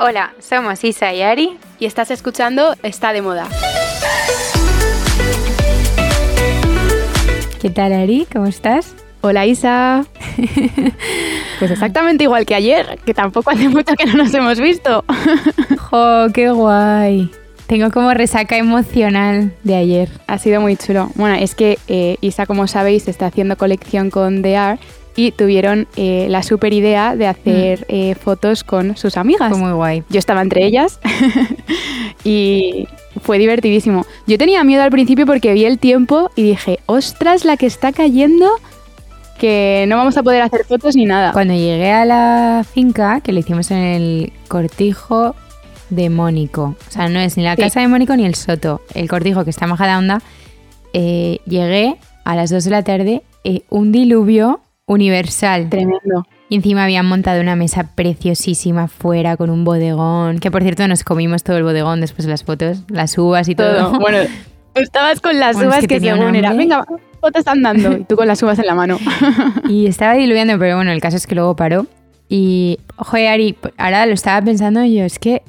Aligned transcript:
Hola, 0.00 0.32
somos 0.38 0.84
Isa 0.84 1.12
y 1.12 1.22
Ari 1.22 1.58
y 1.80 1.86
estás 1.86 2.12
escuchando 2.12 2.76
Está 2.84 3.12
de 3.12 3.20
Moda. 3.20 3.48
¿Qué 7.60 7.68
tal 7.70 7.92
Ari? 7.92 8.24
¿Cómo 8.32 8.46
estás? 8.46 8.94
Hola 9.22 9.46
Isa. 9.46 10.04
Pues 11.58 11.72
exactamente 11.72 12.22
igual 12.22 12.46
que 12.46 12.54
ayer, 12.54 13.00
que 13.04 13.12
tampoco 13.12 13.50
hace 13.50 13.68
mucho 13.68 13.96
que 13.96 14.06
no 14.06 14.12
nos 14.12 14.32
hemos 14.32 14.60
visto. 14.60 15.04
¡Jo, 15.90 16.26
qué 16.32 16.52
guay! 16.52 17.32
Tengo 17.66 17.90
como 17.90 18.14
resaca 18.14 18.56
emocional 18.56 19.52
de 19.64 19.74
ayer. 19.74 20.08
Ha 20.28 20.38
sido 20.38 20.60
muy 20.60 20.76
chulo. 20.76 21.10
Bueno, 21.16 21.34
es 21.34 21.56
que 21.56 21.80
eh, 21.88 22.16
Isa, 22.20 22.46
como 22.46 22.68
sabéis, 22.68 23.08
está 23.08 23.26
haciendo 23.26 23.56
colección 23.56 24.10
con 24.10 24.40
The 24.42 24.56
y 25.18 25.32
tuvieron 25.32 25.88
eh, 25.96 26.28
la 26.30 26.44
super 26.44 26.72
idea 26.72 27.16
de 27.16 27.26
hacer 27.26 27.80
mm. 27.80 27.84
eh, 27.88 28.14
fotos 28.14 28.62
con 28.62 28.96
sus 28.96 29.16
amigas. 29.16 29.48
Fue 29.48 29.58
muy 29.58 29.72
guay. 29.72 30.04
Yo 30.10 30.20
estaba 30.20 30.42
entre 30.42 30.64
ellas 30.64 31.00
y 32.24 32.86
fue 33.20 33.40
divertidísimo. 33.40 34.06
Yo 34.28 34.38
tenía 34.38 34.62
miedo 34.62 34.84
al 34.84 34.92
principio 34.92 35.26
porque 35.26 35.52
vi 35.54 35.64
el 35.64 35.80
tiempo 35.80 36.30
y 36.36 36.44
dije, 36.44 36.78
ostras, 36.86 37.44
la 37.44 37.56
que 37.56 37.66
está 37.66 37.90
cayendo 37.90 38.48
que 39.40 39.86
no 39.88 39.96
vamos 39.96 40.16
a 40.16 40.22
poder 40.22 40.40
hacer 40.40 40.64
fotos 40.64 40.94
ni 40.94 41.04
nada. 41.04 41.32
Cuando 41.32 41.52
llegué 41.52 41.90
a 41.90 42.04
la 42.04 42.64
finca, 42.72 43.20
que 43.20 43.32
lo 43.32 43.40
hicimos 43.40 43.72
en 43.72 43.78
el 43.78 44.32
cortijo 44.46 45.34
de 45.90 46.10
Mónico, 46.10 46.76
o 46.88 46.90
sea, 46.92 47.08
no 47.08 47.18
es 47.18 47.36
ni 47.36 47.42
la 47.42 47.56
casa 47.56 47.80
de 47.80 47.88
Mónico 47.88 48.14
ni 48.14 48.24
el 48.24 48.36
soto, 48.36 48.82
el 48.94 49.08
cortijo 49.08 49.42
que 49.42 49.50
está 49.50 49.64
en 49.64 49.70
Majada 49.70 49.98
Onda, 49.98 50.22
eh, 50.92 51.40
llegué 51.44 51.96
a 52.24 52.36
las 52.36 52.50
2 52.50 52.62
de 52.62 52.70
la 52.70 52.84
tarde, 52.84 53.22
eh, 53.42 53.62
un 53.68 53.90
diluvio 53.90 54.60
universal. 54.88 55.68
Tremendo. 55.68 56.26
Y 56.48 56.56
encima 56.56 56.84
habían 56.84 57.06
montado 57.06 57.40
una 57.40 57.54
mesa 57.54 57.90
preciosísima 57.94 58.88
fuera 58.88 59.36
con 59.36 59.50
un 59.50 59.64
bodegón, 59.64 60.38
que 60.40 60.50
por 60.50 60.62
cierto 60.62 60.88
nos 60.88 61.04
comimos 61.04 61.44
todo 61.44 61.58
el 61.58 61.62
bodegón 61.62 62.00
después 62.00 62.24
de 62.24 62.30
las 62.30 62.42
fotos, 62.42 62.82
las 62.88 63.16
uvas 63.16 63.48
y 63.48 63.54
todo. 63.54 63.98
Bueno, 64.00 64.18
estabas 64.74 65.20
con 65.20 65.38
las 65.38 65.56
uvas 65.56 65.82
que, 65.82 65.86
que 65.86 66.00
según 66.00 66.34
era, 66.34 66.52
venga, 66.54 66.84
fotos 67.20 67.40
están 67.40 67.62
dando 67.62 67.92
y 67.92 68.04
tú 68.04 68.16
con 68.16 68.26
las 68.26 68.42
uvas 68.42 68.58
en 68.58 68.66
la 68.66 68.74
mano. 68.74 68.98
y 69.68 69.86
estaba 69.86 70.14
diluviando, 70.14 70.58
pero 70.58 70.76
bueno, 70.76 70.90
el 70.90 71.00
caso 71.00 71.16
es 71.16 71.26
que 71.26 71.34
luego 71.34 71.54
paró. 71.54 71.86
Y, 72.30 72.78
joder, 72.96 73.28
Ari, 73.28 73.56
ahora 73.76 74.06
lo 74.06 74.14
estaba 74.14 74.42
pensando 74.42 74.84
yo, 74.84 75.04
es 75.04 75.18
que 75.18 75.42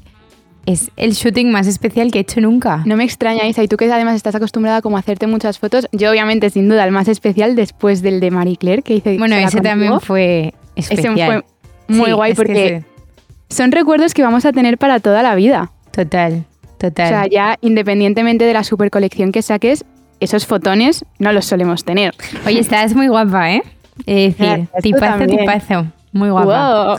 es 0.70 0.92
el 0.98 1.14
shooting 1.14 1.52
más 1.52 1.66
especial 1.66 2.12
que 2.12 2.20
he 2.20 2.22
hecho 2.22 2.42
nunca. 2.42 2.84
No 2.86 2.96
me 2.96 3.04
extraña, 3.04 3.48
Isa, 3.48 3.64
y 3.64 3.68
tú 3.68 3.76
que 3.76 3.92
además 3.92 4.16
estás 4.16 4.36
acostumbrada 4.36 4.84
como 4.84 4.98
a 4.98 5.00
hacerte 5.00 5.26
muchas 5.26 5.58
fotos, 5.58 5.88
yo 5.92 6.12
obviamente 6.12 6.50
sin 6.52 6.70
duda 6.70 6.86
el 6.86 6.92
más 6.92 7.08
especial 7.08 7.56
después 7.56 8.04
del 8.04 8.20
de 8.20 8.30
Marie 8.30 8.56
Claire 8.56 8.84
que 8.84 8.96
hice. 8.96 9.18
Bueno, 9.18 9.36
ese 9.36 9.62
también 9.62 10.00
fue 10.00 10.54
especial. 10.76 11.18
Ese 11.18 11.26
fue 11.26 11.44
muy 11.88 12.12
guay 12.12 12.36
porque 12.36 12.84
son 13.50 13.72
recuerdos 13.72 14.14
que 14.14 14.22
vamos 14.22 14.46
a 14.46 14.52
tener 14.52 14.78
para 14.78 15.00
toda 15.00 15.24
la 15.24 15.34
vida. 15.34 15.72
Total, 15.90 16.46
total. 16.78 17.06
O 17.06 17.10
sea, 17.10 17.28
ya 17.28 17.58
independientemente 17.62 18.46
de 18.46 18.54
la 18.54 18.64
super 18.64 18.92
colección 18.92 19.32
que 19.32 19.42
saques, 19.42 19.86
esos 20.20 20.46
fotones 20.46 21.04
no 21.18 21.34
los 21.34 21.46
solemos 21.46 21.84
tener. 21.84 22.14
Oye, 22.46 22.60
estás 22.60 22.94
muy 22.94 23.08
guapa, 23.08 23.54
¿eh? 23.54 23.64
Es 24.06 24.38
decir, 24.38 24.68
tipazo, 24.84 25.26
tipazo. 25.26 25.88
Muy 26.12 26.30
guapa. 26.30 26.98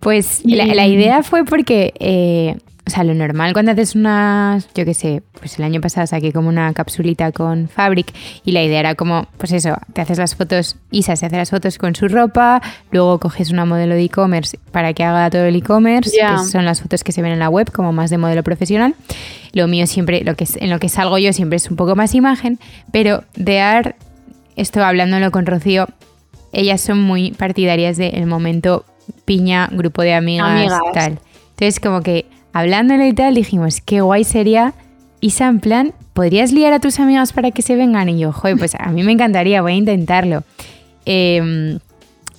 Pues 0.00 0.40
la, 0.44 0.86
idea 0.86 1.22
fue 1.22 1.44
porque 1.44 1.92
eh, 1.98 2.56
o 2.86 2.90
sea, 2.90 3.02
lo 3.02 3.14
normal 3.14 3.52
cuando 3.52 3.72
haces 3.72 3.96
unas, 3.96 4.68
yo 4.72 4.84
qué 4.84 4.94
sé, 4.94 5.22
pues 5.40 5.58
el 5.58 5.64
año 5.64 5.80
pasado 5.80 6.06
saqué 6.06 6.32
como 6.32 6.48
una 6.48 6.72
capsulita 6.72 7.32
con 7.32 7.68
Fabric 7.68 8.14
y 8.44 8.52
la 8.52 8.62
idea 8.62 8.78
era 8.78 8.94
como, 8.94 9.26
pues 9.38 9.50
eso, 9.50 9.76
te 9.92 10.02
haces 10.02 10.18
las 10.18 10.36
fotos, 10.36 10.76
Isa 10.92 11.16
se 11.16 11.26
hace 11.26 11.36
las 11.36 11.50
fotos 11.50 11.78
con 11.78 11.96
su 11.96 12.06
ropa, 12.06 12.62
luego 12.92 13.18
coges 13.18 13.50
una 13.50 13.64
modelo 13.64 13.96
de 13.96 14.04
e-commerce 14.04 14.60
para 14.70 14.92
que 14.92 15.02
haga 15.02 15.28
todo 15.30 15.46
el 15.46 15.56
e-commerce, 15.56 16.12
que 16.12 16.48
son 16.48 16.64
las 16.64 16.80
fotos 16.80 17.02
que 17.02 17.10
se 17.10 17.22
ven 17.22 17.32
en 17.32 17.40
la 17.40 17.48
web, 17.48 17.72
como 17.72 17.92
más 17.92 18.08
de 18.08 18.18
modelo 18.18 18.44
profesional. 18.44 18.94
Lo 19.52 19.66
mío 19.66 19.88
siempre, 19.88 20.22
lo 20.22 20.36
que 20.36 20.46
en 20.54 20.70
lo 20.70 20.78
que 20.78 20.88
salgo 20.88 21.18
yo 21.18 21.32
siempre 21.32 21.56
es 21.56 21.68
un 21.68 21.76
poco 21.76 21.96
más 21.96 22.14
imagen, 22.14 22.60
pero 22.92 23.24
de 23.34 23.60
art, 23.60 23.96
esto 24.54 24.84
hablándolo 24.84 25.32
con 25.32 25.44
Rocío, 25.44 25.88
ellas 26.52 26.82
son 26.82 27.02
muy 27.02 27.32
partidarias 27.32 27.96
del 27.96 28.26
momento 28.26 28.84
piña, 29.24 29.68
grupo 29.72 30.02
de 30.02 30.14
amigas, 30.14 30.48
amigas. 30.48 30.80
tal. 30.94 31.18
Entonces 31.50 31.80
como 31.80 32.02
que 32.02 32.26
hablándole 32.56 33.08
y 33.08 33.12
tal, 33.12 33.34
dijimos, 33.34 33.82
qué 33.82 34.00
guay 34.00 34.24
sería 34.24 34.72
Isa, 35.20 35.46
en 35.46 35.60
plan, 35.60 35.92
¿podrías 36.14 36.52
liar 36.52 36.72
a 36.72 36.80
tus 36.80 36.98
amigas 37.00 37.34
para 37.34 37.50
que 37.50 37.60
se 37.60 37.76
vengan? 37.76 38.08
Y 38.08 38.18
yo, 38.18 38.32
joder, 38.32 38.56
pues 38.56 38.74
a 38.76 38.90
mí 38.90 39.02
me 39.02 39.12
encantaría, 39.12 39.60
voy 39.60 39.72
a 39.72 39.76
intentarlo. 39.76 40.42
Em, 41.04 41.80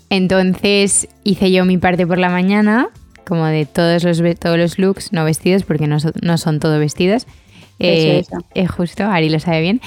entonces 0.10 1.08
hice 1.24 1.52
yo 1.52 1.66
mi 1.66 1.78
parte 1.78 2.08
por 2.08 2.18
la 2.18 2.30
mañana, 2.30 2.90
como 3.28 3.46
de 3.46 3.68
todos 3.68 4.04
los, 4.04 4.22
todos 4.40 4.58
los 4.58 4.80
looks, 4.80 5.14
no 5.14 5.24
vestidos, 5.24 5.62
porque 5.62 5.86
no, 5.86 5.98
no 6.24 6.38
son 6.40 6.60
todo 6.60 6.80
vestidos. 6.80 7.28
Eh, 7.80 8.24
es 8.54 8.72
justo, 8.72 9.06
Ari 9.06 9.30
lo 9.30 9.40
sabe 9.40 9.62
bien. 9.62 9.82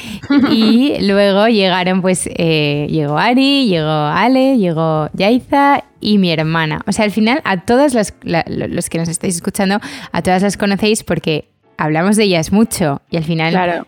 Y 0.50 0.96
luego 1.06 1.48
llegaron, 1.48 2.02
pues, 2.02 2.28
eh, 2.32 2.86
llegó 2.90 3.18
Ari, 3.18 3.66
llegó 3.66 3.90
Ale, 3.90 4.58
llegó 4.58 5.08
Yaiza 5.12 5.84
y 6.00 6.18
mi 6.18 6.30
hermana. 6.30 6.82
O 6.86 6.92
sea, 6.92 7.04
al 7.04 7.10
final, 7.10 7.40
a 7.44 7.62
todas 7.62 7.94
las, 7.94 8.14
los 8.22 8.88
que 8.90 8.98
nos 8.98 9.08
estáis 9.08 9.36
escuchando, 9.36 9.80
a 10.12 10.22
todas 10.22 10.42
las 10.42 10.56
conocéis 10.56 11.02
porque 11.02 11.48
hablamos 11.76 12.16
de 12.16 12.24
ellas 12.24 12.52
mucho 12.52 13.02
y 13.10 13.16
al 13.16 13.24
final. 13.24 13.52
Claro. 13.52 13.86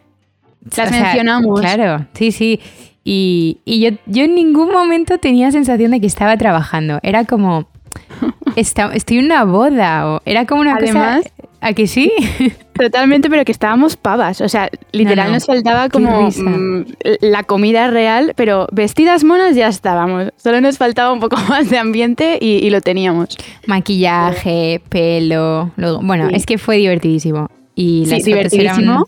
Las 0.76 0.91
mencionamos. 0.91 1.60
Claro, 1.60 2.06
sí, 2.14 2.32
sí. 2.32 2.60
Y, 3.04 3.58
y 3.64 3.80
yo, 3.80 3.91
yo 4.06 4.24
en 4.24 4.34
ningún 4.34 4.70
momento 4.70 5.18
tenía 5.18 5.50
sensación 5.50 5.91
de 5.91 6.00
que 6.00 6.06
estaba 6.06 6.36
trabajando. 6.36 7.00
Era 7.02 7.24
como. 7.24 7.68
estoy 8.56 9.18
en 9.18 9.26
una 9.26 9.44
boda. 9.44 10.08
O 10.08 10.22
era 10.24 10.46
como 10.46 10.60
una 10.60 10.76
Además, 10.76 11.24
cosa. 11.24 11.41
¿A 11.62 11.74
que 11.74 11.86
sí? 11.86 12.12
Totalmente, 12.74 13.30
pero 13.30 13.44
que 13.44 13.52
estábamos 13.52 13.96
pavas. 13.96 14.40
O 14.40 14.48
sea, 14.48 14.68
literal 14.90 15.30
nos 15.30 15.46
faltaba 15.46 15.88
como 15.88 16.28
mm, 16.28 16.84
la 17.20 17.44
comida 17.44 17.88
real, 17.88 18.32
pero 18.34 18.66
vestidas 18.72 19.22
monas 19.22 19.54
ya 19.54 19.68
estábamos. 19.68 20.30
Solo 20.36 20.60
nos 20.60 20.76
faltaba 20.76 21.12
un 21.12 21.20
poco 21.20 21.36
más 21.48 21.70
de 21.70 21.78
ambiente 21.78 22.36
y, 22.40 22.68
lo 22.68 22.80
teníamos. 22.80 23.36
Maquillaje, 23.66 24.82
pelo. 24.88 25.70
bueno, 26.02 26.28
es 26.30 26.46
que 26.46 26.58
fue 26.58 26.78
divertidísimo. 26.78 27.48
Y 27.76 28.06
sí, 28.06 28.22
divertidísimo. 28.22 29.06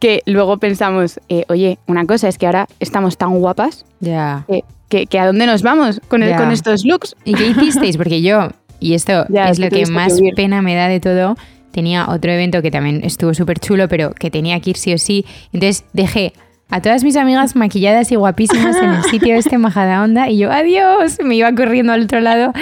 Que 0.00 0.22
luego 0.26 0.58
pensamos, 0.58 1.20
eh, 1.28 1.44
oye, 1.48 1.78
una 1.86 2.06
cosa 2.06 2.28
es 2.28 2.38
que 2.38 2.46
ahora 2.46 2.66
estamos 2.80 3.16
tan 3.18 3.38
guapas. 3.38 3.84
Ya. 4.00 4.44
Que, 4.88 5.06
que, 5.06 5.18
a 5.18 5.26
dónde 5.26 5.46
nos 5.46 5.62
vamos 5.62 6.00
con, 6.08 6.22
con 6.22 6.50
estos 6.50 6.84
looks. 6.84 7.14
¿Y 7.24 7.34
qué 7.34 7.48
hicisteis? 7.48 7.96
Porque 7.98 8.20
yo, 8.20 8.48
y 8.80 8.94
esto 8.94 9.26
es 9.28 9.58
lo 9.60 9.68
que 9.68 9.86
más 9.86 10.20
pena 10.34 10.62
me 10.62 10.74
da 10.74 10.88
de 10.88 10.98
todo, 10.98 11.36
tenía 11.78 12.08
otro 12.08 12.32
evento 12.32 12.60
que 12.60 12.72
también 12.72 13.02
estuvo 13.04 13.32
súper 13.34 13.60
chulo, 13.60 13.86
pero 13.86 14.10
que 14.10 14.32
tenía 14.32 14.58
que 14.58 14.70
ir 14.70 14.76
sí 14.76 14.92
o 14.92 14.98
sí. 14.98 15.24
Entonces 15.52 15.84
dejé 15.92 16.32
a 16.70 16.82
todas 16.82 17.04
mis 17.04 17.14
amigas 17.14 17.54
maquilladas 17.54 18.10
y 18.10 18.16
guapísimas 18.16 18.76
en 18.82 18.90
el 18.90 19.04
sitio 19.04 19.36
este 19.36 19.58
Majada 19.58 20.02
Onda 20.02 20.28
y 20.28 20.38
yo, 20.38 20.50
adiós, 20.50 21.18
me 21.24 21.36
iba 21.36 21.54
corriendo 21.54 21.92
al 21.92 22.02
otro 22.02 22.20
lado 22.20 22.52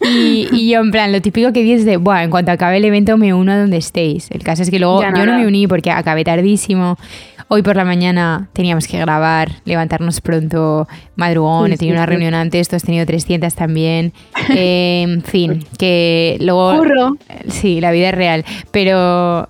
y, 0.00 0.68
yo 0.68 0.80
en 0.80 0.90
plan, 0.90 1.12
lo 1.12 1.22
típico 1.22 1.52
que 1.52 1.62
dices 1.62 1.84
de, 1.84 1.98
bueno, 1.98 2.22
en 2.22 2.30
cuanto 2.30 2.50
acabe 2.50 2.78
el 2.78 2.84
evento 2.84 3.16
me 3.16 3.32
uno 3.32 3.52
a 3.52 3.58
donde 3.58 3.76
estéis. 3.76 4.28
El 4.32 4.42
caso 4.42 4.62
es 4.62 4.70
que 4.70 4.80
luego 4.80 5.02
yo 5.02 5.24
no 5.24 5.38
me 5.38 5.46
uní 5.46 5.68
porque 5.68 5.92
acabé 5.92 6.24
tardísimo. 6.24 6.98
Hoy 7.48 7.62
por 7.62 7.76
la 7.76 7.84
mañana 7.84 8.48
teníamos 8.52 8.86
que 8.86 8.98
grabar, 8.98 9.50
levantarnos 9.64 10.20
pronto, 10.20 10.88
madrugón, 11.16 11.72
he 11.72 11.76
tenido 11.76 11.96
una 11.96 12.06
reunión 12.06 12.34
antes, 12.34 12.68
tú 12.68 12.76
has 12.76 12.82
tenido 12.82 13.04
300 13.06 13.54
también. 13.54 14.12
en 14.48 15.22
fin, 15.22 15.64
que 15.78 16.38
luego... 16.40 16.78
Curro. 16.78 17.16
Sí, 17.48 17.80
la 17.80 17.92
vida 17.92 18.08
es 18.08 18.14
real. 18.14 18.44
Pero, 18.70 19.48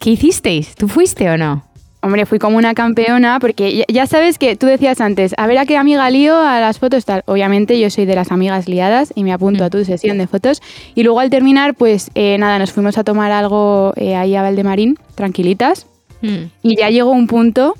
¿qué 0.00 0.10
hicisteis? 0.10 0.74
¿Tú 0.74 0.88
fuiste 0.88 1.30
o 1.30 1.36
no? 1.36 1.64
Hombre, 2.04 2.26
fui 2.26 2.40
como 2.40 2.56
una 2.56 2.74
campeona 2.74 3.38
porque 3.38 3.84
ya 3.86 4.08
sabes 4.08 4.36
que 4.36 4.56
tú 4.56 4.66
decías 4.66 5.00
antes, 5.00 5.34
a 5.36 5.46
ver 5.46 5.58
a 5.58 5.66
qué 5.66 5.76
amiga 5.76 6.10
lío 6.10 6.36
a 6.36 6.58
las 6.58 6.80
fotos 6.80 7.04
tal. 7.04 7.22
Obviamente 7.26 7.78
yo 7.78 7.90
soy 7.90 8.06
de 8.06 8.16
las 8.16 8.32
amigas 8.32 8.68
liadas 8.68 9.12
y 9.14 9.22
me 9.22 9.32
apunto 9.32 9.62
a 9.62 9.70
tu 9.70 9.84
sesión 9.84 10.18
de 10.18 10.26
fotos. 10.26 10.60
Y 10.96 11.04
luego 11.04 11.20
al 11.20 11.30
terminar, 11.30 11.76
pues 11.76 12.10
eh, 12.16 12.36
nada, 12.38 12.58
nos 12.58 12.72
fuimos 12.72 12.98
a 12.98 13.04
tomar 13.04 13.30
algo 13.30 13.92
eh, 13.94 14.16
ahí 14.16 14.34
a 14.34 14.42
Valdemarín, 14.42 14.98
tranquilitas. 15.14 15.86
Mm. 16.22 16.44
Y 16.62 16.76
ya 16.76 16.90
llegó 16.90 17.10
un 17.10 17.26
punto 17.26 17.74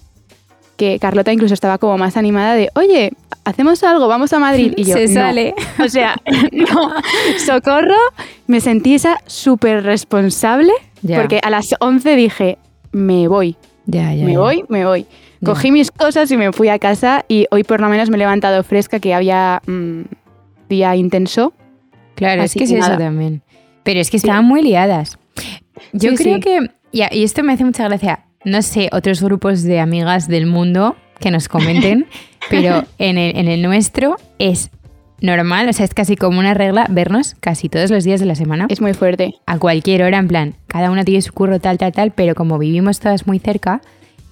que 0.76 0.98
Carlota 0.98 1.32
incluso 1.32 1.54
estaba 1.54 1.78
como 1.78 1.96
más 1.96 2.16
animada 2.16 2.54
de, 2.54 2.70
oye, 2.74 3.12
hacemos 3.44 3.82
algo, 3.82 4.08
vamos 4.08 4.32
a 4.32 4.38
Madrid. 4.38 4.74
Y 4.76 4.84
yo, 4.84 4.94
Se 4.94 5.08
sale. 5.08 5.54
O 5.78 5.88
sea, 5.88 6.16
no, 6.52 6.92
socorro, 7.38 7.96
me 8.46 8.60
sentí 8.60 8.94
esa 8.94 9.20
súper 9.26 9.84
responsable 9.84 10.72
porque 11.06 11.40
a 11.42 11.50
las 11.50 11.74
11 11.80 12.16
dije, 12.16 12.58
me 12.92 13.28
voy. 13.28 13.56
Ya, 13.86 14.14
ya, 14.14 14.24
me 14.24 14.36
voy, 14.36 14.64
me 14.68 14.84
voy. 14.84 15.06
Cogí 15.44 15.72
mis 15.72 15.90
cosas 15.90 16.30
y 16.30 16.36
me 16.36 16.52
fui 16.52 16.68
a 16.68 16.78
casa 16.78 17.24
y 17.26 17.46
hoy 17.50 17.64
por 17.64 17.80
lo 17.80 17.88
menos 17.88 18.10
me 18.10 18.16
he 18.16 18.18
levantado 18.18 18.62
fresca 18.62 19.00
que 19.00 19.12
había 19.12 19.60
mm, 19.66 20.02
día 20.68 20.94
intenso. 20.94 21.52
Claro, 22.14 22.44
es 22.44 22.54
que, 22.54 22.62
es 22.62 22.70
eso 22.70 22.96
también. 22.96 23.42
Pero 23.82 23.98
es 23.98 24.10
que 24.10 24.18
estaban 24.18 24.44
muy 24.44 24.62
liadas. 24.62 25.18
Yo 25.92 26.14
creo 26.14 26.38
que, 26.38 26.70
y 26.92 27.24
esto 27.24 27.42
me 27.42 27.54
hace 27.54 27.64
mucha 27.64 27.88
gracia, 27.88 28.24
no 28.44 28.62
sé, 28.62 28.88
otros 28.92 29.22
grupos 29.22 29.62
de 29.62 29.80
amigas 29.80 30.28
del 30.28 30.46
mundo 30.46 30.96
que 31.20 31.30
nos 31.30 31.48
comenten, 31.48 32.06
pero 32.50 32.84
en 32.98 33.18
el, 33.18 33.36
en 33.36 33.48
el 33.48 33.62
nuestro 33.62 34.16
es 34.38 34.70
normal, 35.20 35.68
o 35.68 35.72
sea, 35.72 35.84
es 35.84 35.94
casi 35.94 36.16
como 36.16 36.38
una 36.40 36.54
regla 36.54 36.86
vernos 36.90 37.36
casi 37.40 37.68
todos 37.68 37.90
los 37.90 38.04
días 38.04 38.20
de 38.20 38.26
la 38.26 38.34
semana. 38.34 38.66
Es 38.68 38.80
muy 38.80 38.92
fuerte. 38.92 39.34
A 39.46 39.58
cualquier 39.58 40.02
hora, 40.02 40.18
en 40.18 40.28
plan, 40.28 40.54
cada 40.66 40.90
una 40.90 41.04
tiene 41.04 41.22
su 41.22 41.32
curro 41.32 41.60
tal, 41.60 41.78
tal, 41.78 41.92
tal, 41.92 42.10
pero 42.10 42.34
como 42.34 42.58
vivimos 42.58 42.98
todas 43.00 43.26
muy 43.26 43.38
cerca, 43.38 43.80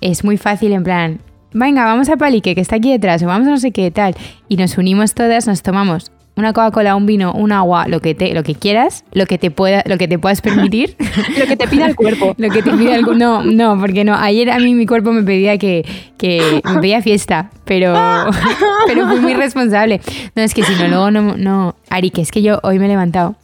es 0.00 0.24
muy 0.24 0.36
fácil 0.36 0.72
en 0.72 0.82
plan, 0.82 1.20
venga, 1.52 1.84
vamos 1.84 2.08
a 2.08 2.16
Palique, 2.16 2.54
que 2.54 2.60
está 2.60 2.76
aquí 2.76 2.90
detrás, 2.90 3.22
o 3.22 3.26
vamos 3.26 3.46
a 3.46 3.50
no 3.50 3.58
sé 3.58 3.70
qué 3.70 3.90
tal, 3.90 4.14
y 4.48 4.56
nos 4.56 4.78
unimos 4.78 5.14
todas, 5.14 5.46
nos 5.46 5.62
tomamos 5.62 6.10
una 6.40 6.52
Coca-Cola, 6.52 6.96
un 6.96 7.06
vino, 7.06 7.32
un 7.32 7.52
agua, 7.52 7.86
lo 7.86 8.00
que 8.00 8.14
te, 8.14 8.34
lo 8.34 8.42
que 8.42 8.54
quieras, 8.54 9.04
lo 9.12 9.26
que 9.26 9.38
te 9.38 9.50
pueda, 9.50 9.82
lo 9.86 9.96
que 9.98 10.08
te 10.08 10.18
puedas 10.18 10.40
permitir, 10.40 10.96
lo 11.38 11.46
que 11.46 11.56
te 11.56 11.68
pida 11.68 11.86
el 11.86 11.94
cuerpo, 11.94 12.34
lo 12.38 12.50
que 12.50 12.62
te 12.62 12.72
pida 12.72 12.96
el 12.96 13.02
no, 13.18 13.44
no, 13.44 13.78
porque 13.78 14.04
no. 14.04 14.14
Ayer 14.14 14.50
a 14.50 14.58
mí 14.58 14.74
mi 14.74 14.86
cuerpo 14.86 15.12
me 15.12 15.22
pedía 15.22 15.58
que, 15.58 15.84
que 16.18 16.60
me 16.64 16.80
pedía 16.80 17.02
fiesta, 17.02 17.50
pero, 17.64 17.94
pero 18.86 19.06
fui 19.06 19.20
muy 19.20 19.34
responsable. 19.34 20.00
No 20.34 20.42
es 20.42 20.54
que 20.54 20.64
si 20.64 20.74
no 20.74 20.88
luego 20.88 21.10
no, 21.10 21.36
no. 21.36 21.76
Ari, 21.88 22.10
que 22.10 22.22
es 22.22 22.30
que 22.30 22.42
yo 22.42 22.58
hoy 22.62 22.78
me 22.78 22.86
he 22.86 22.88
levantado 22.88 23.36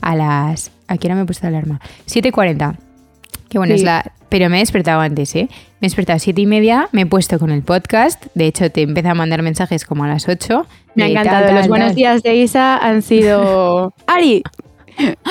a 0.00 0.14
las, 0.14 0.70
¿a 0.86 0.98
qué 0.98 1.08
hora 1.08 1.16
me 1.16 1.22
he 1.22 1.24
puesto 1.24 1.44
la 1.44 1.56
alarma? 1.56 1.80
7:40. 2.06 2.76
Que 3.48 3.58
bueno, 3.58 3.74
es 3.74 3.82
la 3.82 4.12
pero 4.32 4.48
me 4.48 4.56
he 4.56 4.60
despertado 4.60 5.02
antes, 5.02 5.36
¿eh? 5.36 5.50
Me 5.82 5.86
he 5.86 5.88
despertado 5.88 6.18
a 6.18 6.20
siete 6.20 6.40
y 6.40 6.46
media, 6.46 6.88
me 6.92 7.00
he 7.00 7.06
puesto 7.06 7.40
con 7.40 7.50
el 7.50 7.62
podcast. 7.62 8.26
De 8.36 8.46
hecho, 8.46 8.70
te 8.70 8.82
empecé 8.82 9.08
a 9.08 9.14
mandar 9.14 9.42
mensajes 9.42 9.84
como 9.84 10.04
a 10.04 10.06
las 10.06 10.28
8. 10.28 10.64
Me 10.94 11.02
ha 11.02 11.08
encantado. 11.08 11.52
Los 11.52 11.66
buenos 11.66 11.96
días 11.96 12.22
de 12.22 12.36
Isa 12.36 12.76
han 12.76 13.02
sido. 13.02 13.92
Ari, 14.06 14.44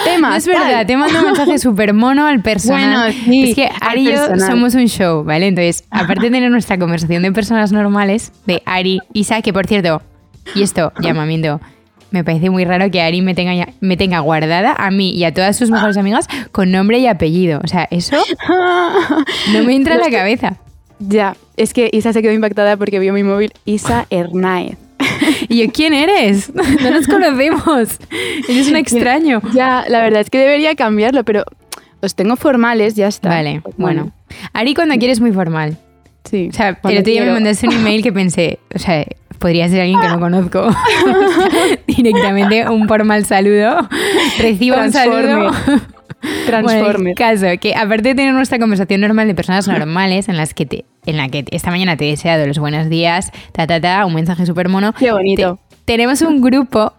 temas. 0.04 0.40
es 0.40 0.48
verdad, 0.48 0.86
te 0.86 0.98
mando 0.98 1.20
un 1.20 1.28
mensaje 1.28 1.58
súper 1.58 1.94
mono 1.94 2.28
al 2.28 2.42
personal. 2.42 3.14
Bueno, 3.14 3.24
sí, 3.24 3.52
es 3.52 3.56
que 3.56 3.70
Ari 3.80 4.10
y 4.10 4.12
yo 4.12 4.38
somos 4.40 4.76
un 4.76 4.88
show, 4.88 5.24
¿vale? 5.24 5.48
Entonces, 5.48 5.86
aparte 5.90 6.26
de 6.26 6.32
tener 6.32 6.52
nuestra 6.52 6.78
conversación 6.78 7.24
de 7.24 7.32
personas 7.32 7.72
normales, 7.72 8.34
de 8.46 8.62
Ari, 8.66 9.00
Isa, 9.14 9.42
que 9.42 9.54
por 9.54 9.68
cierto, 9.68 10.02
y 10.54 10.64
esto, 10.64 10.92
llamamiento 11.00 11.62
me 12.12 12.24
parece 12.24 12.50
muy 12.50 12.66
raro 12.66 12.92
que 12.92 13.02
Ari 13.02 13.22
me 13.22 13.34
tenga, 13.34 13.70
me 13.80 13.98
tenga 13.98 14.20
guardada 14.20 14.76
a 14.78 14.92
mí 14.92 15.12
y 15.12 15.24
a 15.24 15.34
todas 15.34 15.58
sus 15.58 15.72
mejores 15.72 15.98
amigas 15.98 16.28
con 16.52 16.72
nombre 16.72 17.00
y 17.00 17.08
apellido. 17.08 17.62
O 17.64 17.68
sea, 17.68 17.88
eso 17.90 18.18
no 19.54 19.64
me 19.64 19.76
entra 19.76 19.96
en 19.96 20.02
la 20.02 20.12
cabeza. 20.12 20.58
Ya, 21.00 21.36
es 21.58 21.74
que 21.74 21.90
Isa 21.92 22.14
se 22.14 22.22
quedó 22.22 22.34
impactada 22.34 22.78
porque 22.78 23.00
vio 23.00 23.14
mi 23.14 23.24
móvil 23.24 23.54
Isa 23.66 24.06
Hernáez. 24.12 24.78
Y 25.50 25.64
yo, 25.66 25.72
¿quién 25.72 25.94
eres? 25.94 26.52
No 26.82 26.92
nos 26.92 27.08
conocemos. 27.08 27.98
Eres 28.48 28.68
un 28.70 28.76
extraño. 28.76 29.42
Ya, 29.54 29.86
la 29.88 30.02
verdad 30.02 30.22
es 30.22 30.30
que 30.30 30.38
debería 30.38 30.76
cambiarlo, 30.76 31.24
pero 31.24 31.44
os 32.02 32.16
tengo 32.16 32.36
formales, 32.36 32.96
ya 32.96 33.08
está. 33.08 33.30
Vale, 33.30 33.62
bueno. 33.78 34.12
Ari 34.54 34.74
cuando 34.74 34.96
quieres 34.98 35.20
muy 35.20 35.32
formal. 35.32 35.78
Sí. 36.30 36.50
O 36.50 36.54
sea, 36.54 36.80
el 36.84 36.98
otro 37.00 37.12
día 37.12 37.26
me 37.26 37.32
mandaste 37.32 37.68
un 37.68 37.74
email 37.74 38.04
que 38.04 38.12
pensé, 38.14 38.60
o 38.76 38.80
sea, 38.80 39.06
podría 39.42 39.68
ser 39.68 39.82
alguien 39.82 40.00
que 40.00 40.08
no 40.08 40.20
conozco. 40.20 40.70
Directamente 41.88 42.70
un 42.70 42.88
formal 42.88 43.26
saludo. 43.26 43.90
Recibo 44.40 44.78
un 44.78 44.94
saludo. 44.94 45.52
Transforme. 46.46 47.16
caso, 47.16 47.48
que 47.60 47.74
aparte 47.74 48.10
de 48.10 48.16
tener 48.16 48.34
nuestra 48.34 48.60
conversación 48.60 49.02
normal 49.02 49.28
de 49.28 49.34
personas 49.34 49.68
normales 49.68 50.30
en 50.30 50.38
las 50.38 50.54
que 50.54 50.68
te, 50.68 50.86
en 51.08 51.18
la 51.18 51.30
que 51.30 51.44
esta 51.50 51.72
mañana 51.72 51.98
te 51.98 52.08
he 52.08 52.12
deseado 52.12 52.46
los 52.46 52.60
buenos 52.60 52.90
días, 52.90 53.32
ta 53.52 53.66
ta 53.66 53.82
ta, 53.82 54.06
un 54.06 54.14
mensaje 54.14 54.46
súper 54.46 54.70
mono. 54.70 54.94
Qué 54.94 55.12
bonito. 55.12 55.60
tenemos 55.86 56.22
un 56.22 56.42
grupo 56.42 56.94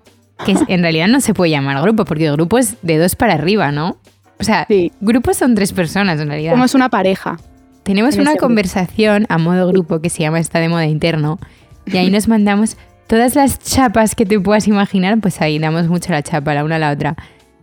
que 0.45 0.57
en 0.67 0.83
realidad 0.83 1.07
no 1.07 1.21
se 1.21 1.35
puede 1.35 1.53
llamar 1.53 1.81
grupo, 1.83 2.05
porque 2.05 2.27
el 2.27 2.33
grupo 2.33 2.59
es 2.59 2.77
de 2.83 2.99
dos 2.99 3.15
para 3.15 3.35
arriba, 3.35 3.71
¿no? 3.71 3.97
O 4.41 4.45
sea, 4.45 4.67
grupos 5.01 5.37
son 5.37 5.55
tres 5.55 5.73
personas 5.73 6.21
en 6.21 6.29
realidad. 6.29 6.53
Somos 6.53 6.75
una 6.75 6.89
pareja. 6.89 7.39
Tenemos 7.85 8.17
una 8.17 8.35
conversación 8.35 9.27
a 9.29 9.39
modo 9.39 9.69
grupo 9.69 10.01
que 10.01 10.11
se 10.11 10.23
llama 10.23 10.41
Está 10.41 10.59
de 10.59 10.69
moda 10.69 10.87
interno, 10.87 11.39
y 11.87 11.97
ahí 11.97 12.11
nos 12.11 12.29
mandamos 12.29 12.77
todas 13.07 13.35
las 13.35 13.59
chapas 13.59 14.15
que 14.15 14.25
te 14.25 14.41
puedas 14.41 14.67
imaginar, 14.69 15.19
pues 15.21 15.41
ahí 15.41 15.59
damos 15.59 15.89
mucho 15.89 16.13
la 16.13 16.23
chapa 16.23 16.55
la 16.55 16.65
una 16.65 16.77
a 16.77 16.79
la 16.79 16.91
otra. 16.93 17.17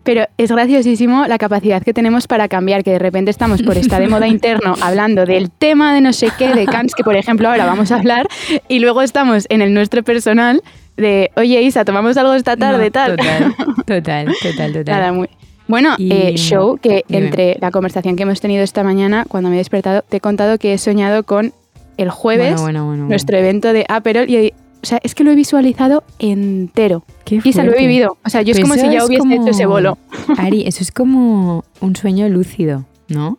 Pero 0.03 0.25
es 0.37 0.51
graciosísimo 0.51 1.27
la 1.27 1.37
capacidad 1.37 1.83
que 1.83 1.93
tenemos 1.93 2.27
para 2.27 2.47
cambiar, 2.47 2.83
que 2.83 2.91
de 2.91 2.99
repente 2.99 3.31
estamos 3.31 3.61
por 3.61 3.77
esta 3.77 3.99
de 3.99 4.07
moda 4.07 4.27
interno 4.37 4.75
hablando 4.81 5.25
del 5.25 5.51
tema 5.51 5.93
de 5.93 6.01
no 6.01 6.13
sé 6.13 6.29
qué, 6.37 6.53
de 6.53 6.65
Kants, 6.65 6.95
que 6.95 7.03
por 7.03 7.15
ejemplo 7.15 7.49
ahora 7.49 7.65
vamos 7.65 7.91
a 7.91 7.97
hablar, 7.97 8.27
y 8.67 8.79
luego 8.79 9.01
estamos 9.01 9.45
en 9.49 9.61
el 9.61 9.73
nuestro 9.73 10.03
personal 10.03 10.61
de, 10.97 11.31
oye 11.35 11.61
Isa, 11.61 11.85
tomamos 11.85 12.17
algo 12.17 12.33
esta 12.33 12.55
tarde, 12.55 12.91
tal. 12.91 13.17
Total, 13.17 13.55
total, 13.85 14.27
total, 14.41 14.73
total. 14.73 14.85
Nada, 14.85 15.11
muy... 15.11 15.29
Bueno, 15.67 15.95
eh, 15.99 16.33
show, 16.35 16.79
que 16.81 17.05
entre 17.09 17.57
la 17.61 17.69
conversación 17.69 18.15
que 18.15 18.23
hemos 18.23 18.41
tenido 18.41 18.63
esta 18.63 18.83
mañana, 18.83 19.25
cuando 19.27 19.49
me 19.49 19.55
he 19.55 19.59
despertado, 19.59 20.01
te 20.01 20.17
he 20.17 20.19
contado 20.19 20.57
que 20.57 20.73
he 20.73 20.77
soñado 20.79 21.21
con 21.23 21.53
el 21.99 22.09
jueves 22.09 22.61
nuestro 22.61 23.37
evento 23.37 23.73
de 23.73 23.85
Aperol 23.87 24.29
y 24.29 24.53
o 24.81 24.85
sea, 24.85 24.99
es 25.03 25.13
que 25.13 25.25
lo 25.25 25.31
he 25.31 25.35
visualizado 25.35 26.03
entero. 26.19 27.03
y 27.29 27.51
se 27.51 27.63
lo 27.63 27.73
he 27.73 27.79
vivido. 27.79 28.17
O 28.23 28.29
sea, 28.29 28.41
yo 28.43 28.51
es 28.51 28.59
pues 28.59 28.69
como 28.69 28.75
si 28.75 28.89
ya 28.89 29.03
hubiese 29.03 29.35
hecho 29.35 29.49
ese 29.49 29.65
bolo. 29.65 29.97
Ari, 30.37 30.65
eso 30.65 30.81
es 30.81 30.91
como 30.91 31.65
un 31.81 31.95
sueño 31.97 32.29
lúcido, 32.29 32.85
¿no? 33.09 33.37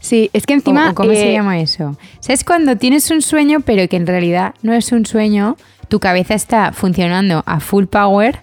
Sí, 0.00 0.30
es 0.32 0.46
que 0.46 0.54
encima... 0.54 0.94
¿Cómo 0.94 1.12
se 1.12 1.30
eh, 1.30 1.32
llama 1.32 1.60
eso? 1.60 1.90
O 1.90 2.22
sea, 2.22 2.34
es 2.34 2.44
cuando 2.44 2.76
tienes 2.76 3.10
un 3.10 3.22
sueño, 3.22 3.60
pero 3.60 3.88
que 3.88 3.96
en 3.96 4.06
realidad 4.06 4.54
no 4.62 4.72
es 4.72 4.92
un 4.92 5.04
sueño, 5.04 5.56
tu 5.88 5.98
cabeza 5.98 6.34
está 6.34 6.72
funcionando 6.72 7.42
a 7.44 7.58
full 7.58 7.86
power, 7.86 8.40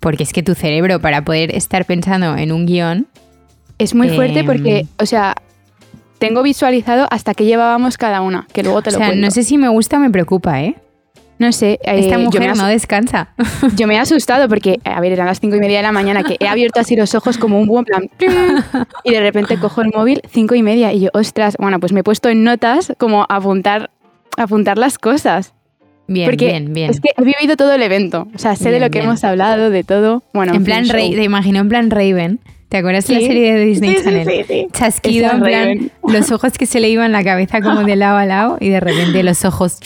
porque 0.00 0.22
es 0.22 0.32
que 0.32 0.42
tu 0.42 0.54
cerebro, 0.54 1.00
para 1.00 1.22
poder 1.22 1.54
estar 1.54 1.84
pensando 1.84 2.34
en 2.36 2.50
un 2.50 2.64
guion... 2.66 3.06
Es 3.78 3.94
muy 3.94 4.08
fuerte 4.10 4.44
porque, 4.44 4.80
em, 4.80 4.88
o 4.98 5.06
sea, 5.06 5.34
tengo 6.22 6.42
visualizado 6.42 7.08
hasta 7.10 7.34
que 7.34 7.44
llevábamos 7.44 7.98
cada 7.98 8.20
una, 8.20 8.46
que 8.52 8.62
luego 8.62 8.80
te 8.80 8.92
lo 8.92 8.98
o 8.98 9.00
sea, 9.00 9.14
No 9.14 9.30
sé 9.32 9.42
si 9.42 9.58
me 9.58 9.68
gusta 9.68 9.96
o 9.96 10.00
me 10.00 10.08
preocupa, 10.08 10.62
¿eh? 10.62 10.76
No 11.40 11.50
sé. 11.50 11.80
Esta 11.82 12.14
eh, 12.14 12.18
mujer 12.18 12.56
no 12.56 12.66
descansa. 12.66 13.34
Yo 13.76 13.88
me 13.88 13.94
he 13.96 13.98
asustado 13.98 14.48
porque, 14.48 14.78
a 14.84 15.00
ver, 15.00 15.10
eran 15.10 15.26
las 15.26 15.40
cinco 15.40 15.56
y 15.56 15.58
media 15.58 15.78
de 15.78 15.82
la 15.82 15.90
mañana 15.90 16.22
que 16.22 16.36
he 16.38 16.46
abierto 16.46 16.78
así 16.78 16.94
los 16.94 17.16
ojos 17.16 17.38
como 17.38 17.60
un 17.60 17.66
buen 17.66 17.84
plan. 17.84 18.08
Y 19.02 19.10
de 19.10 19.20
repente 19.20 19.58
cojo 19.58 19.82
el 19.82 19.90
móvil, 19.92 20.20
cinco 20.30 20.54
y 20.54 20.62
media, 20.62 20.92
y 20.92 21.00
yo, 21.00 21.10
ostras, 21.12 21.56
bueno, 21.58 21.80
pues 21.80 21.92
me 21.92 22.00
he 22.00 22.04
puesto 22.04 22.28
en 22.28 22.44
notas 22.44 22.92
como 22.98 23.26
apuntar, 23.28 23.90
apuntar 24.36 24.78
las 24.78 24.98
cosas. 24.98 25.54
Bien, 26.06 26.30
bien, 26.36 26.72
bien. 26.72 26.90
Es 26.90 27.00
que 27.00 27.10
he 27.16 27.24
vivido 27.24 27.56
todo 27.56 27.72
el 27.72 27.82
evento. 27.82 28.28
O 28.32 28.38
sea, 28.38 28.54
sé 28.54 28.70
de 28.70 28.78
lo 28.78 28.90
que 28.90 29.00
hemos 29.00 29.24
hablado, 29.24 29.70
de 29.70 29.82
todo. 29.82 30.22
Bueno, 30.32 30.54
en, 30.54 30.62
plan, 30.62 30.88
Rey, 30.88 31.12
te 31.16 31.24
imagino 31.24 31.58
en 31.58 31.68
plan 31.68 31.90
Raven. 31.90 32.38
¿Te 32.72 32.78
acuerdas 32.78 33.06
de 33.06 33.12
la 33.12 33.20
serie 33.20 33.54
de 33.54 33.64
Disney 33.66 33.96
Channel? 34.02 34.46
Sí, 34.48 34.66
Chasquido, 34.72 35.30
en 35.30 35.42
plan, 35.42 35.90
los 36.08 36.32
ojos 36.32 36.56
que 36.56 36.64
se 36.64 36.80
le 36.80 36.88
iban 36.88 37.12
la 37.12 37.22
cabeza 37.22 37.60
como 37.60 37.84
de 37.84 37.96
lado 37.96 38.16
a 38.16 38.24
lado 38.24 38.56
y 38.60 38.70
de 38.70 38.80
repente 38.80 39.22
los 39.22 39.44
ojos 39.44 39.76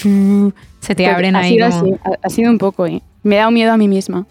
se 0.79 0.94
te 0.94 1.09
abren 1.09 1.35
ha 1.35 1.41
ahí. 1.41 1.55
Sido 1.55 1.67
así, 1.67 1.94
ha, 2.23 2.29
sido 2.29 2.49
un 2.49 2.59
poco, 2.59 2.87
¿eh? 2.87 3.03
Me 3.25 3.35
he 3.35 3.38
dado 3.38 3.50
miedo 3.50 3.73
a 3.73 3.77
mí 3.77 3.88
misma. 3.88 4.28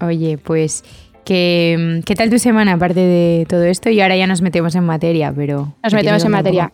Oye, 0.00 0.38
pues, 0.38 0.84
¿qué, 1.24 2.00
¿qué 2.06 2.14
tal 2.14 2.30
tu 2.30 2.38
semana 2.38 2.74
aparte 2.74 3.00
de 3.00 3.46
todo 3.48 3.64
esto? 3.64 3.90
Y 3.90 4.00
ahora 4.00 4.16
ya 4.16 4.28
nos 4.28 4.42
metemos 4.42 4.76
en 4.76 4.84
materia, 4.84 5.32
pero... 5.34 5.74
Nos 5.82 5.92
metemos 5.92 6.24
en 6.24 6.30
materia. 6.30 6.72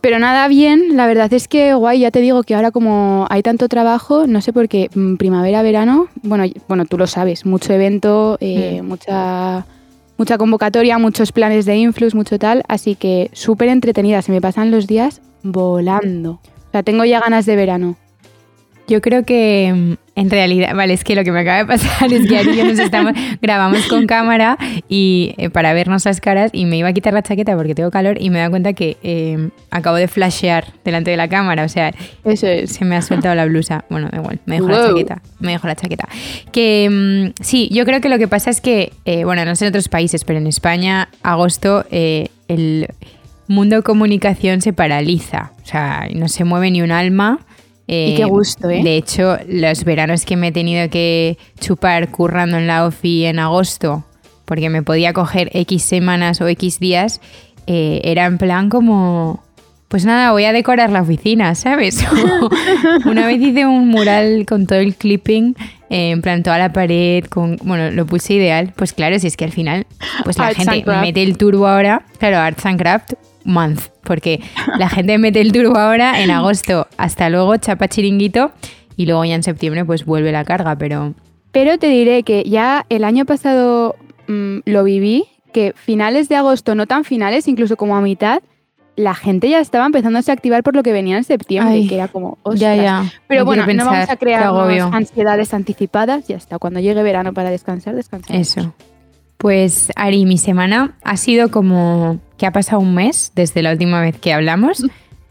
Pero 0.00 0.18
nada 0.18 0.48
bien, 0.48 0.96
la 0.96 1.06
verdad 1.06 1.30
es 1.30 1.46
que 1.46 1.74
guay, 1.74 2.00
ya 2.00 2.10
te 2.10 2.22
digo 2.22 2.42
que 2.42 2.54
ahora 2.54 2.70
como 2.70 3.26
hay 3.28 3.42
tanto 3.42 3.68
trabajo, 3.68 4.26
no 4.26 4.40
sé 4.40 4.54
por 4.54 4.70
qué, 4.70 4.88
mm, 4.94 5.16
primavera, 5.16 5.60
verano, 5.60 6.08
bueno, 6.22 6.44
bueno 6.68 6.86
tú 6.86 6.96
lo 6.96 7.06
sabes, 7.06 7.44
mucho 7.44 7.74
evento, 7.74 8.38
eh, 8.40 8.80
mm. 8.80 8.86
mucha 8.86 9.66
mucha 10.18 10.36
convocatoria, 10.36 10.98
muchos 10.98 11.32
planes 11.32 11.64
de 11.64 11.76
influx, 11.76 12.14
mucho 12.14 12.38
tal, 12.38 12.62
así 12.68 12.94
que 12.94 13.30
súper 13.32 13.68
entretenida, 13.68 14.20
se 14.20 14.32
me 14.32 14.40
pasan 14.40 14.70
los 14.70 14.86
días 14.86 15.22
volando. 15.42 16.32
O 16.32 16.70
sea, 16.72 16.82
tengo 16.82 17.04
ya 17.04 17.20
ganas 17.20 17.46
de 17.46 17.56
verano. 17.56 17.96
Yo 18.88 19.02
creo 19.02 19.24
que 19.24 19.72
mm, 19.74 19.92
en 20.18 20.30
realidad, 20.30 20.74
vale, 20.74 20.94
es 20.94 21.04
que 21.04 21.14
lo 21.14 21.22
que 21.22 21.30
me 21.30 21.40
acaba 21.40 21.58
de 21.58 21.66
pasar 21.66 22.12
es 22.12 22.26
que 22.26 22.38
aquí 22.38 22.62
nos 22.62 22.78
estamos, 22.78 23.12
grabamos 23.42 23.86
con 23.86 24.06
cámara 24.06 24.58
y 24.88 25.34
eh, 25.36 25.50
para 25.50 25.74
vernos 25.74 26.06
las 26.06 26.20
caras 26.20 26.50
y 26.52 26.64
me 26.64 26.76
iba 26.78 26.88
a 26.88 26.92
quitar 26.92 27.12
la 27.12 27.22
chaqueta 27.22 27.54
porque 27.54 27.74
tengo 27.74 27.90
calor 27.90 28.20
y 28.20 28.30
me 28.30 28.38
he 28.38 28.40
dado 28.40 28.50
cuenta 28.50 28.72
que 28.72 28.96
em, 29.02 29.50
acabo 29.70 29.96
de 29.96 30.08
flashear 30.08 30.72
delante 30.84 31.12
de 31.12 31.16
la 31.16 31.28
cámara, 31.28 31.64
o 31.64 31.68
sea, 31.68 31.94
Eso 32.24 32.46
es. 32.46 32.72
se 32.72 32.84
me 32.84 32.96
ha 32.96 33.02
soltado 33.02 33.34
la 33.34 33.44
blusa. 33.44 33.84
Bueno, 33.90 34.08
da 34.10 34.18
igual, 34.18 34.40
me 34.46 34.56
dejo 34.56 34.68
la 34.68 34.88
chaqueta, 34.88 35.22
me 35.38 35.52
dejo 35.52 35.66
la 35.68 35.76
chaqueta. 35.76 36.08
Que 36.50 36.88
mm, 36.90 37.42
sí, 37.42 37.68
yo 37.70 37.84
creo 37.84 38.00
que 38.00 38.08
lo 38.08 38.18
que 38.18 38.26
pasa 38.26 38.50
es 38.50 38.60
que, 38.60 38.92
eh, 39.04 39.24
bueno, 39.24 39.44
no 39.44 39.54
sé 39.54 39.66
en 39.66 39.68
otros 39.68 39.88
países, 39.88 40.24
pero 40.24 40.38
en 40.38 40.46
España, 40.46 41.10
agosto, 41.22 41.84
eh, 41.90 42.30
el 42.48 42.88
mundo 43.46 43.82
comunicación 43.82 44.62
se 44.62 44.72
paraliza, 44.72 45.52
o 45.62 45.66
sea, 45.66 46.08
no 46.14 46.28
se 46.28 46.44
mueve 46.44 46.70
ni 46.70 46.82
un 46.82 46.90
alma 46.90 47.38
y 47.90 48.14
qué 48.16 48.22
eh, 48.22 48.26
gusto, 48.26 48.68
¿eh? 48.68 48.82
De 48.82 48.96
hecho, 48.96 49.38
los 49.48 49.82
veranos 49.84 50.26
que 50.26 50.36
me 50.36 50.48
he 50.48 50.52
tenido 50.52 50.90
que 50.90 51.38
chupar 51.58 52.10
currando 52.10 52.58
en 52.58 52.66
la 52.66 52.84
OFI 52.84 53.24
en 53.24 53.38
agosto, 53.38 54.04
porque 54.44 54.68
me 54.68 54.82
podía 54.82 55.14
coger 55.14 55.50
X 55.54 55.84
semanas 55.84 56.42
o 56.42 56.48
X 56.48 56.80
días, 56.80 57.22
eh, 57.66 58.02
era 58.04 58.26
en 58.26 58.36
plan 58.36 58.68
como, 58.68 59.42
pues 59.88 60.04
nada, 60.04 60.32
voy 60.32 60.44
a 60.44 60.52
decorar 60.52 60.90
la 60.90 61.00
oficina, 61.00 61.54
¿sabes? 61.54 62.04
Una 63.06 63.26
vez 63.26 63.40
hice 63.40 63.66
un 63.66 63.88
mural 63.88 64.44
con 64.46 64.66
todo 64.66 64.80
el 64.80 64.94
clipping, 64.94 65.54
eh, 65.88 66.10
en 66.10 66.20
plan 66.20 66.42
toda 66.42 66.58
la 66.58 66.74
pared, 66.74 67.24
con, 67.24 67.56
bueno, 67.62 67.90
lo 67.90 68.04
puse 68.04 68.34
ideal. 68.34 68.74
Pues 68.76 68.92
claro, 68.92 69.18
si 69.18 69.28
es 69.28 69.36
que 69.38 69.46
al 69.46 69.52
final, 69.52 69.86
pues 70.24 70.36
la 70.36 70.52
gente 70.52 70.84
mete 71.00 71.22
el 71.22 71.38
turbo 71.38 71.66
ahora, 71.66 72.02
claro, 72.18 72.36
Arts 72.36 72.66
and 72.66 72.78
Craft, 72.78 73.14
month, 73.48 73.88
porque 74.04 74.40
la 74.78 74.88
gente 74.88 75.18
mete 75.18 75.40
el 75.40 75.52
turbo 75.52 75.76
ahora 75.76 76.22
en 76.22 76.30
agosto, 76.30 76.86
hasta 76.96 77.28
luego, 77.30 77.56
chapa 77.56 77.88
chiringuito, 77.88 78.52
y 78.96 79.06
luego 79.06 79.24
ya 79.24 79.34
en 79.34 79.42
septiembre 79.42 79.84
pues 79.84 80.04
vuelve 80.04 80.30
la 80.30 80.44
carga, 80.44 80.76
pero 80.76 81.14
Pero 81.50 81.78
te 81.78 81.88
diré 81.88 82.22
que 82.22 82.44
ya 82.44 82.84
el 82.88 83.04
año 83.04 83.24
pasado 83.24 83.96
mm, 84.28 84.58
lo 84.64 84.84
viví, 84.84 85.26
que 85.52 85.72
finales 85.74 86.28
de 86.28 86.36
agosto, 86.36 86.74
no 86.74 86.86
tan 86.86 87.04
finales, 87.04 87.48
incluso 87.48 87.76
como 87.76 87.96
a 87.96 88.00
mitad, 88.00 88.42
la 88.98 89.14
gente 89.14 89.48
ya 89.48 89.60
estaba 89.60 89.86
empezando 89.86 90.18
a 90.18 90.22
se 90.22 90.32
activar 90.32 90.64
por 90.64 90.74
lo 90.74 90.82
que 90.82 90.92
venía 90.92 91.16
en 91.16 91.24
septiembre, 91.24 91.86
que 91.88 91.94
era 91.94 92.08
como, 92.08 92.36
Ya, 92.54 92.74
ya. 92.74 93.04
Pero 93.28 93.44
bueno, 93.44 93.64
no 93.64 93.86
vamos 93.86 94.10
a 94.10 94.16
crear 94.16 94.44
ansiedades 94.92 95.54
anticipadas, 95.54 96.26
ya 96.26 96.36
está. 96.36 96.58
Cuando 96.58 96.80
llegue 96.80 97.02
verano 97.02 97.32
para 97.32 97.50
descansar, 97.50 97.94
descansar. 97.94 98.34
Eso. 98.34 98.74
Pues 99.38 99.92
Ari, 99.94 100.26
mi 100.26 100.36
semana 100.36 100.96
ha 101.04 101.16
sido 101.16 101.50
como 101.50 102.20
que 102.36 102.46
ha 102.46 102.52
pasado 102.52 102.80
un 102.80 102.94
mes 102.94 103.32
desde 103.36 103.62
la 103.62 103.72
última 103.72 104.00
vez 104.00 104.18
que 104.18 104.32
hablamos. 104.32 104.84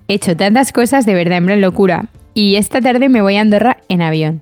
He 0.08 0.14
hecho 0.14 0.36
tantas 0.38 0.72
cosas 0.72 1.06
de 1.06 1.14
verdad, 1.14 1.40
en 1.40 1.46
plan 1.46 1.62
locura. 1.62 2.06
Y 2.34 2.56
esta 2.56 2.80
tarde 2.80 3.10
me 3.10 3.22
voy 3.22 3.36
a 3.36 3.42
Andorra 3.42 3.78
en 3.90 4.02
avión. 4.02 4.42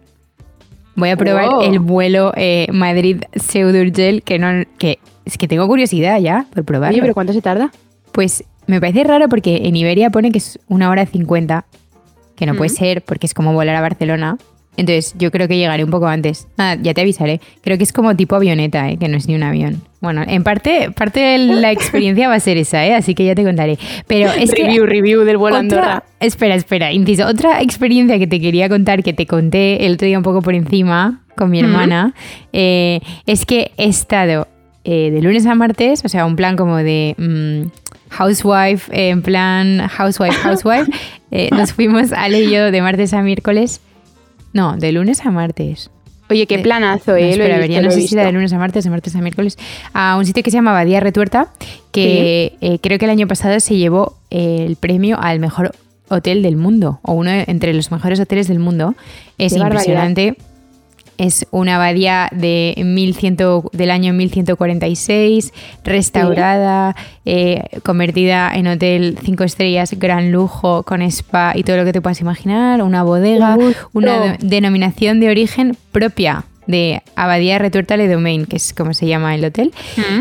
Voy 0.95 1.09
a 1.09 1.17
probar 1.17 1.63
el 1.63 1.79
vuelo 1.79 2.31
eh, 2.37 2.67
Madrid-Seudurgel, 2.71 4.21
que 4.21 4.37
no, 4.37 4.63
que 4.77 4.99
es 5.25 5.37
que 5.37 5.47
tengo 5.47 5.67
curiosidad 5.67 6.19
ya 6.19 6.45
por 6.53 6.63
probarlo. 6.63 6.93
Oye, 6.93 7.01
pero 7.01 7.13
¿cuánto 7.15 7.33
se 7.33 7.41
tarda? 7.41 7.71
Pues 8.11 8.43
me 8.67 8.79
parece 8.79 9.03
raro 9.03 9.27
porque 9.29 9.61
en 9.65 9.75
Iberia 9.75 10.09
pone 10.11 10.31
que 10.31 10.37
es 10.37 10.59
una 10.67 10.89
hora 10.89 11.05
cincuenta, 11.05 11.65
que 12.35 12.45
no 12.45 12.55
puede 12.55 12.69
ser 12.69 13.01
porque 13.01 13.25
es 13.25 13.33
como 13.33 13.51
volar 13.53 13.75
a 13.75 13.81
Barcelona. 13.81 14.37
Entonces 14.77 15.15
yo 15.17 15.31
creo 15.31 15.47
que 15.47 15.57
llegaré 15.57 15.83
un 15.83 15.91
poco 15.91 16.07
antes. 16.07 16.47
Nada, 16.57 16.77
ya 16.81 16.93
te 16.93 17.01
avisaré. 17.01 17.39
Creo 17.61 17.77
que 17.77 17.83
es 17.83 17.93
como 17.93 18.15
tipo 18.15 18.35
avioneta, 18.35 18.89
¿eh? 18.89 18.97
que 18.97 19.07
no 19.07 19.17
es 19.17 19.27
ni 19.27 19.35
un 19.35 19.43
avión. 19.43 19.81
Bueno, 20.01 20.23
en 20.27 20.43
parte, 20.43 20.91
parte 20.91 21.19
de 21.19 21.37
la 21.37 21.71
experiencia 21.71 22.27
va 22.27 22.35
a 22.35 22.39
ser 22.39 22.57
esa, 22.57 22.85
¿eh? 22.85 22.93
así 22.93 23.15
que 23.15 23.25
ya 23.25 23.35
te 23.35 23.43
contaré. 23.43 23.77
Pero 24.07 24.31
es 24.31 24.51
review, 24.51 24.85
review 24.85 25.21
del 25.23 25.37
vuelo 25.37 25.57
Andorra. 25.57 26.03
Espera, 26.19 26.55
espera, 26.55 26.91
inciso. 26.91 27.25
Otra 27.25 27.61
experiencia 27.61 28.19
que 28.19 28.27
te 28.27 28.39
quería 28.39 28.69
contar, 28.69 29.03
que 29.03 29.13
te 29.13 29.25
conté 29.25 29.85
el 29.85 29.93
otro 29.93 30.07
día 30.07 30.17
un 30.17 30.23
poco 30.23 30.41
por 30.41 30.53
encima 30.53 31.21
con 31.35 31.49
mi 31.49 31.59
hermana, 31.59 32.13
eh, 32.53 33.01
es 33.25 33.45
que 33.45 33.71
he 33.77 33.87
estado 33.87 34.47
eh, 34.83 35.11
de 35.11 35.21
lunes 35.21 35.45
a 35.45 35.55
martes, 35.55 36.05
o 36.05 36.09
sea, 36.09 36.25
un 36.25 36.35
plan 36.35 36.55
como 36.55 36.77
de... 36.77 37.15
Mm, 37.17 37.85
housewife, 38.09 38.89
en 38.91 39.21
plan 39.21 39.87
housewife, 39.87 40.35
housewife, 40.35 40.91
eh, 41.31 41.49
nos 41.51 41.73
fuimos 41.73 42.11
Ale 42.13 42.41
y 42.41 42.51
yo 42.51 42.71
de 42.71 42.81
martes 42.81 43.13
a 43.13 43.21
miércoles. 43.21 43.81
No, 44.55 44.77
de 44.77 44.93
lunes 44.93 45.25
a 45.25 45.31
martes. 45.31 45.91
Oye, 46.29 46.47
qué 46.47 46.59
planazo, 46.59 47.17
¿eh? 47.17 47.35
No, 47.37 47.43
espera, 47.43 47.81
no 47.81 47.91
sé 47.91 48.07
si 48.07 48.15
era 48.15 48.25
de 48.25 48.31
lunes 48.31 48.53
a 48.53 48.57
martes, 48.57 48.85
de 48.85 48.89
martes 48.89 49.13
a 49.13 49.19
miércoles, 49.19 49.57
a 49.93 50.15
un 50.17 50.25
sitio 50.25 50.43
que 50.43 50.49
se 50.49 50.55
llama 50.55 50.71
Badía 50.71 51.01
Retuerta, 51.01 51.49
que 51.91 52.55
eh, 52.61 52.79
creo 52.81 52.97
que 52.97 53.03
el 53.03 53.11
año 53.11 53.27
pasado 53.27 53.59
se 53.59 53.75
llevó 53.75 54.17
el 54.29 54.77
premio 54.77 55.19
al 55.19 55.41
mejor 55.41 55.73
hotel 56.07 56.41
del 56.41 56.55
mundo, 56.55 56.99
o 57.01 57.11
uno 57.11 57.31
entre 57.31 57.73
los 57.73 57.91
mejores 57.91 58.17
hoteles 58.21 58.47
del 58.47 58.59
mundo. 58.59 58.95
Es 59.37 59.51
impresionante. 59.57 60.37
Es 61.17 61.47
una 61.51 61.75
abadía 61.75 62.29
de 62.31 62.75
1100, 62.77 63.37
del 63.71 63.91
año 63.91 64.13
1146, 64.13 65.53
restaurada, 65.83 66.95
eh, 67.25 67.63
convertida 67.83 68.51
en 68.53 68.67
hotel 68.67 69.17
cinco 69.23 69.43
estrellas, 69.43 69.93
gran 69.97 70.31
lujo, 70.31 70.83
con 70.83 71.01
spa 71.01 71.53
y 71.55 71.63
todo 71.63 71.77
lo 71.77 71.85
que 71.85 71.93
te 71.93 72.01
puedas 72.01 72.21
imaginar, 72.21 72.81
una 72.81 73.03
bodega, 73.03 73.57
una 73.93 74.37
denominación 74.39 75.19
de 75.19 75.29
origen 75.29 75.77
propia 75.91 76.45
de 76.67 77.01
Abadía 77.15 77.59
Retuerta 77.59 77.97
Le 77.97 78.07
Domain, 78.07 78.45
que 78.45 78.57
es 78.57 78.73
como 78.73 78.93
se 78.93 79.07
llama 79.07 79.35
el 79.35 79.45
hotel. 79.45 79.73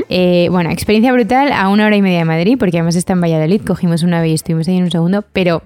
Eh, 0.08 0.48
bueno, 0.50 0.70
experiencia 0.70 1.12
brutal 1.12 1.52
a 1.52 1.68
una 1.68 1.86
hora 1.86 1.96
y 1.96 2.02
media 2.02 2.18
de 2.18 2.24
Madrid, 2.24 2.56
porque 2.58 2.78
además 2.78 2.96
está 2.96 3.14
en 3.14 3.20
Valladolid, 3.20 3.62
cogimos 3.62 4.02
una 4.02 4.20
vez 4.20 4.30
y 4.30 4.34
estuvimos 4.34 4.68
ahí 4.68 4.76
en 4.76 4.84
un 4.84 4.90
segundo, 4.90 5.24
pero 5.32 5.62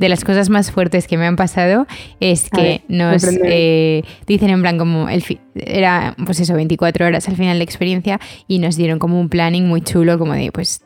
de 0.00 0.08
las 0.08 0.24
cosas 0.24 0.48
más 0.48 0.72
fuertes 0.72 1.06
que 1.06 1.18
me 1.18 1.26
han 1.26 1.36
pasado 1.36 1.86
es 2.20 2.48
que 2.48 2.80
nos 2.88 3.22
eh, 3.44 4.02
dicen 4.26 4.48
en 4.48 4.62
plan 4.62 4.78
como 4.78 5.10
el 5.10 5.22
era 5.54 6.16
pues 6.24 6.40
eso 6.40 6.54
24 6.54 7.06
horas 7.06 7.28
al 7.28 7.36
final 7.36 7.58
de 7.58 7.64
experiencia 7.64 8.18
y 8.48 8.60
nos 8.60 8.76
dieron 8.76 8.98
como 8.98 9.20
un 9.20 9.28
planning 9.28 9.68
muy 9.68 9.82
chulo 9.82 10.18
como 10.18 10.32
de 10.32 10.50
pues 10.52 10.82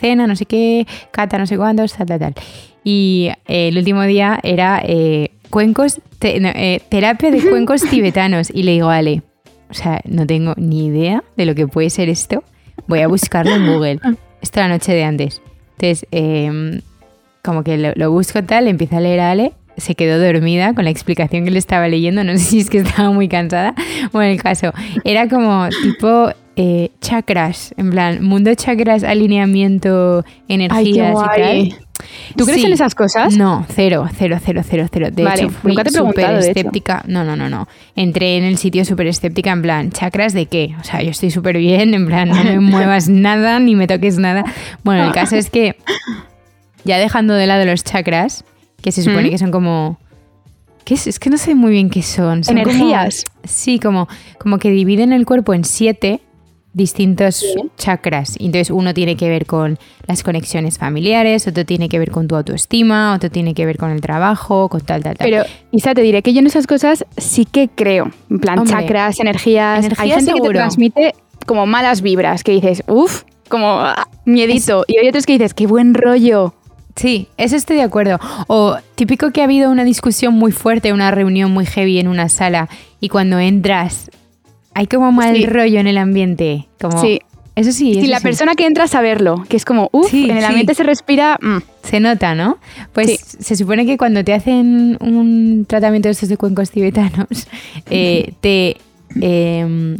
cena 0.00 0.26
no 0.26 0.34
sé 0.34 0.46
qué 0.46 0.86
cata 1.10 1.36
no 1.36 1.46
sé 1.46 1.58
cuántos 1.58 1.92
tal 1.92 2.06
tal 2.06 2.18
tal. 2.18 2.34
Y 2.82 3.30
eh, 3.46 3.68
el 3.68 3.78
último 3.78 4.02
día 4.02 4.40
era 4.42 4.82
eh, 4.82 5.32
cuencos 5.50 6.00
terapia 6.18 7.30
de 7.30 7.42
cuencos 7.50 7.82
tibetanos. 7.82 8.50
Y 8.50 8.62
le 8.62 8.72
digo 8.72 8.88
Ale 8.88 9.22
o 9.68 9.74
sea 9.74 10.00
no 10.04 10.26
tengo 10.26 10.54
ni 10.56 10.86
idea 10.86 11.22
de 11.36 11.44
lo 11.44 11.54
que 11.54 11.68
puede 11.68 11.90
ser 11.90 12.08
esto. 12.08 12.42
Voy 12.86 13.00
a 13.00 13.08
buscarlo 13.08 13.54
en 13.54 13.66
Google. 13.66 14.00
Esto 14.40 14.60
la 14.60 14.68
noche 14.68 14.92
de 14.92 15.04
antes 15.04 15.40
entonces 15.76 16.06
em, 16.10 16.80
como 17.44 17.62
que 17.62 17.76
lo, 17.94 18.10
busco 18.10 18.42
tal, 18.42 18.66
empieza 18.68 18.96
a 18.96 19.00
leer 19.00 19.20
a 19.20 19.30
Ale, 19.30 19.52
se 19.76 19.94
quedó 19.94 20.18
dormida 20.18 20.72
con 20.72 20.84
la 20.84 20.90
explicación 20.90 21.44
que 21.44 21.50
le 21.50 21.58
estaba 21.58 21.86
leyendo, 21.88 22.24
no 22.24 22.32
sé 22.38 22.38
si 22.38 22.60
es 22.60 22.70
que 22.70 22.78
estaba 22.78 23.10
muy 23.12 23.28
cansada. 23.28 23.74
Bueno, 24.12 24.32
el 24.32 24.42
caso, 24.42 24.72
era 25.04 25.28
como 25.28 25.68
tipo 25.82 26.30
eh, 26.56 26.90
chakras, 27.00 27.74
en 27.76 27.90
plan, 27.90 28.24
mundo 28.24 28.52
chakras, 28.54 29.04
alineamiento, 29.04 30.24
energías 30.48 31.16
y 31.16 31.40
tal. 31.40 31.78
¿Tú 32.36 32.44
crees 32.44 32.64
en 32.64 32.72
esas 32.72 32.94
cosas? 32.94 33.36
No, 33.36 33.64
cero, 33.68 34.08
cero, 34.16 34.38
cero, 34.44 34.62
cero, 34.68 34.86
cero. 34.90 35.08
De 35.12 35.22
hecho, 35.22 35.50
fui 35.50 35.74
súper 35.90 36.36
escéptica. 36.36 37.02
No, 37.06 37.24
no, 37.24 37.36
no, 37.36 37.48
no. 37.48 37.68
Entré 37.94 38.36
en 38.36 38.44
el 38.44 38.58
sitio 38.58 38.84
súper 38.84 39.06
escéptica, 39.06 39.52
en 39.52 39.62
plan, 39.62 39.90
¿chakras 39.90 40.32
de 40.32 40.46
qué? 40.46 40.74
O 40.80 40.84
sea, 40.84 41.02
yo 41.02 41.10
estoy 41.10 41.30
súper 41.30 41.56
bien, 41.58 41.94
en 41.94 42.06
plan, 42.06 42.28
no 42.28 42.42
me 42.42 42.60
muevas 42.60 43.08
nada, 43.08 43.58
ni 43.60 43.74
me 43.74 43.86
toques 43.86 44.18
nada. 44.18 44.44
Bueno, 44.82 45.04
el 45.04 45.12
caso 45.12 45.36
es 45.36 45.50
que 45.50 45.76
ya 46.84 46.98
dejando 46.98 47.34
de 47.34 47.46
lado 47.46 47.64
los 47.64 47.84
chakras, 47.84 48.44
que 48.82 48.92
se 48.92 49.02
supone 49.02 49.30
que 49.30 49.38
son 49.38 49.50
como... 49.50 49.98
¿qué 50.84 50.94
es? 50.94 51.06
es 51.06 51.18
que 51.18 51.30
no 51.30 51.38
sé 51.38 51.54
muy 51.54 51.72
bien 51.72 51.90
qué 51.90 52.02
son. 52.02 52.42
Energías. 52.46 53.24
sí, 53.44 53.78
como, 53.78 54.08
como 54.38 54.58
que 54.58 54.70
dividen 54.70 55.12
el 55.12 55.24
cuerpo 55.24 55.54
en 55.54 55.64
siete 55.64 56.20
distintos 56.74 57.44
chakras. 57.78 58.36
Entonces 58.38 58.70
uno 58.70 58.92
tiene 58.92 59.16
que 59.16 59.28
ver 59.28 59.46
con 59.46 59.78
las 60.06 60.22
conexiones 60.22 60.76
familiares, 60.76 61.46
otro 61.46 61.64
tiene 61.64 61.88
que 61.88 61.98
ver 61.98 62.10
con 62.10 62.28
tu 62.28 62.36
autoestima, 62.36 63.14
otro 63.14 63.30
tiene 63.30 63.54
que 63.54 63.64
ver 63.64 63.78
con 63.78 63.90
el 63.90 64.00
trabajo, 64.00 64.68
con 64.68 64.80
tal, 64.80 65.02
tal, 65.02 65.16
tal. 65.16 65.30
Pero, 65.30 65.44
Isa, 65.72 65.94
te 65.94 66.02
diré 66.02 66.22
que 66.22 66.34
yo 66.34 66.40
en 66.40 66.46
esas 66.46 66.66
cosas 66.66 67.06
sí 67.16 67.46
que 67.46 67.68
creo. 67.68 68.10
En 68.28 68.40
plan, 68.40 68.66
chakras, 68.66 69.18
energías. 69.20 69.86
Hay 69.98 70.10
gente 70.10 70.32
que 70.34 70.40
te 70.40 70.50
transmite 70.50 71.14
como 71.46 71.64
malas 71.66 72.02
vibras, 72.02 72.42
que 72.42 72.52
dices, 72.52 72.82
uff, 72.86 73.22
como 73.48 73.80
ah, 73.80 74.08
miedito. 74.24 74.84
Y 74.88 74.98
hay 74.98 75.08
otros 75.08 75.26
que 75.26 75.34
dices, 75.34 75.54
qué 75.54 75.66
buen 75.66 75.94
rollo. 75.94 76.54
Sí, 76.96 77.28
eso 77.36 77.56
estoy 77.56 77.76
de 77.76 77.82
acuerdo. 77.82 78.18
O 78.46 78.76
típico 78.94 79.30
que 79.32 79.40
ha 79.40 79.44
habido 79.44 79.70
una 79.70 79.84
discusión 79.84 80.34
muy 80.34 80.52
fuerte, 80.52 80.92
una 80.92 81.10
reunión 81.10 81.50
muy 81.50 81.66
heavy 81.66 81.98
en 81.98 82.08
una 82.08 82.28
sala 82.28 82.68
y 83.00 83.08
cuando 83.08 83.38
entras 83.38 84.10
hay 84.74 84.86
como 84.86 85.12
mal 85.12 85.42
rollo 85.44 85.80
en 85.80 85.86
el 85.86 85.98
ambiente. 85.98 86.68
Como, 86.80 87.00
sí. 87.00 87.20
Eso 87.56 87.70
sí. 87.70 87.94
Si 87.94 88.08
la 88.08 88.18
persona 88.18 88.56
que 88.56 88.66
entra 88.66 88.84
a 88.84 88.88
saberlo, 88.88 89.44
que 89.48 89.56
es 89.56 89.64
como, 89.64 89.88
uff, 89.92 90.12
en 90.12 90.36
el 90.36 90.44
ambiente 90.44 90.74
se 90.74 90.82
respira. 90.82 91.38
Mm. 91.40 91.58
Se 91.84 92.00
nota, 92.00 92.34
¿no? 92.34 92.58
Pues 92.92 93.20
se 93.38 93.54
supone 93.54 93.86
que 93.86 93.96
cuando 93.96 94.24
te 94.24 94.32
hacen 94.32 94.96
un 95.00 95.64
tratamiento 95.68 96.08
de 96.08 96.12
estos 96.12 96.28
de 96.28 96.36
cuencos 96.36 96.70
tibetanos, 96.70 97.46
eh, 97.90 98.32
te, 98.40 98.78
em, 99.20 99.98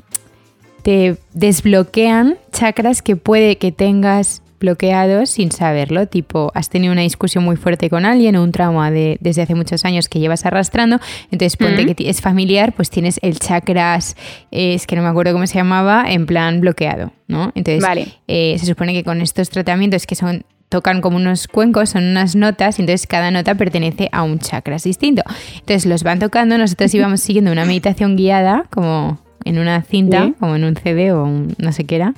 te 0.83 1.17
desbloquean 1.33 2.39
chakras 2.53 3.03
que 3.03 3.15
puede 3.15 3.57
que 3.59 3.71
tengas 3.71 4.43
bloqueados 4.65 5.31
sin 5.31 5.53
saberlo, 5.53 6.07
tipo 6.07 6.51
has 6.55 6.71
tenido 6.71 6.93
una 6.93 7.03
discusión 7.03 7.45
muy 7.45 7.57
fuerte 7.57 7.91
con 7.91 8.07
alguien 8.07 8.35
o 8.37 8.43
un 8.43 8.51
trauma 8.51 8.91
de, 8.91 9.19
desde 9.21 9.43
hace 9.43 9.55
muchos 9.55 9.85
años 9.85 10.09
que 10.09 10.19
llevas 10.19 10.47
arrastrando, 10.47 10.99
entonces 11.31 11.57
ponte 11.57 11.95
que 11.95 12.09
es 12.09 12.21
familiar, 12.21 12.73
pues 12.73 12.89
tienes 12.91 13.19
el 13.23 13.39
chakras, 13.39 14.17
es 14.51 14.87
que 14.87 14.97
no 14.97 15.03
me 15.03 15.09
acuerdo 15.09 15.33
cómo 15.33 15.47
se 15.47 15.55
llamaba, 15.55 16.05
en 16.09 16.27
plan 16.27 16.61
bloqueado, 16.61 17.13
¿no? 17.29 17.53
Entonces 17.55 17.85
eh, 18.27 18.57
se 18.59 18.67
supone 18.67 18.95
que 18.95 19.05
con 19.05 19.21
estos 19.21 19.51
tratamientos 19.51 20.07
que 20.07 20.15
son 20.15 20.45
tocan 20.71 21.01
como 21.01 21.19
unos 21.19 21.47
cuencos, 21.47 21.91
son 21.91 22.05
unas 22.05 22.35
notas, 22.35 22.79
y 22.79 22.83
entonces 22.83 23.07
cada 23.07 23.31
nota 23.31 23.55
pertenece 23.55 24.09
a 24.11 24.25
un 24.25 24.41
chakra 24.41 24.79
distinto. 24.79 25.23
Entonces 25.61 25.87
los 25.87 26.03
van 26.03 26.19
tocando, 26.19 26.59
nosotros 26.59 26.93
íbamos 26.97 27.21
siguiendo 27.21 27.53
una 27.53 27.65
meditación 27.65 28.17
guiada, 28.17 28.65
como 28.71 29.21
en 29.45 29.59
una 29.59 29.83
cinta, 29.83 30.33
como 30.41 30.57
en 30.57 30.65
un 30.65 30.75
CD 30.75 31.13
o 31.13 31.29
no 31.29 31.73
sé 31.73 31.85
qué 31.85 31.97
era. 31.97 32.15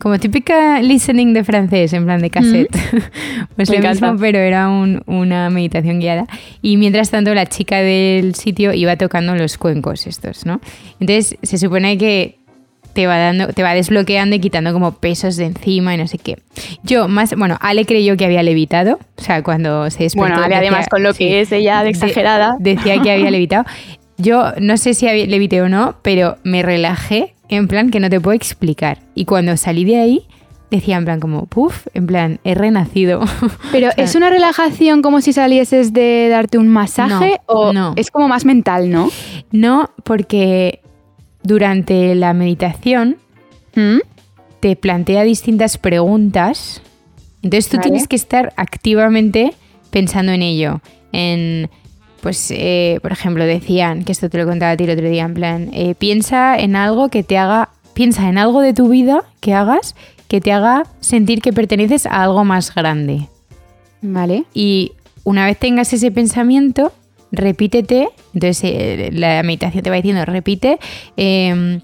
Como 0.00 0.18
típica 0.18 0.80
listening 0.80 1.34
de 1.34 1.44
francés, 1.44 1.92
en 1.92 2.06
plan 2.06 2.22
de 2.22 2.30
cassette. 2.30 2.70
pues 3.56 3.68
lo 3.68 3.86
mismo, 3.86 4.16
pero 4.18 4.38
era 4.38 4.70
una 4.70 5.50
meditación 5.50 6.00
guiada. 6.00 6.24
Y 6.62 6.78
mientras 6.78 7.10
tanto, 7.10 7.34
la 7.34 7.44
chica 7.44 7.82
del 7.82 8.34
sitio 8.34 8.72
iba 8.72 8.96
tocando 8.96 9.34
los 9.34 9.58
cuencos 9.58 10.06
estos, 10.06 10.46
¿no? 10.46 10.62
Entonces, 11.00 11.36
se 11.42 11.58
supone 11.58 11.98
que 11.98 12.38
te 12.94 13.06
va 13.06 13.18
dando, 13.18 13.48
te 13.48 13.62
va 13.62 13.74
desbloqueando 13.74 14.36
y 14.36 14.40
quitando 14.40 14.72
como 14.72 14.92
pesos 14.92 15.36
de 15.36 15.44
encima 15.44 15.92
y 15.94 15.98
no 15.98 16.06
sé 16.06 16.16
qué. 16.16 16.38
Yo 16.82 17.06
más, 17.06 17.36
bueno, 17.36 17.58
Ale 17.60 17.84
creyó 17.84 18.16
que 18.16 18.24
había 18.24 18.42
levitado, 18.42 18.98
o 19.18 19.22
sea, 19.22 19.42
cuando 19.42 19.90
se 19.90 20.04
despertó. 20.04 20.30
Bueno, 20.30 20.42
Ale 20.42 20.54
además 20.56 20.88
con 20.88 21.02
lo 21.02 21.12
que 21.12 21.42
es 21.42 21.52
ella 21.52 21.82
de 21.82 21.90
exagerada. 21.90 22.56
decía 22.58 23.02
que 23.02 23.12
había 23.12 23.30
levitado. 23.30 23.66
Yo 24.16 24.52
no 24.62 24.78
sé 24.78 24.94
si 24.94 25.06
levité 25.26 25.60
o 25.60 25.68
no, 25.68 25.96
pero 26.02 26.38
me 26.42 26.62
relajé 26.62 27.34
en 27.50 27.68
plan 27.68 27.90
que 27.90 28.00
no 28.00 28.08
te 28.08 28.20
puedo 28.20 28.34
explicar. 28.34 28.98
Y 29.14 29.24
cuando 29.24 29.56
salí 29.56 29.84
de 29.84 29.98
ahí, 29.98 30.26
decía 30.70 30.96
en 30.96 31.04
plan 31.04 31.20
como, 31.20 31.46
puff, 31.46 31.86
en 31.94 32.06
plan, 32.06 32.40
he 32.44 32.54
renacido. 32.54 33.20
Pero 33.72 33.90
¿es 33.96 34.14
una 34.14 34.30
relajación 34.30 35.02
como 35.02 35.20
si 35.20 35.32
salieses 35.32 35.92
de 35.92 36.28
darte 36.30 36.58
un 36.58 36.68
masaje 36.68 37.40
o 37.46 37.72
no. 37.72 37.92
es 37.96 38.10
como 38.10 38.28
más 38.28 38.44
mental, 38.44 38.90
no? 38.90 39.10
No, 39.50 39.90
porque 40.04 40.80
durante 41.42 42.14
la 42.14 42.32
meditación 42.34 43.16
¿Mm? 43.74 43.98
te 44.60 44.76
plantea 44.76 45.24
distintas 45.24 45.76
preguntas. 45.76 46.82
Entonces 47.42 47.68
tú 47.68 47.78
Vale. 47.78 47.90
tienes 47.90 48.08
que 48.08 48.16
estar 48.16 48.52
activamente 48.56 49.54
pensando 49.90 50.32
en 50.32 50.42
ello. 50.42 50.80
En, 51.12 51.68
pues, 52.20 52.50
eh, 52.50 52.98
por 53.02 53.12
ejemplo, 53.12 53.44
decían, 53.44 54.04
que 54.04 54.12
esto 54.12 54.28
te 54.28 54.38
lo 54.38 54.46
contaba 54.46 54.72
a 54.72 54.76
ti 54.76 54.84
el 54.84 54.90
otro 54.90 55.08
día, 55.08 55.24
en 55.24 55.34
plan, 55.34 55.70
eh, 55.72 55.94
piensa 55.94 56.58
en 56.58 56.76
algo 56.76 57.08
que 57.08 57.22
te 57.22 57.38
haga, 57.38 57.70
piensa 57.94 58.28
en 58.28 58.38
algo 58.38 58.60
de 58.60 58.74
tu 58.74 58.88
vida 58.88 59.24
que 59.40 59.54
hagas 59.54 59.94
que 60.30 60.40
te 60.40 60.52
haga 60.52 60.84
sentir 61.00 61.42
que 61.42 61.52
perteneces 61.52 62.06
a 62.06 62.22
algo 62.22 62.44
más 62.44 62.72
grande. 62.72 63.26
Vale. 64.00 64.44
Y 64.54 64.92
una 65.24 65.44
vez 65.44 65.58
tengas 65.58 65.92
ese 65.92 66.12
pensamiento, 66.12 66.92
repítete. 67.32 68.08
Entonces 68.32 68.60
eh, 68.62 69.10
la 69.12 69.42
meditación 69.42 69.82
te 69.82 69.90
va 69.90 69.96
diciendo, 69.96 70.24
repite. 70.24 70.78
eh, 71.16 71.80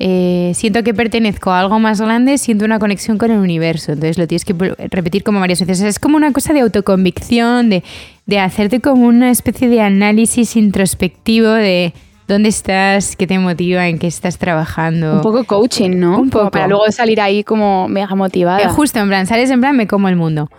eh, 0.00 0.52
siento 0.54 0.82
que 0.82 0.92
pertenezco 0.92 1.50
a 1.50 1.60
algo 1.60 1.78
más 1.78 2.00
grande, 2.00 2.38
siento 2.38 2.64
una 2.64 2.78
conexión 2.78 3.18
con 3.18 3.30
el 3.30 3.38
universo. 3.38 3.92
Entonces 3.92 4.18
lo 4.18 4.26
tienes 4.26 4.44
que 4.44 4.54
repetir 4.90 5.24
como 5.24 5.40
varias 5.40 5.60
veces. 5.60 5.78
O 5.78 5.80
sea, 5.80 5.88
es 5.88 5.98
como 5.98 6.16
una 6.16 6.32
cosa 6.32 6.52
de 6.52 6.60
autoconvicción, 6.60 7.70
de, 7.70 7.82
de 8.26 8.38
hacerte 8.38 8.80
como 8.80 9.06
una 9.06 9.30
especie 9.30 9.68
de 9.68 9.80
análisis 9.80 10.56
introspectivo 10.56 11.48
de 11.50 11.92
dónde 12.26 12.48
estás, 12.48 13.16
qué 13.16 13.26
te 13.26 13.38
motiva, 13.38 13.86
en 13.88 13.98
qué 13.98 14.06
estás 14.06 14.38
trabajando. 14.38 15.14
Un 15.16 15.20
poco 15.22 15.44
coaching, 15.44 15.90
¿no? 15.98 16.12
Un 16.20 16.30
Como 16.30 16.44
poco. 16.44 16.50
Para 16.52 16.66
luego 16.68 16.90
salir 16.90 17.20
ahí 17.20 17.44
como 17.44 17.86
mega 17.88 18.14
motivada. 18.14 18.60
Eh, 18.62 18.68
justo, 18.68 18.98
en 18.98 19.08
plan, 19.08 19.26
sales 19.26 19.50
en 19.50 19.60
plan, 19.60 19.76
me 19.76 19.86
como 19.86 20.08
el 20.08 20.16
mundo. 20.16 20.50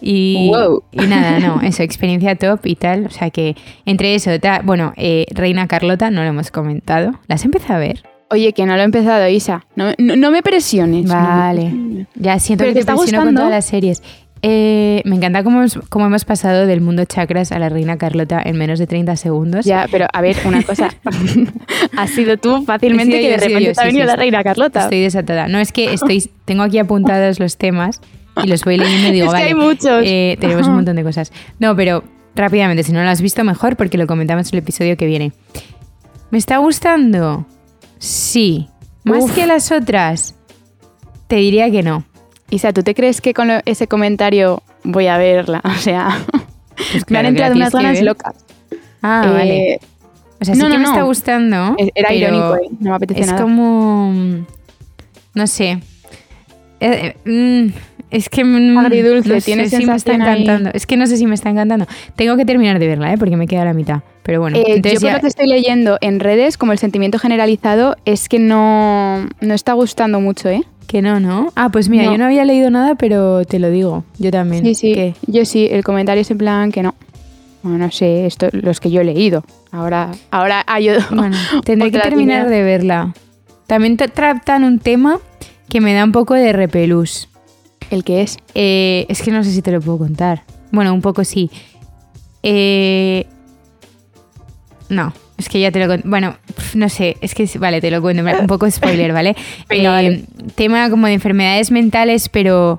Y, 0.00 0.48
Wow. 0.48 0.82
y 0.90 1.06
nada, 1.06 1.38
no, 1.38 1.60
eso, 1.62 1.84
experiencia 1.84 2.34
top 2.34 2.66
y 2.66 2.74
tal. 2.74 3.06
O 3.06 3.10
sea 3.10 3.30
que 3.30 3.54
entre 3.86 4.16
eso, 4.16 4.32
bueno, 4.64 4.92
eh, 4.96 5.26
Reina 5.32 5.68
Carlota, 5.68 6.10
no 6.10 6.22
lo 6.22 6.28
hemos 6.28 6.50
comentado. 6.50 7.12
¿Las 7.28 7.44
empezado 7.44 7.74
a 7.74 7.78
ver? 7.78 8.02
Oye, 8.30 8.52
que 8.54 8.64
no 8.66 8.74
lo 8.74 8.80
he 8.80 8.84
empezado, 8.84 9.28
Isa. 9.28 9.64
No, 9.76 9.92
no- 9.98 10.16
no 10.16 10.30
me 10.32 10.42
presiones. 10.42 11.06
Vale. 11.06 12.06
Ya 12.16 12.38
siento 12.40 12.64
¿Pero 12.64 12.74
que 12.74 12.80
te 12.80 12.86
te 12.86 12.92
presiono 12.92 13.18
con 13.18 13.26
gustando? 13.34 13.40
todas 13.42 13.50
las 13.52 13.64
series. 13.66 14.02
Eh, 14.44 15.02
me 15.04 15.14
encanta 15.16 15.44
cómo, 15.44 15.60
hemos- 15.60 15.78
cómo 15.88 16.06
hemos 16.06 16.24
pasado 16.24 16.66
del 16.66 16.80
mundo 16.80 17.04
chakras 17.04 17.52
a 17.52 17.60
la 17.60 17.68
Reina 17.68 17.96
Carlota 17.96 18.42
en 18.44 18.56
menos 18.56 18.80
de 18.80 18.88
30 18.88 19.14
segundos. 19.16 19.64
Ya, 19.64 19.86
pero 19.90 20.06
a 20.12 20.20
ver, 20.20 20.36
una 20.44 20.62
cosa. 20.64 20.88
Has 21.96 22.10
sido 22.10 22.36
tú 22.38 22.64
fácilmente 22.64 23.12
sido 23.12 23.18
que 23.18 23.24
yo, 23.24 23.30
de 23.30 23.36
repente 23.36 23.64
yo, 23.66 23.72
te 23.72 23.80
ha 23.80 23.84
venido 23.84 24.02
sí, 24.04 24.08
la 24.08 24.16
reina 24.16 24.42
Carlota. 24.42 24.80
Estoy 24.82 25.00
desatada. 25.00 25.46
No, 25.46 25.58
es 25.58 25.70
que 25.72 25.92
estoy, 25.94 26.28
tengo 26.44 26.64
aquí 26.64 26.78
apuntados 26.78 27.38
los 27.38 27.56
temas 27.56 28.00
y 28.42 28.48
los 28.48 28.64
voy 28.64 28.78
leyendo 28.78 29.08
y 29.08 29.12
digo, 29.12 29.26
Es 29.32 29.32
que 29.32 29.38
vale, 29.38 29.46
hay 29.46 29.54
muchos. 29.54 30.02
eh, 30.04 30.36
tenemos 30.40 30.66
un 30.66 30.74
montón 30.76 30.96
de 30.96 31.04
cosas. 31.04 31.32
No, 31.60 31.76
pero 31.76 32.02
rápidamente, 32.34 32.82
si 32.82 32.92
no 32.92 33.02
lo 33.02 33.08
has 33.10 33.22
visto, 33.22 33.44
mejor 33.44 33.76
porque 33.76 33.96
lo 33.96 34.08
comentamos 34.08 34.48
en 34.48 34.56
el 34.56 34.62
episodio 34.64 34.96
que 34.96 35.06
viene. 35.06 35.32
¿Me 36.32 36.38
está 36.38 36.56
gustando? 36.58 37.46
Sí. 37.98 38.68
¿Más 39.04 39.22
Uf. 39.24 39.34
que 39.36 39.46
las 39.46 39.70
otras? 39.70 40.34
Te 41.28 41.36
diría 41.36 41.70
que 41.70 41.82
no. 41.84 42.04
Isa, 42.52 42.72
¿tú 42.72 42.82
te 42.82 42.94
crees 42.94 43.20
que 43.20 43.32
con 43.34 43.48
lo- 43.48 43.60
ese 43.64 43.86
comentario 43.88 44.62
voy 44.84 45.06
a 45.06 45.16
verla? 45.18 45.60
O 45.64 45.74
sea, 45.78 46.18
Pues 46.92 47.04
me 47.08 47.18
han 47.18 47.26
entrado 47.26 47.54
unas 47.54 47.72
ganas 47.72 48.00
locas. 48.02 48.34
Ah, 49.02 49.24
Eh, 49.26 49.32
vale. 49.32 49.80
O 50.40 50.44
sea, 50.44 50.54
sí 50.54 50.60
no, 50.60 50.66
que 50.68 50.72
no, 50.74 50.78
me 50.80 50.84
está 50.84 51.02
gustando. 51.02 51.76
Era 51.94 52.08
pero 52.08 52.14
irónico, 52.18 52.56
¿eh? 52.56 52.68
No 52.80 52.90
me 52.90 52.96
apetece 52.96 53.20
Es 53.20 53.26
nada. 53.28 53.42
como. 53.42 54.44
No 55.34 55.46
sé. 55.46 55.78
Eh, 56.80 57.14
eh, 57.24 57.30
mm, 57.30 57.72
es 58.10 58.28
que. 58.28 58.44
mm, 58.44 58.76
Agridulce, 58.78 59.28
no 59.34 59.40
tiene 59.40 59.68
si 59.68 59.86
me 59.86 59.94
está 59.94 60.12
ahí. 60.12 60.20
encantando. 60.20 60.70
Es 60.74 60.86
que 60.86 60.96
no 60.96 61.06
sé 61.06 61.16
si 61.16 61.26
me 61.26 61.34
está 61.36 61.48
encantando. 61.50 61.86
Tengo 62.16 62.36
que 62.36 62.44
terminar 62.44 62.78
de 62.80 62.88
verla, 62.88 63.12
¿eh? 63.12 63.18
Porque 63.18 63.36
me 63.36 63.46
queda 63.46 63.64
la 63.64 63.72
mitad. 63.72 64.00
Pero 64.24 64.40
bueno. 64.40 64.56
Eh, 64.58 64.64
entonces 64.66 64.94
yo 64.94 65.00
por 65.00 65.08
ya- 65.10 65.14
lo 65.16 65.20
que 65.20 65.28
estoy 65.28 65.46
leyendo 65.46 65.96
en 66.00 66.18
redes, 66.20 66.58
como 66.58 66.72
el 66.72 66.78
sentimiento 66.78 67.18
generalizado, 67.20 67.96
es 68.04 68.28
que 68.28 68.38
no, 68.40 69.28
no 69.40 69.54
está 69.54 69.72
gustando 69.74 70.20
mucho, 70.20 70.48
¿eh? 70.48 70.62
Que 70.86 71.00
no, 71.02 71.20
¿no? 71.20 71.52
Ah, 71.56 71.68
pues 71.70 71.88
mira, 71.88 72.04
No. 72.04 72.12
yo 72.12 72.18
no 72.18 72.24
había 72.26 72.44
leído 72.44 72.70
nada, 72.70 72.94
pero 72.96 73.44
te 73.44 73.58
lo 73.58 73.70
digo. 73.70 74.04
Yo 74.18 74.30
también. 74.30 74.64
Sí, 74.64 74.74
sí. 74.74 74.94
¿Qué? 74.94 75.14
Yo 75.26 75.44
sí, 75.44 75.68
el 75.70 75.82
comentario 75.84 76.20
es 76.22 76.30
en 76.30 76.38
plan 76.38 76.70
que 76.72 76.82
no. 76.82 76.94
Bueno, 77.62 77.78
no 77.78 77.90
sé, 77.90 78.26
esto, 78.26 78.48
los 78.52 78.80
que 78.80 78.90
yo 78.90 79.00
he 79.00 79.04
leído. 79.04 79.44
Ahora, 79.70 80.10
ahora 80.30 80.64
hay 80.66 80.90
o- 80.90 80.98
Bueno, 81.10 81.36
tendré 81.64 81.90
que 81.90 81.98
terminar 81.98 82.44
línea. 82.44 82.44
de 82.58 82.62
verla. 82.64 83.14
También 83.66 83.96
tratan 83.96 84.64
un 84.64 84.80
tema 84.80 85.18
que 85.68 85.80
me 85.80 85.94
da 85.94 86.04
un 86.04 86.12
poco 86.12 86.34
de 86.34 86.52
repelús. 86.52 87.28
el 87.90 88.04
que 88.04 88.22
es. 88.22 88.38
Eh, 88.54 89.06
es 89.08 89.22
que 89.22 89.30
no 89.30 89.44
sé 89.44 89.50
si 89.52 89.62
te 89.62 89.70
lo 89.70 89.80
puedo 89.80 89.98
contar. 89.98 90.42
Bueno, 90.72 90.92
un 90.92 91.00
poco 91.02 91.24
sí. 91.24 91.50
Eh, 92.42 93.26
no, 94.88 95.12
es 95.42 95.48
que 95.48 95.60
ya 95.60 95.70
te 95.70 95.78
lo 95.80 95.86
cuento. 95.86 96.08
Bueno, 96.08 96.36
no 96.74 96.88
sé, 96.88 97.16
es 97.20 97.34
que 97.34 97.48
vale, 97.58 97.80
te 97.80 97.90
lo 97.90 98.00
cuento. 98.00 98.22
Un 98.40 98.46
poco 98.46 98.70
spoiler, 98.70 99.12
¿vale? 99.12 99.36
Venga, 99.68 99.82
Eh, 100.02 100.04
vale. 100.08 100.24
Tema 100.54 100.88
como 100.90 101.06
de 101.06 101.14
enfermedades 101.14 101.70
mentales, 101.70 102.28
pero. 102.28 102.78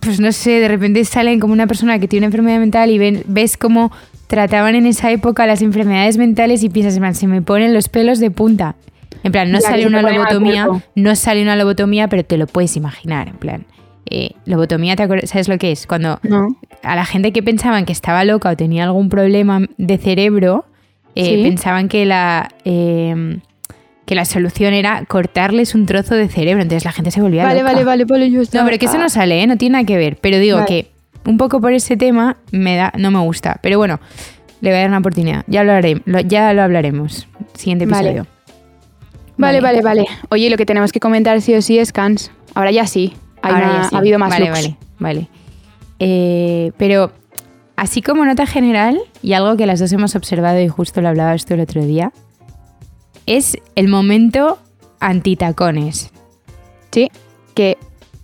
Pues 0.00 0.18
no 0.18 0.32
sé, 0.32 0.58
de 0.58 0.66
repente 0.68 1.04
salen 1.04 1.38
como 1.38 1.52
una 1.52 1.66
persona 1.68 1.98
que 2.00 2.08
tiene 2.08 2.26
una 2.26 2.28
enfermedad 2.32 2.58
mental 2.58 2.90
y 2.90 2.98
ven- 2.98 3.22
ves 3.26 3.56
cómo 3.56 3.92
trataban 4.26 4.74
en 4.74 4.86
esa 4.86 5.10
época 5.12 5.46
las 5.46 5.62
enfermedades 5.62 6.18
mentales 6.18 6.64
y 6.64 6.68
piensas, 6.70 6.94
en 6.96 7.00
plan, 7.02 7.14
se 7.14 7.28
me 7.28 7.40
ponen 7.42 7.72
los 7.72 7.88
pelos 7.88 8.18
de 8.18 8.30
punta. 8.32 8.74
En 9.22 9.30
plan, 9.30 9.52
no 9.52 9.60
sale 9.60 9.86
una 9.86 10.02
lobotomía, 10.02 10.66
no 10.96 11.14
sale 11.14 11.42
una 11.42 11.54
lobotomía, 11.54 12.08
pero 12.08 12.24
te 12.24 12.36
lo 12.36 12.48
puedes 12.48 12.76
imaginar, 12.76 13.28
en 13.28 13.36
plan. 13.36 13.66
Eh, 14.10 14.30
lobotomía, 14.46 14.96
¿te 14.96 15.04
acuerdas? 15.04 15.30
¿sabes 15.30 15.48
lo 15.48 15.56
que 15.58 15.70
es? 15.70 15.86
Cuando 15.86 16.18
No. 16.24 16.48
a 16.82 16.96
la 16.96 17.04
gente 17.04 17.32
que 17.32 17.42
pensaban 17.44 17.84
que 17.84 17.92
estaba 17.92 18.24
loca 18.24 18.50
o 18.50 18.56
tenía 18.56 18.82
algún 18.84 19.08
problema 19.08 19.60
de 19.78 19.98
cerebro, 19.98 20.64
eh, 21.14 21.24
Sí. 21.36 21.42
pensaban 21.42 21.88
que 21.88 22.04
la, 22.04 22.48
eh, 22.64 23.38
que 24.06 24.14
la 24.14 24.24
solución 24.24 24.74
era 24.74 25.04
cortarles 25.06 25.74
un 25.74 25.86
trozo 25.86 26.14
de 26.14 26.28
cerebro. 26.28 26.62
Entonces 26.62 26.84
la 26.84 26.92
gente 26.92 27.10
se 27.10 27.20
volvía 27.20 27.44
Vale, 27.44 27.60
loca. 27.60 27.72
vale, 27.72 27.84
vale, 27.84 28.04
vale, 28.04 28.30
yo 28.30 28.36
No, 28.36 28.42
estaba- 28.42 28.64
pero 28.66 28.78
que 28.78 28.86
eso 28.86 28.98
no 28.98 29.08
sale, 29.08 29.42
¿eh? 29.42 29.46
no 29.46 29.56
tiene 29.56 29.74
nada 29.74 29.84
que 29.84 29.96
ver. 29.96 30.16
Pero 30.20 30.38
digo 30.38 30.56
Vale. 30.58 30.66
que 30.68 30.90
un 31.24 31.36
poco 31.36 31.60
por 31.60 31.72
ese 31.72 31.96
tema 31.96 32.36
me 32.50 32.76
da, 32.76 32.92
no 32.98 33.10
me 33.10 33.20
gusta. 33.20 33.58
Pero 33.62 33.78
bueno, 33.78 34.00
le 34.60 34.70
voy 34.70 34.76
a 34.78 34.80
dar 34.80 34.88
una 34.88 34.98
oportunidad. 34.98 35.44
Ya 35.46 35.62
lo, 35.64 35.72
haré, 35.72 36.02
lo- 36.04 36.20
ya 36.20 36.52
lo 36.52 36.62
hablaremos. 36.62 37.28
Siguiente 37.54 37.84
episodio. 37.84 38.26
Vale, 39.38 39.60
vale, 39.60 39.80
vale. 39.82 40.04
Oye, 40.28 40.50
lo 40.50 40.56
que 40.56 40.66
tenemos 40.66 40.92
que 40.92 41.00
comentar 41.00 41.40
sí 41.40 41.54
o 41.54 41.62
sí 41.62 41.78
es 41.78 41.92
Cans. 41.92 42.30
Ahora 42.54 42.70
ya 42.70 42.86
sí. 42.86 43.14
Ahora 43.40 43.58
una- 43.58 43.82
ya 43.82 43.88
sí. 43.88 43.94
Ha 43.94 43.98
habido 43.98 44.18
más 44.18 44.30
Vale, 44.30 44.46
looks. 44.46 44.60
vale, 44.62 44.76
vale. 44.98 45.28
Eh, 45.98 46.72
pero 46.76 47.12
así 47.76 48.02
como 48.02 48.24
nota 48.24 48.46
general, 48.46 49.00
y 49.22 49.32
algo 49.32 49.56
que 49.56 49.66
las 49.66 49.80
dos 49.80 49.92
hemos 49.92 50.14
observado 50.14 50.60
y 50.60 50.68
justo 50.68 51.00
lo 51.00 51.08
hablabas 51.08 51.46
tú 51.46 51.54
el 51.54 51.60
otro 51.60 51.84
día, 51.84 52.12
es 53.26 53.56
el 53.74 53.88
momento 53.88 54.58
antitacones. 55.00 56.10
Sí, 56.90 57.10
que 57.54 57.78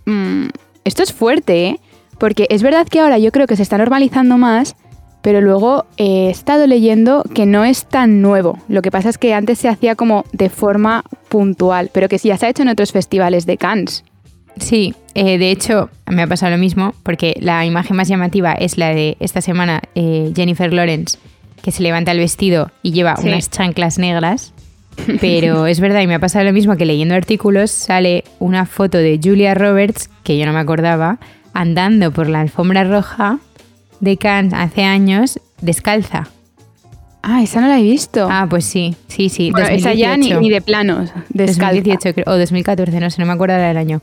mm, 0.05 0.47
esto 0.83 1.03
es 1.03 1.13
fuerte, 1.13 1.67
¿eh? 1.67 1.79
Porque 2.17 2.47
es 2.49 2.61
verdad 2.63 2.87
que 2.87 2.99
ahora 2.99 3.17
yo 3.17 3.31
creo 3.31 3.47
que 3.47 3.55
se 3.55 3.63
está 3.63 3.77
normalizando 3.77 4.37
más, 4.37 4.75
pero 5.21 5.41
luego 5.41 5.85
eh, 5.97 6.27
he 6.27 6.29
estado 6.29 6.67
leyendo 6.67 7.23
que 7.33 7.45
no 7.45 7.65
es 7.65 7.85
tan 7.85 8.21
nuevo. 8.21 8.57
Lo 8.67 8.81
que 8.81 8.91
pasa 8.91 9.09
es 9.09 9.17
que 9.17 9.33
antes 9.33 9.59
se 9.59 9.69
hacía 9.69 9.95
como 9.95 10.25
de 10.31 10.49
forma 10.49 11.03
puntual, 11.29 11.89
pero 11.93 12.09
que 12.09 12.19
sí 12.19 12.29
ya 12.29 12.37
se 12.37 12.45
ha 12.45 12.49
hecho 12.49 12.63
en 12.63 12.69
otros 12.69 12.91
festivales 12.91 13.45
de 13.45 13.57
Cannes. 13.57 14.03
Sí, 14.59 14.93
eh, 15.15 15.37
de 15.37 15.51
hecho 15.51 15.89
me 16.07 16.21
ha 16.21 16.27
pasado 16.27 16.51
lo 16.51 16.57
mismo 16.57 16.93
porque 17.03 17.37
la 17.41 17.65
imagen 17.65 17.95
más 17.95 18.07
llamativa 18.07 18.53
es 18.53 18.77
la 18.77 18.89
de 18.89 19.15
esta 19.19 19.41
semana 19.41 19.81
eh, 19.95 20.31
Jennifer 20.35 20.71
Lawrence 20.73 21.17
que 21.61 21.71
se 21.71 21.83
levanta 21.83 22.11
el 22.11 22.19
vestido 22.19 22.71
y 22.83 22.91
lleva 22.91 23.15
Sí. 23.17 23.27
unas 23.27 23.49
chanclas 23.49 23.97
negras. 23.99 24.53
Pero 25.21 25.65
es 25.65 25.79
verdad 25.79 26.01
y 26.01 26.07
me 26.07 26.15
ha 26.15 26.19
pasado 26.19 26.43
lo 26.45 26.51
mismo 26.53 26.75
que 26.75 26.85
leyendo 26.85 27.15
artículos 27.15 27.71
sale 27.71 28.25
una 28.39 28.65
foto 28.65 28.97
de 28.97 29.17
Julia 29.23 29.53
Roberts, 29.53 30.09
que 30.23 30.37
yo 30.37 30.45
no 30.45 30.51
me 30.51 30.59
acordaba, 30.59 31.19
andando 31.53 32.11
por 32.11 32.27
la 32.27 32.41
alfombra 32.41 32.83
roja 32.83 33.39
de 34.01 34.17
Cannes 34.17 34.53
hace 34.53 34.83
años 34.83 35.39
descalza. 35.61 36.27
Ah, 37.21 37.41
esa 37.43 37.59
no 37.61 37.67
la 37.67 37.79
he 37.79 37.83
visto. 37.83 38.27
Ah, 38.29 38.47
pues 38.49 38.65
sí, 38.65 38.95
sí, 39.07 39.29
sí. 39.29 39.51
bueno, 39.51 39.67
esa 39.69 39.93
ya 39.93 40.15
ni, 40.17 40.29
2018. 40.31 40.41
ni 40.41 40.49
de 40.49 40.61
planos. 40.61 41.09
Descalza. 41.29 41.73
2018 41.75 42.13
creo, 42.15 42.25
o 42.33 42.37
2014, 42.37 42.99
no 42.99 43.09
sé, 43.09 43.21
no 43.21 43.25
me 43.25 43.33
acuerdo 43.33 43.55
del 43.57 43.77
año. 43.77 44.01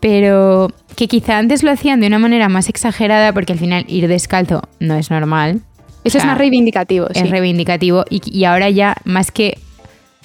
Pero 0.00 0.70
que 0.96 1.08
quizá 1.08 1.38
antes 1.38 1.62
lo 1.62 1.70
hacían 1.70 2.00
de 2.00 2.06
una 2.06 2.18
manera 2.18 2.48
más 2.48 2.68
exagerada 2.68 3.32
porque 3.32 3.52
al 3.52 3.58
final 3.58 3.84
ir 3.86 4.08
descalzo 4.08 4.62
no 4.78 4.94
es 4.94 5.10
normal. 5.10 5.60
Eso 6.04 6.18
O 6.18 6.20
sea, 6.20 6.20
es 6.20 6.26
más 6.26 6.38
reivindicativo, 6.38 7.08
sí. 7.12 7.20
Es 7.20 7.30
reivindicativo 7.30 8.04
y, 8.08 8.22
y 8.26 8.44
ahora 8.44 8.70
ya 8.70 8.96
más 9.04 9.30
que 9.30 9.58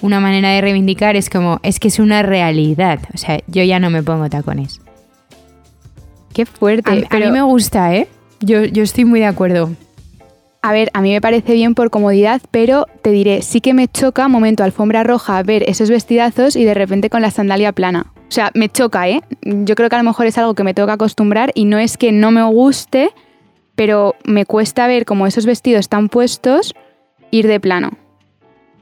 una 0.02 0.20
manera 0.20 0.50
de 0.50 0.62
reivindicar 0.62 1.16
es 1.16 1.30
como, 1.30 1.60
es 1.64 1.80
que 1.80 1.90
es 1.90 2.00
una 2.00 2.24
realidad. 2.24 3.00
O 3.14 3.18
sea, 3.18 3.40
yo 3.48 3.64
ya 3.64 3.80
no 3.80 3.90
me 3.90 4.04
pongo 4.04 4.30
tacones. 4.30 4.82
Qué 6.34 6.46
fuerte. 6.46 7.06
A, 7.10 7.16
a 7.16 7.20
mí 7.20 7.32
me 7.32 7.42
gusta, 7.42 7.96
¿eh? 7.96 8.08
Yo, 8.42 8.64
yo 8.66 8.84
estoy 8.84 9.06
muy 9.06 9.20
de 9.20 9.26
acuerdo. 9.26 9.72
A 10.62 10.72
ver, 10.74 10.90
a 10.94 11.02
mí 11.02 11.12
me 11.12 11.22
parece 11.22 11.54
bien 11.54 11.76
por 11.76 11.90
comodidad, 11.92 12.42
pero 12.52 12.88
te 13.04 13.12
diré, 13.12 13.42
sí 13.42 13.62
que 13.62 13.74
me 13.74 13.88
choca, 13.88 14.28
momento 14.28 14.64
alfombra 14.64 15.04
roja, 15.04 15.42
ver 15.44 15.64
esos 15.70 15.90
vestidazos 15.90 16.56
y 16.56 16.66
de 16.66 16.74
repente 16.74 17.10
con 17.10 17.22
la 17.22 17.30
sandalia 17.32 17.72
plana. 17.72 18.08
O 18.28 18.32
sea, 18.32 18.52
me 18.54 18.70
choca, 18.70 19.08
¿eh? 19.08 19.22
Yo 19.42 19.76
creo 19.76 19.90
que 19.90 19.96
a 19.96 20.00
lo 20.00 20.04
mejor 20.04 20.26
es 20.26 20.38
algo 20.38 20.56
que 20.56 20.64
me 20.64 20.74
tengo 20.74 20.88
que 20.88 20.94
acostumbrar 20.94 21.52
y 21.54 21.66
no 21.66 21.78
es 21.78 21.98
que 21.98 22.12
no 22.12 22.32
me 22.32 22.44
guste, 22.44 23.12
pero 23.76 24.16
me 24.24 24.46
cuesta 24.46 24.88
ver 24.88 25.06
como 25.06 25.28
esos 25.28 25.46
vestidos 25.46 25.82
están 25.82 26.10
puestos 26.10 26.74
ir 27.32 27.48
de 27.48 27.60
plano. 27.60 27.92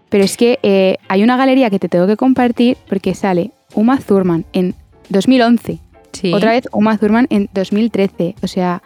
Pero 0.10 0.24
es 0.24 0.38
que 0.38 0.60
eh, 0.64 0.98
hay 1.08 1.24
una 1.24 1.38
galería 1.38 1.70
que 1.70 1.80
te 1.80 1.90
tengo 1.90 2.08
que 2.08 2.16
compartir 2.16 2.78
porque 2.88 3.16
sale 3.16 3.52
Uma 3.74 3.98
Thurman 3.98 4.46
en 4.54 4.76
2011. 5.10 5.80
Otra 6.34 6.52
vez 6.52 6.70
Uma 6.72 6.98
Thurman 6.98 7.26
en 7.32 7.50
2013. 7.54 8.36
O 8.44 8.48
sea, 8.48 8.84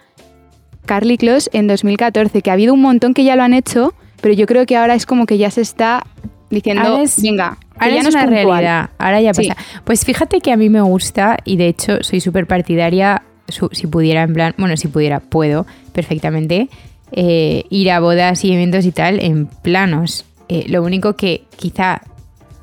Carly 0.86 1.18
Close 1.18 1.50
en 1.54 1.68
2014. 1.68 2.42
Que 2.42 2.50
ha 2.50 2.54
habido 2.54 2.74
un 2.74 2.82
montón 2.82 3.14
que 3.14 3.26
ya 3.26 3.36
lo 3.36 3.44
han 3.44 3.54
hecho, 3.54 3.94
pero 4.22 4.34
yo 4.34 4.46
creo 4.46 4.66
que 4.66 4.78
ahora 4.78 4.96
es 4.96 5.06
como 5.06 5.26
que 5.26 5.38
ya 5.38 5.52
se 5.52 5.62
está 5.62 6.06
diciendo, 6.50 7.04
venga, 7.18 7.58
ahora 7.80 7.96
ya 7.96 8.04
no 8.04 8.10
es 8.10 8.16
una 8.16 8.26
realidad. 8.26 8.90
Ahora 8.98 9.22
ya 9.22 9.34
pasa. 9.34 9.56
Pues 9.84 10.06
fíjate 10.06 10.42
que 10.42 10.52
a 10.52 10.58
mí 10.58 10.70
me 10.70 10.82
gusta 10.82 11.38
y 11.44 11.58
de 11.58 11.68
hecho 11.68 12.04
soy 12.04 12.20
súper 12.22 12.48
partidaria, 12.48 13.24
si 13.72 13.88
pudiera, 13.88 14.24
en 14.24 14.34
plan, 14.34 14.56
bueno, 14.58 14.78
si 14.78 14.88
pudiera, 14.88 15.20
puedo 15.20 15.66
perfectamente. 15.94 16.70
Eh, 17.12 17.64
ir 17.70 17.90
a 17.92 18.02
bodas 18.02 18.44
y 18.44 18.52
eventos 18.52 18.86
y 18.86 18.92
tal 18.92 19.22
en 19.22 19.48
planos. 19.48 20.26
Eh, 20.50 20.66
lo 20.68 20.84
único 20.84 21.16
que 21.16 21.46
quizá 21.56 22.02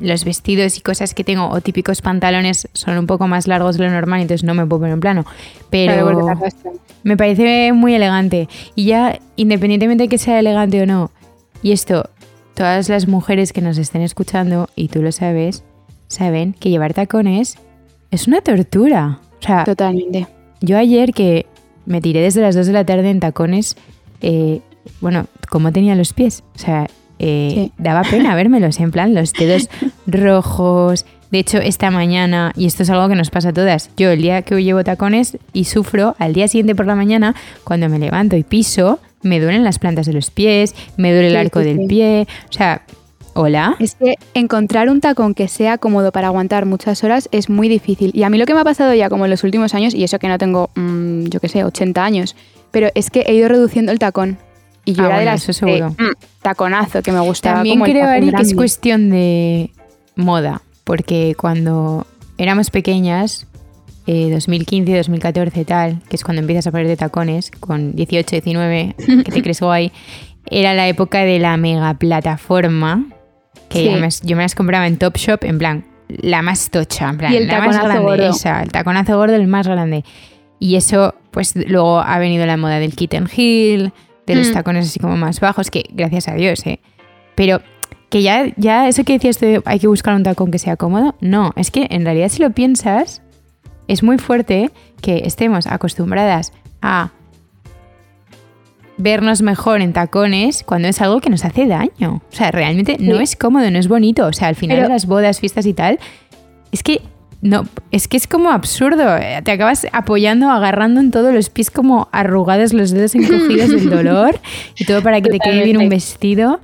los 0.01 0.25
vestidos 0.25 0.77
y 0.77 0.81
cosas 0.81 1.15
que 1.15 1.25
tengo 1.25 1.49
o 1.49 1.61
típicos 1.61 2.03
pantalones 2.03 2.69
son 2.73 2.99
un 2.99 3.07
poco 3.07 3.27
más 3.27 3.47
largos 3.47 3.79
de 3.79 3.85
lo 3.85 3.91
normal, 3.91 4.21
entonces 4.21 4.45
no 4.45 4.55
me 4.55 4.67
puedo 4.67 4.81
poner 4.81 4.95
en 4.95 5.01
plano. 5.01 5.25
Pero 5.71 6.41
me 7.03 7.17
parece 7.17 7.73
muy 7.73 7.95
elegante. 7.95 8.49
Y 8.75 8.87
ya, 8.87 9.19
independientemente 9.37 10.05
de 10.05 10.09
que 10.09 10.19
sea 10.19 10.39
elegante 10.39 10.83
o 10.83 10.87
no, 10.87 11.11
y 11.63 11.73
esto, 11.73 12.11
todas 12.55 12.89
las 12.89 13.09
mujeres 13.09 13.53
que 13.53 13.61
nos 13.61 13.79
estén 13.79 14.03
escuchando, 14.03 14.69
y 14.77 14.89
tú 14.89 15.03
lo 15.03 15.13
sabes, 15.13 15.65
saben 16.09 16.55
que 16.55 16.71
llevar 16.71 16.95
tacones 16.95 17.59
es 18.11 18.29
una 18.29 18.41
tortura. 18.41 19.19
O 19.41 19.43
sea, 19.47 19.65
Totalmente. 19.65 20.27
Yo 20.61 20.79
ayer 20.79 21.13
que 21.13 21.47
me 21.85 22.01
tiré 22.01 22.21
desde 22.21 22.41
las 22.41 22.55
2 22.55 22.69
de 22.69 22.73
la 22.73 22.87
tarde 22.87 23.11
en 23.11 23.21
tacones, 23.21 23.77
eh, 24.23 24.61
bueno, 25.01 25.27
¿cómo 25.51 25.73
tenía 25.73 25.95
los 25.95 26.13
pies? 26.13 26.43
O 26.55 26.59
sea, 26.59 26.87
eh, 27.19 27.71
daba 27.77 28.03
pena 28.03 28.35
vérmelos, 28.37 28.81
en 28.81 28.91
plan, 28.91 29.15
los 29.15 29.33
dedos 29.33 29.69
rojos. 30.07 31.05
De 31.31 31.41
hecho, 31.41 31.59
esta 31.59 31.91
mañana, 31.91 32.53
y 32.57 32.67
esto 32.67 32.85
es 32.85 32.91
algo 32.91 33.09
que 33.09 33.17
nos 33.17 33.31
pasa 33.31 33.49
a 33.49 33.53
todas, 33.53 33.91
yo 33.97 34.11
el 34.11 34.23
día 34.23 34.43
que 34.43 34.63
llevo 34.63 34.85
tacones 34.85 35.37
y 35.53 35.65
sufro, 35.65 36.15
al 36.19 36.33
día 36.33 36.47
siguiente 36.47 36.77
por 36.77 36.87
la 36.87 36.95
mañana, 36.95 37.35
cuando 37.65 37.89
me 37.89 37.99
levanto 37.99 38.37
y 38.37 38.45
piso, 38.45 39.01
me 39.25 39.41
duelen 39.41 39.65
las 39.65 39.79
plantas 39.79 40.07
de 40.07 40.13
los 40.13 40.31
pies, 40.31 40.75
me 40.97 41.13
duele 41.13 41.29
el 41.29 41.37
arco 41.37 41.59
del 41.59 41.87
pie, 41.87 42.27
o 42.49 42.53
sea, 42.53 42.83
Hola. 43.37 43.75
Es 43.81 43.97
que 43.97 44.15
encontrar 44.35 44.89
un 44.89 45.01
tacón 45.01 45.35
que 45.35 45.49
sea 45.49 45.77
cómodo 45.79 46.13
para 46.13 46.29
aguantar 46.29 46.67
muchas 46.67 47.03
horas 47.03 47.29
es 47.33 47.51
muy 47.51 47.69
difícil. 47.69 48.13
Y 48.15 48.23
a 48.23 48.31
mí 48.31 48.39
lo 48.39 48.47
que 48.47 48.55
me 48.55 48.61
ha 48.61 48.65
pasado 48.65 48.95
ya 48.95 49.09
como 49.09 49.25
en 49.25 49.31
los 49.33 49.43
últimos 49.43 49.75
años, 49.75 49.93
y 49.93 50.05
eso 50.05 50.21
que 50.21 50.29
no 50.29 50.39
tengo, 50.39 50.71
mm, 50.77 51.25
yo 51.25 51.41
qué 51.41 51.49
sé, 51.49 51.65
80 51.65 52.05
años, 52.05 52.37
pero 52.71 52.91
es 52.95 53.11
que 53.11 53.21
he 53.27 53.35
ido 53.35 53.49
reduciendo 53.49 53.91
el 53.91 53.99
tacón. 53.99 54.39
Y 54.85 54.93
yo 54.93 55.03
ah, 55.03 55.07
era 55.07 55.19
de 55.19 55.25
las 55.25 55.43
eso 55.43 55.53
seguro. 55.53 55.91
Mm, 55.91 56.13
taconazo 56.43 57.03
que 57.03 57.11
me 57.11 57.21
gustaba. 57.21 57.57
También 57.57 57.81
creo, 57.81 58.09
Ari, 58.09 58.31
que 58.31 58.43
es 58.43 58.55
cuestión 58.55 59.11
de 59.11 59.71
moda, 60.15 60.63
porque 60.85 61.35
cuando 61.37 62.07
éramos 62.39 62.71
pequeñas, 62.71 63.49
2015, 64.07 64.93
eh, 64.93 64.97
2014 64.99 65.65
tal, 65.65 66.01
que 66.09 66.17
es 66.17 66.25
cuando 66.25 66.41
empiezas 66.41 66.67
a 66.67 66.71
ponerte 66.71 66.97
tacones, 66.97 67.51
con 67.51 67.95
18, 67.95 68.37
19, 68.43 68.95
que 69.25 69.33
te 69.33 69.43
crees 69.43 69.61
guay, 69.61 69.93
era 70.47 70.75
la 70.75 70.89
época 70.89 71.25
de 71.25 71.39
la 71.39 71.57
mega 71.57 71.95
plataforma, 71.95 73.07
que 73.69 73.85
yo 74.23 74.37
me 74.37 74.43
las 74.43 74.55
compraba 74.55 74.87
en 74.87 74.99
Topshop, 74.99 75.45
en 75.45 75.59
plan, 75.59 75.85
la 76.09 76.43
más 76.43 76.71
tocha, 76.71 77.09
en 77.09 77.19
plan, 77.19 77.33
y 77.33 77.37
el 77.37 77.47
la 77.47 77.61
más 77.61 77.79
grande, 77.79 78.01
gordo. 78.01 78.31
el 78.63 78.73
taconazo 78.73 79.17
gordo, 79.17 79.35
el 79.35 79.47
más 79.47 79.67
grande. 79.67 80.05
Y 80.61 80.77
eso, 80.77 81.15
pues 81.31 81.55
luego 81.57 82.01
ha 82.01 82.19
venido 82.19 82.47
la 82.47 82.57
moda 82.57 82.79
del 82.79 82.95
kitten 82.95 83.29
heel, 83.35 83.93
de 84.27 84.35
los 84.35 84.51
mm. 84.51 84.53
tacones 84.53 84.87
así 84.87 85.01
como 85.01 85.17
más 85.17 85.41
bajos, 85.41 85.71
que 85.71 85.85
gracias 85.91 86.29
a 86.29 86.35
Dios, 86.35 86.65
¿eh? 86.67 86.81
Pero 87.35 87.61
que 88.11 88.23
ya, 88.23 88.53
ya 88.57 88.87
eso 88.89 89.03
que 89.03 89.15
decías 89.15 89.41
de 89.41 89.61
hay 89.65 89.81
que 89.81 89.89
buscar 89.89 90.15
un 90.15 90.23
tacón 90.23 90.51
que 90.51 90.59
sea 90.59 90.77
cómodo, 90.77 91.17
no, 91.21 91.53
es 91.57 91.71
que 91.71 91.89
en 91.91 92.05
realidad 92.05 92.29
si 92.29 92.43
lo 92.43 92.51
piensas, 92.51 93.23
es 93.89 94.03
muy 94.03 94.19
fuerte 94.19 94.71
que 95.01 95.23
estemos 95.25 95.67
acostumbradas 95.67 96.53
a 96.83 97.11
vernos 98.97 99.43
mejor 99.43 99.81
en 99.81 99.93
tacones 99.93 100.63
cuando 100.65 100.89
es 100.89 101.01
algo 101.01 101.21
que 101.21 101.31
nos 101.31 101.45
hace 101.45 101.67
daño. 101.67 102.23
O 102.31 102.35
sea, 102.35 102.51
realmente 102.51 102.97
no 103.01 103.21
es 103.21 103.37
cómodo, 103.37 103.71
no 103.71 103.79
es 103.79 103.89
bonito. 103.89 104.27
O 104.27 104.33
sea, 104.33 104.49
al 104.49 104.55
final 104.55 104.83
de 104.83 104.89
las 104.89 105.07
bodas, 105.07 105.41
fiestas 105.41 105.67
y 105.67 105.75
tal, 105.75 105.99
es 106.73 106.83
que 106.83 107.03
no, 107.43 107.67
es 107.91 108.09
que 108.09 108.17
es 108.17 108.27
como 108.27 108.51
absurdo. 108.51 109.05
Te 109.45 109.51
acabas 109.51 109.87
apoyando, 109.93 110.51
agarrando 110.51 111.01
en 111.01 111.11
todos 111.11 111.35
los 111.35 111.51
pies 111.51 111.71
como 111.71 112.09
arrugados, 112.13 112.73
los 112.73 112.91
dedos 112.91 113.15
encogidos 113.17 113.71
del 113.71 113.91
dolor 113.91 114.39
y 114.79 114.85
todo 114.85 115.03
para 115.03 115.21
que 115.21 115.31
te 115.31 115.39
quede 115.39 115.65
bien 115.65 115.77
un 115.77 115.89
vestido. 115.89 116.61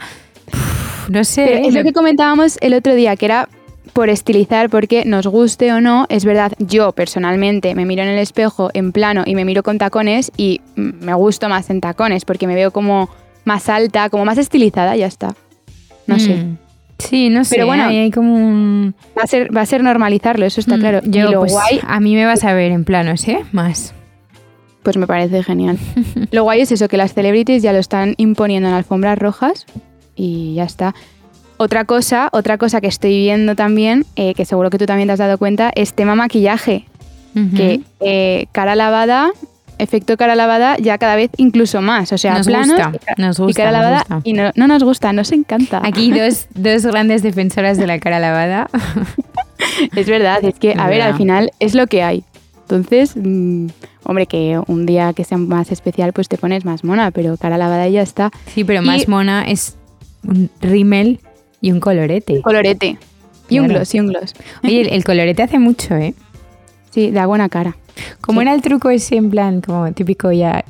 no 1.09 1.25
sé. 1.25 1.67
es 1.67 1.75
lo 1.75 1.83
que 1.83 1.93
comentábamos 1.93 2.59
el 2.61 2.75
otro 2.75 2.95
día, 2.95 3.17
que 3.17 3.27
era 3.27 3.49
por 3.93 4.09
estilizar, 4.11 4.71
porque 4.71 5.05
nos 5.05 5.27
guste 5.27 5.73
o 5.73 5.81
no, 5.81 6.07
es 6.09 6.25
verdad, 6.25 6.53
yo 6.59 6.93
personalmente 6.93 7.75
me 7.75 7.85
miro 7.85 8.03
en 8.03 8.09
el 8.09 8.19
espejo 8.19 8.71
en 8.75 8.93
plano 8.93 9.25
y 9.27 9.35
me 9.35 9.45
miro 9.45 9.63
con 9.63 9.79
tacones 9.79 10.33
y 10.37 10.61
me 10.75 11.15
gusto 11.15 11.49
más 11.49 11.71
en 11.71 11.81
tacones, 11.81 12.25
porque 12.25 12.47
me 12.47 12.55
veo 12.55 12.71
como 12.71 13.09
más 13.45 13.69
alta, 13.69 14.11
como 14.11 14.25
más 14.25 14.39
estilizada, 14.39 14.97
ya 14.97 15.07
está. 15.07 15.35
No 16.07 16.19
sé. 16.19 16.37
Mm. 16.37 16.59
Sí, 16.99 17.31
no 17.31 17.45
sé. 17.45 17.57
Pero 17.57 17.67
bueno, 17.67 17.85
hay 17.85 18.11
como 18.11 18.35
un... 18.35 18.95
Va 19.17 19.23
a 19.23 19.27
ser, 19.27 19.55
va 19.57 19.63
a 19.63 19.67
ser 19.67 19.83
normalizarlo, 19.83 20.45
eso 20.45 20.61
está 20.61 20.77
mm, 20.77 20.81
claro. 20.81 21.01
Yo, 21.05 21.31
lo 21.31 21.41
pues, 21.41 21.53
guay... 21.53 21.81
A 21.87 22.01
mí 22.01 22.15
me 22.15 22.27
vas 22.27 22.45
a 22.45 22.53
ver 22.53 22.73
en 22.73 22.85
planos, 22.85 23.27
¿eh? 23.27 23.41
Más. 23.53 23.95
Pues 24.83 24.97
me 24.97 25.07
parece 25.07 25.43
genial. 25.43 25.79
lo 26.31 26.43
guay 26.43 26.61
es 26.61 26.73
eso, 26.73 26.89
que 26.89 26.97
las 26.97 27.15
celebrities 27.15 27.63
ya 27.63 27.73
lo 27.73 27.79
están 27.79 28.15
imponiendo 28.19 28.69
en 28.69 28.75
alfombras 28.75 29.19
rojas 29.19 29.67
y 30.15 30.55
ya 30.55 30.65
está. 30.65 30.95
Otra 31.63 31.85
cosa, 31.85 32.31
otra 32.33 32.57
cosa 32.57 32.81
que 32.81 32.87
estoy 32.87 33.19
viendo 33.19 33.55
también, 33.55 34.07
eh, 34.17 34.33
que 34.33 34.47
seguro 34.47 34.71
que 34.71 34.79
tú 34.79 34.87
también 34.87 35.09
te 35.09 35.13
has 35.13 35.19
dado 35.19 35.37
cuenta, 35.37 35.71
es 35.75 35.93
tema 35.93 36.15
maquillaje. 36.15 36.87
Que 37.55 37.83
eh, 38.01 38.47
cara 38.51 38.75
lavada 38.75 39.31
efecto 39.77 40.17
cara 40.17 40.35
lavada 40.35 40.79
ya 40.79 40.97
cada 40.97 41.17
vez 41.17 41.31
incluso 41.37 41.83
más. 41.83 42.15
O 42.15 42.19
sea, 42.19 42.39
nos 42.39 42.47
planos 42.47 42.69
gusta, 42.69 43.15
nos 43.19 43.39
gusta, 43.39 43.51
y 43.51 43.55
cara 43.55 43.73
lavada 43.73 44.07
y 44.25 44.33
no, 44.33 44.53
nos 44.55 44.83
gusta, 44.83 45.13
nos 45.13 45.33
encanta. 45.33 45.83
Aquí 45.85 46.11
dos, 46.11 46.47
dos 46.55 46.87
grandes 46.87 47.23
defensoras 47.23 47.77
de 47.77 47.87
la 47.87 47.99
cara 47.99 48.21
lavada. 48.21 48.71
es 49.95 50.07
verdad, 50.07 50.43
es 50.43 50.59
que, 50.59 50.75
a 50.79 50.89
ver, 50.89 51.03
al 51.03 51.15
final 51.19 51.51
es 51.61 51.75
lo 51.75 51.87
que 51.89 52.03
hay. 52.03 52.25
Entonces, 52.63 53.13
mm, 53.17 53.67
hombre, 54.05 54.25
que 54.25 54.59
un 54.67 54.87
día 54.87 55.13
que 55.13 55.25
sea 55.25 55.37
más 55.37 55.71
especial, 55.71 56.15
pues 56.15 56.31
te 56.31 56.39
pones 56.39 56.65
más 56.65 56.85
mona, 56.85 57.11
pero 57.11 57.37
cara 57.37 57.59
lavada 57.59 57.87
ya 57.87 58.01
está. 58.01 58.31
Sí, 58.47 58.65
pero 58.65 58.81
más 58.81 59.09
mona 59.09 59.45
es 59.45 59.77
un 60.27 60.49
rímel 60.63 61.21
y 61.61 61.73
un 61.73 61.81
colorete. 61.81 62.41
colorete. 62.43 62.99
Y 63.49 63.59
un 63.59 63.69
gloss, 63.69 63.95
y 63.95 64.01
un 64.01 64.07
gloss. 64.09 64.35
Oye, 64.63 64.95
el 64.95 65.05
colorete 65.05 65.43
hace 65.43 65.59
mucho, 65.59 65.97
¿eh? 65.97 66.15
Sí, 66.91 67.11
da 67.11 67.27
buena 67.27 67.49
cara. 67.49 67.77
Como 68.21 68.41
era 68.41 68.55
el 68.55 68.63
truco 68.63 68.91
ese 68.91 69.17
en 69.17 69.31
plan, 69.31 69.61
como 69.61 69.93
típico 69.93 70.31
ya 70.31 70.65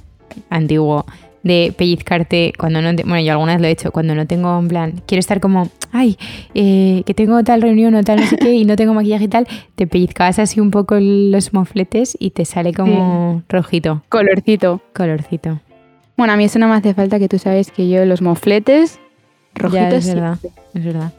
antiguo, 0.48 1.05
de 1.42 1.74
pellizcarte 1.76 2.53
cuando 2.59 2.83
no... 2.83 2.92
bueno, 2.92 3.20
yo 3.20 3.33
algunas 3.33 3.61
lo 3.61 3.66
he 3.66 3.70
hecho, 3.70 3.90
cuando 3.92 4.14
no 4.14 4.26
tengo 4.26 4.59
en 4.59 4.68
plan... 4.68 5.03
Quiero 5.07 5.20
estar 5.20 5.40
como, 5.40 5.70
ay, 5.92 6.18
eh, 6.55 7.03
que 7.07 7.14
tengo 7.14 7.42
tal 7.44 7.62
reunión 7.62 7.94
o 7.94 8.03
tal 8.03 8.20
no 8.20 8.26
sé 8.26 8.37
qué 8.37 8.53
y 8.53 8.64
no 8.64 8.76
tengo 8.76 8.94
maquillaje 8.94 9.24
y 9.24 9.29
tal, 9.29 9.46
te 9.74 9.87
pellizcabas 9.87 10.38
así 10.38 10.61
un 10.61 10.70
poco 10.70 10.96
los 10.98 11.53
mofletes 11.53 12.16
y 12.18 12.31
te 12.31 12.44
sale 12.44 12.72
como 12.72 13.42
rojito. 13.48 14.03
Colorcito. 14.09 14.83
Colorcito. 14.94 15.61
Bueno, 16.16 16.35
a 16.35 16.37
mí 16.37 16.44
eso 16.44 16.59
no 16.59 16.68
me 16.68 16.74
hace 16.74 16.92
falta 16.92 17.18
que 17.18 17.29
tú 17.29 17.38
sabes 17.38 17.70
que 17.70 17.88
yo 17.88 18.05
los 18.05 18.20
mofletes 18.20 18.98
rojitos... 19.54 20.06
es 20.06 20.14
verdad, 20.14 20.38
es 20.74 20.84
verdad. 20.84 21.12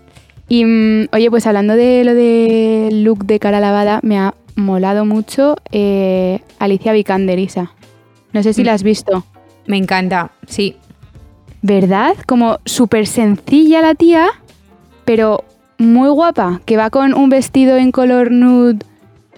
Y 0.48 0.66
mm, 0.66 1.08
oye, 1.14 1.30
pues 1.30 1.48
hablando 1.48 1.76
de 1.76 2.04
lo 2.04 2.14
de 2.14 2.90
look 2.92 3.26
de 3.26 3.40
cara 3.40 3.60
lavada, 3.60 4.00
me 4.04 4.20
ha 4.20 4.34
molado 4.56 5.06
mucho 5.06 5.56
eh, 5.72 6.42
Alicia 6.60 6.92
Vikander, 6.92 7.40
Isa. 7.40 7.74
No 8.34 8.44
sé 8.44 8.54
si 8.54 8.64
la 8.64 8.74
has 8.74 8.84
visto. 8.84 9.26
Me 9.66 9.78
encanta, 9.78 10.32
sí. 10.48 10.76
¿Verdad? 11.62 12.16
Como 12.26 12.60
súper 12.66 13.08
sencilla 13.08 13.82
la 13.82 13.96
tía, 13.96 14.28
pero 15.06 15.44
muy 15.78 16.10
guapa, 16.10 16.62
que 16.66 16.78
va 16.78 16.90
con 16.90 17.14
un 17.14 17.30
vestido 17.30 17.78
en 17.78 17.92
color 17.92 18.32
nude 18.32 18.80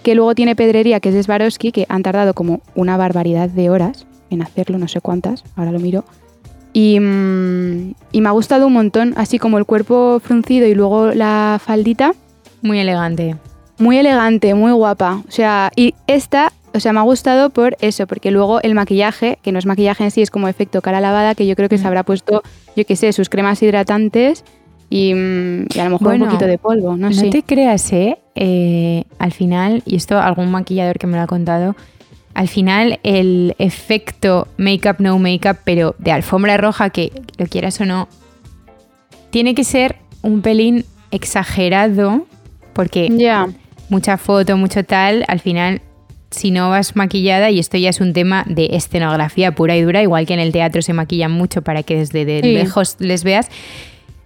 que 0.04 0.14
luego 0.14 0.34
tiene 0.34 0.54
pedrería, 0.54 1.00
que 1.00 1.08
es 1.08 1.14
de 1.14 1.22
Swarovski, 1.22 1.72
que 1.72 1.86
han 1.88 2.02
tardado 2.02 2.34
como 2.34 2.60
una 2.74 2.96
barbaridad 2.96 3.48
de 3.48 3.70
horas 3.70 4.06
en 4.30 4.42
hacerlo, 4.42 4.78
no 4.78 4.86
sé 4.86 5.00
cuántas, 5.00 5.42
ahora 5.56 5.72
lo 5.72 5.80
miro. 5.80 6.04
Y, 6.74 7.00
mm, 7.00 7.94
y 8.12 8.20
me 8.20 8.28
ha 8.28 8.32
gustado 8.32 8.66
un 8.66 8.74
montón, 8.74 9.14
así 9.16 9.38
como 9.38 9.56
el 9.56 9.64
cuerpo 9.64 10.20
fruncido 10.22 10.66
y 10.66 10.74
luego 10.74 11.12
la 11.14 11.58
faldita. 11.64 12.14
Muy 12.60 12.80
elegante 12.80 13.36
muy 13.78 13.98
elegante, 13.98 14.54
muy 14.54 14.72
guapa. 14.72 15.22
O 15.28 15.30
sea, 15.30 15.70
y 15.76 15.94
esta, 16.06 16.52
o 16.72 16.80
sea, 16.80 16.92
me 16.92 17.00
ha 17.00 17.02
gustado 17.02 17.50
por 17.50 17.76
eso, 17.80 18.06
porque 18.06 18.30
luego 18.30 18.60
el 18.62 18.74
maquillaje, 18.74 19.38
que 19.42 19.52
no 19.52 19.58
es 19.58 19.66
maquillaje 19.66 20.04
en 20.04 20.10
sí, 20.10 20.22
es 20.22 20.30
como 20.30 20.48
efecto 20.48 20.82
cara 20.82 21.00
lavada, 21.00 21.34
que 21.34 21.46
yo 21.46 21.56
creo 21.56 21.68
que 21.68 21.78
se 21.78 21.84
mm. 21.84 21.88
habrá 21.88 22.02
puesto, 22.02 22.42
yo 22.76 22.84
qué 22.84 22.96
sé, 22.96 23.12
sus 23.12 23.28
cremas 23.28 23.62
hidratantes 23.62 24.44
y, 24.90 25.12
a 25.12 25.84
lo 25.84 25.90
mejor 25.90 26.14
un 26.14 26.20
poquito 26.20 26.46
de 26.46 26.58
polvo, 26.58 26.96
no, 26.96 27.12
sé. 27.12 27.26
No 27.26 27.30
te 27.30 27.42
creas, 27.42 27.92
¿eh? 27.92 28.18
¿eh? 28.34 29.04
Al 29.18 29.32
final, 29.32 29.82
y 29.86 29.96
esto 29.96 30.18
algún 30.18 30.50
maquillador 30.50 30.98
que 30.98 31.06
me 31.06 31.16
lo 31.16 31.22
ha 31.22 31.26
contado, 31.26 31.74
al 32.34 32.48
final 32.48 32.98
el 33.02 33.54
efecto 33.58 34.48
make-up, 34.56 34.96
no 34.98 35.18
make-up, 35.18 35.58
pero 35.64 35.94
de 35.98 36.12
alfombra 36.12 36.56
roja, 36.56 36.90
que 36.90 37.12
lo 37.38 37.46
quieras 37.46 37.80
o 37.80 37.84
no, 37.84 38.08
tiene 39.30 39.54
que 39.54 39.64
ser 39.64 39.96
un 40.22 40.42
pelín 40.42 40.84
exagerado 41.10 42.26
porque 42.72 43.08
mucha 43.88 44.16
foto, 44.18 44.56
mucho 44.56 44.84
tal, 44.84 45.24
al 45.28 45.40
final 45.40 45.80
si 46.30 46.50
no 46.50 46.70
vas 46.70 46.96
maquillada, 46.96 47.50
y 47.50 47.60
esto 47.60 47.78
ya 47.78 47.90
es 47.90 48.00
un 48.00 48.12
tema 48.12 48.44
de 48.48 48.70
escenografía 48.72 49.54
pura 49.54 49.76
y 49.76 49.82
dura, 49.82 50.02
igual 50.02 50.26
que 50.26 50.34
en 50.34 50.40
el 50.40 50.50
teatro 50.50 50.82
se 50.82 50.92
maquillan 50.92 51.30
mucho 51.30 51.62
para 51.62 51.84
que 51.84 51.96
desde 51.96 52.42
lejos 52.42 52.96
les 52.98 53.22
veas, 53.22 53.48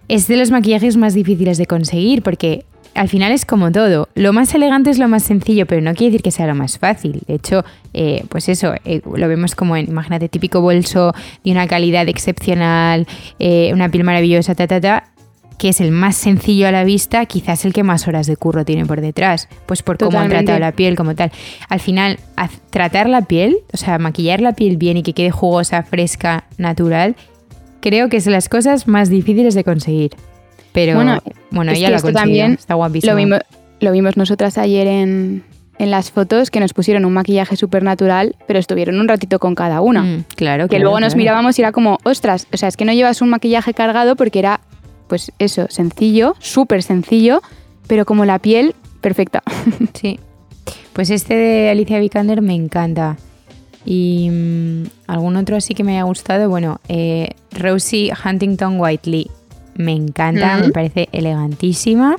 es 0.07 0.27
de 0.27 0.37
los 0.37 0.49
maquillajes 0.49 0.97
más 0.97 1.13
difíciles 1.13 1.59
de 1.59 1.67
conseguir 1.67 2.23
porque 2.23 2.65
al 2.95 3.09
final 3.09 3.31
es 3.31 3.45
como 3.45 3.71
todo. 3.71 4.09
Lo 4.15 4.33
más 4.33 4.53
elegante 4.53 4.89
es 4.89 4.97
lo 4.97 5.07
más 5.07 5.23
sencillo, 5.23 5.65
pero 5.65 5.81
no 5.81 5.93
quiere 5.93 6.11
decir 6.11 6.23
que 6.23 6.31
sea 6.31 6.47
lo 6.47 6.55
más 6.55 6.77
fácil. 6.77 7.21
De 7.27 7.35
hecho, 7.35 7.63
eh, 7.93 8.23
pues 8.29 8.49
eso, 8.49 8.73
eh, 8.85 9.01
lo 9.05 9.27
vemos 9.27 9.55
como 9.55 9.75
en, 9.75 9.87
imagínate, 9.87 10.29
típico 10.29 10.61
bolso 10.61 11.13
de 11.43 11.51
una 11.51 11.67
calidad 11.67 12.07
excepcional, 12.07 13.07
eh, 13.39 13.71
una 13.73 13.89
piel 13.89 14.03
maravillosa, 14.03 14.55
ta, 14.55 14.67
ta, 14.67 14.81
ta 14.81 15.03
que 15.57 15.69
es 15.69 15.81
el 15.81 15.91
más 15.91 16.15
sencillo 16.15 16.69
a 16.69 16.71
la 16.71 16.85
vista, 16.85 17.25
quizás 17.25 17.65
el 17.65 17.73
que 17.73 17.83
más 17.83 18.07
horas 18.07 18.27
de 18.27 18.37
curro 18.37 18.63
tiene 18.63 18.85
por 18.85 19.01
detrás, 19.01 19.49
pues 19.65 19.83
por 19.83 19.97
cómo 19.97 20.17
han 20.17 20.29
tratado 20.29 20.57
la 20.57 20.71
piel 20.71 20.95
como 20.95 21.15
tal. 21.15 21.33
Al 21.67 21.81
final, 21.81 22.17
tratar 22.69 23.09
la 23.09 23.23
piel, 23.23 23.57
o 23.73 23.77
sea, 23.77 23.99
maquillar 23.99 24.39
la 24.39 24.53
piel 24.53 24.77
bien 24.77 24.95
y 24.95 25.03
que 25.03 25.11
quede 25.11 25.31
jugosa, 25.31 25.83
fresca, 25.83 26.45
natural, 26.57 27.17
creo 27.81 28.07
que 28.07 28.17
es 28.17 28.25
de 28.25 28.31
las 28.31 28.47
cosas 28.47 28.87
más 28.87 29.09
difíciles 29.09 29.53
de 29.53 29.65
conseguir. 29.65 30.11
Pero 30.71 30.95
bueno, 30.95 31.21
bueno 31.51 31.71
ella 31.71 31.89
lo 31.89 32.01
también 32.13 32.53
está 32.53 32.75
guapísimo. 32.75 33.39
Lo, 33.81 33.91
vimos 33.93 34.17
nosotras 34.17 34.57
ayer 34.57 34.87
en, 34.87 35.43
las 35.77 36.11
fotos 36.11 36.51
que 36.51 36.59
nos 36.59 36.73
pusieron 36.73 37.05
un 37.05 37.13
maquillaje 37.13 37.55
súper 37.55 37.83
natural, 37.83 38.35
pero 38.45 38.59
estuvieron 38.59 38.99
un 38.99 39.07
ratito 39.07 39.39
con 39.39 39.55
cada 39.55 39.79
una. 39.79 40.03
Mm, 40.03 40.25
claro, 40.35 40.67
Que 40.67 40.79
luego 40.79 40.99
nos 40.99 41.15
mirábamos 41.15 41.57
y 41.57 41.61
era 41.61 41.71
como, 41.71 41.97
ostras, 42.03 42.47
o 42.51 42.57
sea, 42.57 42.67
es 42.67 42.75
que 42.75 42.83
no 42.83 42.91
llevas 42.91 43.21
un 43.21 43.29
maquillaje 43.29 43.73
cargado 43.73 44.15
porque 44.15 44.39
era 44.39 44.59
pues 45.07 45.31
eso, 45.39 45.65
sencillo, 45.69 46.35
súper 46.39 46.83
sencillo, 46.83 47.41
pero 47.87 48.05
como 48.05 48.25
la 48.25 48.39
piel, 48.39 48.75
perfecta. 49.01 49.43
Sí. 49.93 50.19
Pues 50.93 51.09
este 51.09 51.33
de 51.33 51.69
Alicia 51.69 51.99
Vikander 51.99 52.41
me 52.41 52.53
encanta. 52.53 53.17
Y 53.85 54.29
mm, 54.29 54.83
algún 55.07 55.35
otro 55.37 55.55
así 55.55 55.73
que 55.73 55.83
me 55.83 55.93
haya 55.93 56.03
gustado, 56.03 56.49
bueno, 56.49 56.79
eh, 56.89 57.29
Rosie 57.51 58.11
Huntington 58.23 58.79
Whiteley. 58.79 59.31
Me 59.79 59.93
encanta, 59.93 60.57
me 60.57 60.71
parece 60.71 61.07
elegantísima. 61.13 62.17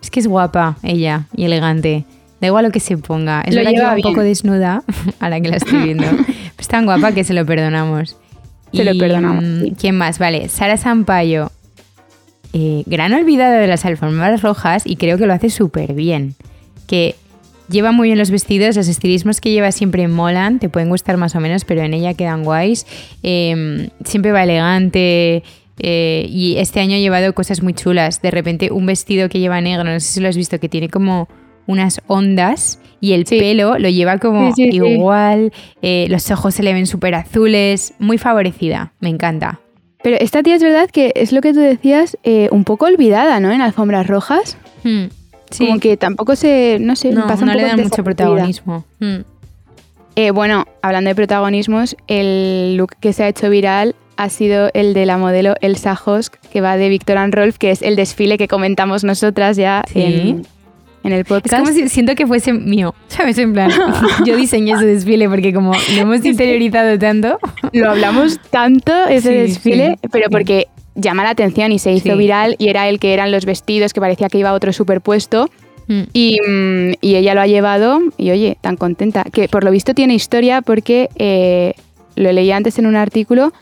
Es 0.00 0.10
que 0.10 0.20
es 0.20 0.26
guapa 0.26 0.78
ella 0.82 1.26
y 1.36 1.44
elegante. 1.44 2.06
Da 2.40 2.46
igual 2.46 2.64
lo 2.64 2.70
que 2.70 2.80
se 2.80 2.96
ponga. 2.96 3.42
Es 3.42 3.54
verdad 3.54 3.72
que 3.72 3.82
va 3.82 3.94
un 3.94 4.00
poco 4.00 4.22
desnuda 4.22 4.82
a 5.20 5.28
la 5.28 5.38
que 5.42 5.50
la 5.50 5.56
estoy 5.58 5.82
viendo. 5.84 6.06
es 6.58 6.68
tan 6.68 6.86
guapa 6.86 7.12
que 7.12 7.24
se 7.24 7.34
lo 7.34 7.44
perdonamos. 7.44 8.16
Se 8.72 8.84
lo 8.84 8.98
perdonamos. 8.98 9.44
Mm, 9.44 9.74
¿Quién 9.78 9.98
más? 9.98 10.18
Vale, 10.18 10.48
Sara 10.48 10.78
Sampaio. 10.78 11.52
Eh, 12.54 12.84
gran 12.86 13.12
olvidada 13.12 13.58
de 13.58 13.66
las 13.66 13.84
alfombras 13.84 14.40
rojas 14.40 14.84
y 14.86 14.96
creo 14.96 15.18
que 15.18 15.26
lo 15.26 15.34
hace 15.34 15.50
súper 15.50 15.92
bien. 15.92 16.36
Que 16.86 17.16
lleva 17.68 17.92
muy 17.92 18.08
bien 18.08 18.18
los 18.18 18.30
vestidos, 18.30 18.76
los 18.76 18.88
estilismos 18.88 19.42
que 19.42 19.50
lleva 19.50 19.72
siempre 19.72 20.08
molan, 20.08 20.58
te 20.58 20.70
pueden 20.70 20.88
gustar 20.88 21.18
más 21.18 21.34
o 21.34 21.40
menos, 21.40 21.66
pero 21.66 21.82
en 21.82 21.92
ella 21.92 22.14
quedan 22.14 22.44
guays. 22.44 22.86
Em, 23.22 23.90
siempre 24.06 24.32
va 24.32 24.42
elegante. 24.42 25.42
Eh, 25.78 26.26
y 26.28 26.56
este 26.58 26.80
año 26.80 26.96
ha 26.96 27.00
llevado 27.00 27.34
cosas 27.34 27.62
muy 27.62 27.74
chulas. 27.74 28.22
De 28.22 28.30
repente, 28.30 28.70
un 28.70 28.86
vestido 28.86 29.28
que 29.28 29.40
lleva 29.40 29.60
negro, 29.60 29.84
no 29.84 30.00
sé 30.00 30.06
si 30.06 30.20
lo 30.20 30.28
has 30.28 30.36
visto, 30.36 30.58
que 30.58 30.68
tiene 30.68 30.88
como 30.88 31.28
unas 31.66 32.00
ondas 32.06 32.80
y 33.00 33.12
el 33.12 33.24
pelo 33.24 33.78
lo 33.78 33.88
lleva 33.88 34.18
como 34.18 34.52
igual. 34.56 35.52
Eh, 35.80 36.06
los 36.08 36.30
ojos 36.30 36.54
se 36.54 36.62
le 36.62 36.72
ven 36.72 36.86
súper 36.86 37.14
azules. 37.14 37.94
Muy 37.98 38.18
favorecida, 38.18 38.92
me 39.00 39.08
encanta. 39.08 39.60
Pero 40.02 40.16
esta 40.20 40.42
tía 40.42 40.56
es 40.56 40.62
verdad 40.62 40.90
que 40.90 41.12
es 41.14 41.32
lo 41.32 41.40
que 41.40 41.52
tú 41.52 41.60
decías, 41.60 42.18
eh, 42.24 42.48
un 42.50 42.64
poco 42.64 42.86
olvidada, 42.86 43.38
¿no? 43.40 43.52
En 43.52 43.60
alfombras 43.60 44.06
rojas. 44.06 44.56
Hmm, 44.82 45.06
sí. 45.50 45.66
Como 45.66 45.80
que 45.80 45.96
tampoco 45.96 46.34
se, 46.34 46.78
no 46.80 46.96
sé, 46.96 47.12
no, 47.12 47.26
pasa 47.26 47.42
un 47.42 47.50
no 47.50 47.54
le 47.54 47.62
dan 47.62 47.80
mucho 47.80 48.02
protagonismo. 48.02 48.84
Hmm. 48.98 49.20
Eh, 50.14 50.30
bueno, 50.30 50.66
hablando 50.82 51.08
de 51.08 51.14
protagonismos, 51.14 51.96
el 52.06 52.76
look 52.76 52.96
que 53.00 53.12
se 53.12 53.24
ha 53.24 53.28
hecho 53.28 53.48
viral 53.48 53.94
ha 54.16 54.28
sido 54.28 54.70
el 54.74 54.94
de 54.94 55.06
la 55.06 55.16
modelo 55.16 55.54
Elsa 55.60 55.98
Hosk, 56.04 56.36
que 56.52 56.60
va 56.60 56.76
de 56.76 56.88
Victor 56.88 57.16
and 57.16 57.34
Rolf, 57.34 57.56
que 57.58 57.70
es 57.70 57.82
el 57.82 57.96
desfile 57.96 58.36
que 58.36 58.46
comentamos 58.46 59.04
nosotras 59.04 59.56
ya 59.56 59.84
en, 59.94 60.46
en 61.02 61.12
el 61.12 61.24
podcast. 61.24 61.54
Es 61.54 61.58
como 61.60 61.72
si 61.72 61.88
siento 61.88 62.14
que 62.14 62.26
fuese 62.26 62.52
mío, 62.52 62.94
¿sabes? 63.08 63.38
En 63.38 63.52
plan, 63.52 63.70
yo 64.26 64.36
diseñé 64.36 64.72
ese 64.72 64.86
desfile 64.86 65.28
porque 65.28 65.52
como 65.54 65.72
lo 65.72 66.00
hemos 66.00 66.24
interiorizado 66.24 66.98
tanto. 66.98 67.38
Lo 67.72 67.90
hablamos 67.90 68.38
tanto 68.50 68.92
ese 69.06 69.32
desfile, 69.32 69.98
pero 70.10 70.28
porque 70.30 70.68
llama 70.94 71.24
la 71.24 71.30
atención 71.30 71.72
y 71.72 71.78
se 71.78 71.92
hizo 71.92 72.16
viral 72.16 72.56
y 72.58 72.68
era 72.68 72.88
el 72.88 72.98
que 72.98 73.14
eran 73.14 73.32
los 73.32 73.46
vestidos 73.46 73.92
que 73.92 74.00
parecía 74.00 74.28
que 74.28 74.38
iba 74.38 74.52
otro 74.52 74.72
superpuesto. 74.72 75.48
Mm. 75.92 76.02
Y, 76.12 76.38
mm, 76.40 76.92
y, 77.00 77.16
ella 77.16 77.34
lo 77.34 77.42
ha 77.42 77.46
llevado 77.46 78.00
y 78.16 78.30
oye, 78.30 78.56
tan 78.60 78.76
contenta. 78.76 79.24
Que 79.24 79.48
por 79.48 79.64
lo 79.64 79.70
visto 79.70 79.94
tiene 79.94 80.14
historia 80.14 80.62
porque 80.62 81.10
eh, 81.16 81.74
lo 82.16 82.32
leí 82.32 82.50
antes 82.50 82.78
en 82.78 82.86
un 82.86 82.96
artículo 82.96 83.52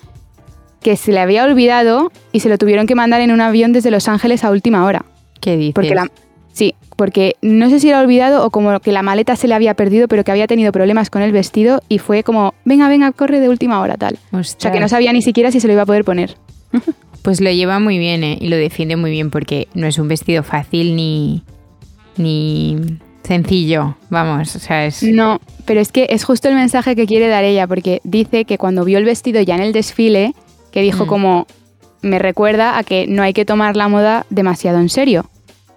que 0.80 0.96
se 0.96 1.12
le 1.12 1.20
había 1.20 1.44
olvidado 1.44 2.10
y 2.32 2.40
se 2.40 2.48
lo 2.48 2.56
tuvieron 2.56 2.86
que 2.86 2.94
mandar 2.94 3.20
en 3.20 3.32
un 3.32 3.40
avión 3.40 3.72
desde 3.72 3.90
Los 3.90 4.08
Ángeles 4.08 4.44
a 4.44 4.50
última 4.50 4.84
hora. 4.84 5.04
¿Qué 5.40 5.56
dices? 5.56 5.74
Porque 5.74 5.94
la, 5.94 6.10
sí, 6.52 6.74
porque 6.96 7.34
no 7.42 7.68
sé 7.68 7.80
si 7.80 7.88
era 7.88 8.00
olvidado 8.00 8.46
o 8.46 8.50
como 8.50 8.78
que 8.80 8.92
la 8.92 9.02
maleta 9.02 9.36
se 9.36 9.48
le 9.48 9.54
había 9.54 9.74
perdido, 9.74 10.08
pero 10.08 10.24
que 10.24 10.30
había 10.30 10.46
tenido 10.46 10.72
problemas 10.72 11.10
con 11.10 11.22
el 11.22 11.32
vestido 11.32 11.82
y 11.88 11.98
fue 11.98 12.22
como, 12.22 12.54
venga, 12.64 12.88
venga, 12.88 13.12
corre 13.12 13.40
de 13.40 13.48
última 13.48 13.80
hora, 13.80 13.96
tal. 13.96 14.18
O 14.32 14.42
sea, 14.42 14.70
que 14.70 14.80
no 14.80 14.88
sabía 14.88 15.12
ni 15.12 15.20
siquiera 15.20 15.50
si 15.50 15.60
se 15.60 15.66
lo 15.66 15.74
iba 15.74 15.82
a 15.82 15.86
poder 15.86 16.04
poner. 16.04 16.36
Pues 17.22 17.42
lo 17.42 17.50
lleva 17.50 17.78
muy 17.80 17.98
bien 17.98 18.24
¿eh? 18.24 18.38
y 18.40 18.48
lo 18.48 18.56
defiende 18.56 18.96
muy 18.96 19.10
bien 19.10 19.30
porque 19.30 19.68
no 19.74 19.86
es 19.86 19.98
un 19.98 20.08
vestido 20.08 20.42
fácil 20.42 20.96
ni, 20.96 21.42
ni 22.16 22.98
sencillo, 23.22 23.96
vamos, 24.08 24.56
o 24.56 24.58
sea, 24.58 24.86
es... 24.86 25.02
No, 25.02 25.40
pero 25.64 25.80
es 25.80 25.92
que 25.92 26.08
es 26.10 26.24
justo 26.24 26.48
el 26.48 26.54
mensaje 26.54 26.96
que 26.96 27.06
quiere 27.06 27.28
dar 27.28 27.44
ella, 27.44 27.66
porque 27.66 28.00
dice 28.02 28.44
que 28.44 28.58
cuando 28.58 28.84
vio 28.84 28.98
el 28.98 29.04
vestido 29.04 29.40
ya 29.40 29.54
en 29.54 29.62
el 29.62 29.72
desfile, 29.72 30.34
que 30.72 30.82
dijo 30.82 31.04
mm. 31.04 31.08
como, 31.08 31.46
me 32.02 32.18
recuerda 32.18 32.78
a 32.78 32.82
que 32.82 33.06
no 33.06 33.22
hay 33.22 33.32
que 33.32 33.44
tomar 33.44 33.76
la 33.76 33.88
moda 33.88 34.26
demasiado 34.30 34.80
en 34.80 34.88
serio. 34.88 35.26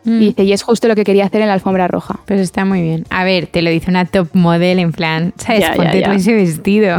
Mm. 0.06 0.22
Y 0.22 0.26
dice, 0.28 0.44
y 0.44 0.54
es 0.54 0.64
justo 0.64 0.88
lo 0.88 0.96
que 0.96 1.04
quería 1.04 1.26
hacer 1.26 1.42
en 1.42 1.48
la 1.48 1.54
alfombra 1.54 1.88
roja. 1.88 2.20
Pues 2.26 2.42
está 2.42 2.66
muy 2.66 2.82
bien. 2.82 3.06
A 3.10 3.24
ver, 3.24 3.48
te 3.48 3.62
lo 3.62 3.70
dice 3.70 3.90
una 3.90 4.06
top 4.06 4.30
model 4.34 4.80
en 4.80 4.92
plan, 4.92 5.34
¿sabes? 5.38 5.70
Ponte 5.76 6.04
ese 6.16 6.34
vestido. 6.34 6.98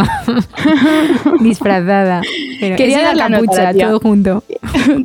Disfrazada. 1.41 2.23
quería 2.61 3.03
dar 3.03 3.17
la 3.17 3.29
capucha, 3.29 3.75
todo 3.75 4.01
junto. 4.01 4.45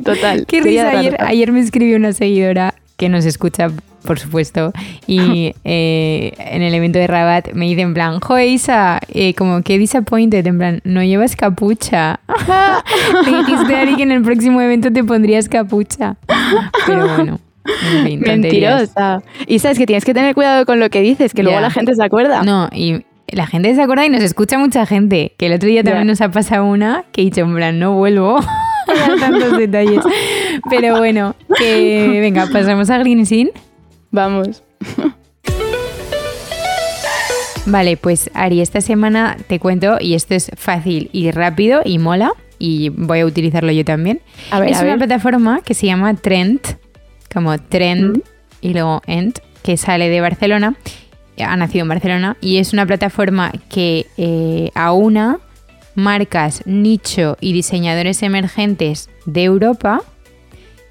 Total. 0.04 0.46
Qué 0.46 0.62
risa. 0.62 0.90
Ayer, 0.90 1.16
ayer 1.20 1.52
me 1.52 1.60
escribió 1.60 1.96
una 1.96 2.12
seguidora 2.12 2.74
que 3.00 3.08
nos 3.08 3.24
escucha 3.24 3.70
por 4.04 4.18
supuesto. 4.18 4.72
Y 5.06 5.54
eh, 5.64 6.32
en 6.36 6.60
el 6.60 6.74
evento 6.74 6.98
de 6.98 7.06
Rabat 7.06 7.52
me 7.54 7.64
dice 7.64 7.80
en 7.80 7.94
plan, 7.94 8.20
joder 8.20 8.46
Isa, 8.46 9.00
eh, 9.08 9.32
como 9.34 9.62
que 9.62 9.78
disappointed, 9.78 10.46
en 10.46 10.58
plan, 10.58 10.80
no 10.84 11.02
llevas 11.02 11.34
capucha. 11.34 12.20
me 13.24 13.38
dijiste 13.38 13.74
Ari 13.74 13.96
que 13.96 14.02
en 14.02 14.12
el 14.12 14.22
próximo 14.22 14.60
evento 14.60 14.92
te 14.92 15.02
pondrías 15.02 15.48
capucha. 15.48 16.16
Pero 16.86 17.08
bueno. 17.08 17.40
Mentirosa. 18.20 19.22
Y 19.46 19.60
sabes 19.60 19.78
que 19.78 19.86
tienes 19.86 20.04
que 20.04 20.12
tener 20.12 20.34
cuidado 20.34 20.66
con 20.66 20.78
lo 20.78 20.90
que 20.90 21.00
dices, 21.00 21.32
que 21.32 21.42
luego 21.42 21.58
la 21.60 21.70
gente 21.70 21.94
se 21.94 22.04
acuerda. 22.04 22.42
No, 22.42 22.68
y 22.74 23.06
la 23.28 23.46
gente 23.46 23.74
se 23.74 23.80
acuerda 23.80 24.04
y 24.04 24.10
nos 24.10 24.22
escucha 24.22 24.58
mucha 24.58 24.84
gente. 24.84 25.32
Que 25.38 25.46
el 25.46 25.54
otro 25.54 25.70
día 25.70 25.82
también 25.82 26.06
nos 26.06 26.20
ha 26.20 26.30
pasado 26.30 26.66
una 26.66 27.04
que 27.12 27.22
he 27.22 27.24
dicho, 27.24 27.40
en 27.40 27.54
plan, 27.54 27.78
no 27.78 27.94
vuelvo 27.94 28.40
tantos 29.20 29.56
detalles. 29.58 30.02
Pero 30.68 30.98
bueno, 30.98 31.34
que 31.56 32.18
venga, 32.20 32.46
pasamos 32.52 32.90
a 32.90 32.98
Green 32.98 33.26
Sin. 33.26 33.50
Vamos. 34.10 34.62
Vale, 37.66 37.96
pues 37.96 38.30
Ari, 38.34 38.60
esta 38.60 38.80
semana 38.80 39.36
te 39.46 39.60
cuento, 39.60 39.98
y 40.00 40.14
esto 40.14 40.34
es 40.34 40.50
fácil 40.56 41.08
y 41.12 41.30
rápido 41.30 41.82
y 41.84 41.98
mola, 41.98 42.32
y 42.58 42.88
voy 42.88 43.20
a 43.20 43.26
utilizarlo 43.26 43.70
yo 43.70 43.84
también. 43.84 44.20
es 44.66 44.80
una 44.80 44.96
plataforma 44.96 45.60
que 45.60 45.74
se 45.74 45.86
llama 45.86 46.14
Trend, 46.14 46.60
como 47.32 47.56
Trend 47.58 48.22
y 48.60 48.72
luego 48.72 49.02
End, 49.06 49.40
que 49.62 49.76
sale 49.76 50.08
de 50.08 50.20
Barcelona, 50.20 50.74
ha 51.42 51.56
nacido 51.56 51.82
en 51.82 51.88
Barcelona 51.88 52.36
y 52.40 52.58
es 52.58 52.72
una 52.72 52.86
plataforma 52.86 53.52
que 53.68 54.06
eh, 54.16 54.70
aúna 54.74 55.38
marcas, 55.94 56.62
nicho 56.66 57.36
y 57.40 57.52
diseñadores 57.52 58.22
emergentes 58.22 59.10
de 59.26 59.44
Europa 59.44 60.02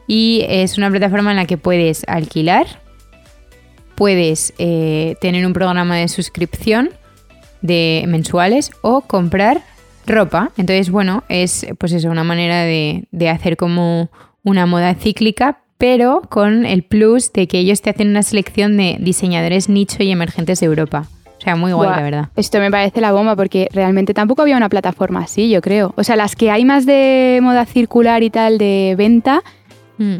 y 0.09 0.43
es 0.49 0.79
una 0.79 0.89
plataforma 0.89 1.29
en 1.29 1.37
la 1.37 1.45
que 1.45 1.59
puedes 1.59 2.03
alquilar, 2.07 2.65
puedes 3.93 4.55
eh, 4.57 5.15
tener 5.21 5.45
un 5.45 5.53
programa 5.53 5.97
de 5.97 6.07
suscripción 6.07 6.89
de 7.61 8.03
mensuales 8.07 8.71
o 8.81 9.01
comprar 9.01 9.61
ropa. 10.07 10.49
Entonces, 10.57 10.89
bueno, 10.89 11.23
es 11.29 11.67
pues 11.77 11.91
eso, 11.91 12.09
una 12.09 12.23
manera 12.23 12.63
de, 12.63 13.07
de 13.11 13.29
hacer 13.29 13.55
como 13.55 14.09
una 14.43 14.65
moda 14.65 14.95
cíclica, 14.95 15.59
pero 15.77 16.23
con 16.27 16.65
el 16.65 16.81
plus 16.81 17.31
de 17.31 17.47
que 17.47 17.59
ellos 17.59 17.83
te 17.83 17.91
hacen 17.91 18.09
una 18.09 18.23
selección 18.23 18.77
de 18.77 18.97
diseñadores 18.99 19.69
nicho 19.69 20.01
y 20.01 20.09
emergentes 20.09 20.59
de 20.59 20.65
Europa. 20.65 21.05
O 21.37 21.41
sea, 21.41 21.55
muy 21.55 21.71
guay, 21.71 21.87
la 21.87 22.01
verdad. 22.01 22.29
Esto 22.35 22.59
me 22.59 22.71
parece 22.71 22.99
la 22.99 23.11
bomba 23.11 23.35
porque 23.35 23.69
realmente 23.71 24.15
tampoco 24.15 24.41
había 24.41 24.57
una 24.57 24.69
plataforma 24.69 25.21
así, 25.21 25.51
yo 25.51 25.61
creo. 25.61 25.93
O 25.95 26.03
sea, 26.03 26.15
las 26.15 26.35
que 26.35 26.49
hay 26.49 26.65
más 26.65 26.87
de 26.87 27.39
moda 27.43 27.65
circular 27.65 28.23
y 28.23 28.31
tal 28.31 28.57
de 28.57 28.95
venta, 28.97 29.43
Mm. 29.99 30.17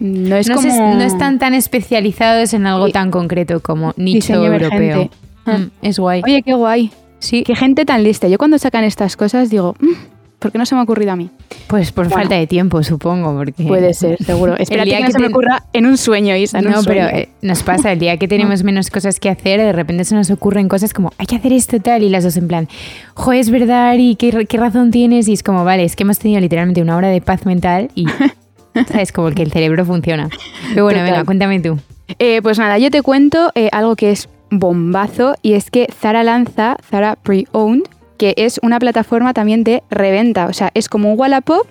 No, 0.00 0.36
es 0.36 0.50
como... 0.50 0.94
no 0.96 1.02
están 1.02 1.38
tan 1.38 1.54
especializados 1.54 2.54
en 2.54 2.66
algo 2.66 2.88
tan 2.88 3.10
concreto 3.10 3.60
como 3.60 3.92
nicho 3.96 4.44
europeo. 4.44 5.10
Mm, 5.44 5.50
ah. 5.50 5.58
es 5.82 5.98
guay. 5.98 6.22
Oye, 6.24 6.42
qué 6.42 6.54
guay. 6.54 6.90
Sí. 7.18 7.44
Qué 7.44 7.54
gente 7.54 7.84
tan 7.84 8.02
lista. 8.02 8.28
Yo 8.28 8.38
cuando 8.38 8.58
sacan 8.58 8.82
estas 8.82 9.16
cosas 9.16 9.50
digo, 9.50 9.76
mm, 9.78 10.38
¿por 10.38 10.50
qué 10.50 10.58
no 10.58 10.64
se 10.64 10.74
me 10.74 10.80
ha 10.80 10.84
ocurrido 10.84 11.12
a 11.12 11.16
mí? 11.16 11.28
Pues 11.66 11.92
por 11.92 12.08
falta 12.08 12.34
de 12.34 12.46
tiempo, 12.46 12.82
supongo, 12.82 13.36
porque... 13.36 13.62
Puede 13.62 13.92
ser, 13.92 14.16
seguro. 14.24 14.56
Espera 14.58 14.84
que, 14.84 15.04
que 15.04 15.12
se 15.12 15.18
me 15.18 15.26
ocurra 15.26 15.64
en 15.74 15.84
un 15.84 15.98
sueño, 15.98 16.34
Isa, 16.34 16.62
No, 16.62 16.82
pero 16.82 17.06
eh, 17.08 17.28
nos 17.42 17.62
pasa, 17.62 17.92
el 17.92 17.98
día 17.98 18.16
que 18.16 18.26
tenemos 18.28 18.64
menos 18.64 18.88
cosas 18.90 19.20
que 19.20 19.28
hacer, 19.28 19.60
de 19.60 19.72
repente 19.72 20.04
se 20.04 20.14
nos 20.14 20.30
ocurren 20.30 20.68
cosas 20.68 20.94
como, 20.94 21.12
hay 21.18 21.26
que 21.26 21.36
hacer 21.36 21.52
esto 21.52 21.78
tal, 21.78 22.02
y 22.02 22.08
las 22.08 22.24
dos 22.24 22.38
en 22.38 22.48
plan, 22.48 22.68
jo, 23.14 23.32
es 23.32 23.50
verdad, 23.50 23.96
y 23.98 24.16
qué, 24.16 24.46
qué 24.46 24.56
razón 24.56 24.90
tienes, 24.90 25.28
y 25.28 25.34
es 25.34 25.42
como, 25.42 25.62
vale, 25.64 25.84
es 25.84 25.94
que 25.94 26.04
hemos 26.04 26.18
tenido 26.18 26.40
literalmente 26.40 26.80
una 26.80 26.96
hora 26.96 27.08
de 27.08 27.20
paz 27.20 27.44
mental 27.44 27.90
y... 27.94 28.06
¿Sabes? 28.88 29.12
Como 29.12 29.30
que 29.30 29.42
el 29.42 29.52
cerebro 29.52 29.84
funciona. 29.84 30.28
Pero 30.70 30.84
bueno, 30.84 31.02
venga, 31.02 31.24
cuéntame 31.24 31.60
tú. 31.60 31.78
Eh, 32.18 32.40
pues 32.42 32.58
nada, 32.58 32.78
yo 32.78 32.90
te 32.90 33.02
cuento 33.02 33.52
eh, 33.54 33.68
algo 33.72 33.96
que 33.96 34.10
es 34.10 34.28
bombazo 34.50 35.36
y 35.42 35.54
es 35.54 35.70
que 35.70 35.88
Zara 35.92 36.24
lanza 36.24 36.76
Zara 36.88 37.16
Pre-Owned, 37.16 37.84
que 38.18 38.34
es 38.36 38.58
una 38.62 38.78
plataforma 38.78 39.32
también 39.32 39.64
de 39.64 39.82
reventa. 39.90 40.46
O 40.46 40.52
sea, 40.52 40.70
es 40.74 40.88
como 40.88 41.12
un 41.12 41.18
Wallapop, 41.18 41.66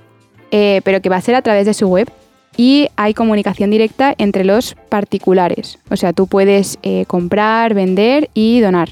eh, 0.51 0.81
pero 0.83 1.01
que 1.01 1.09
va 1.09 1.17
a 1.17 1.21
ser 1.21 1.35
a 1.35 1.41
través 1.41 1.65
de 1.65 1.73
su 1.73 1.87
web. 1.87 2.09
Y 2.57 2.89
hay 2.97 3.13
comunicación 3.13 3.69
directa 3.69 4.13
entre 4.17 4.43
los 4.43 4.75
particulares. 4.89 5.79
O 5.89 5.95
sea, 5.95 6.11
tú 6.11 6.27
puedes 6.27 6.77
eh, 6.83 7.05
comprar, 7.07 7.73
vender 7.73 8.29
y 8.33 8.59
donar. 8.59 8.89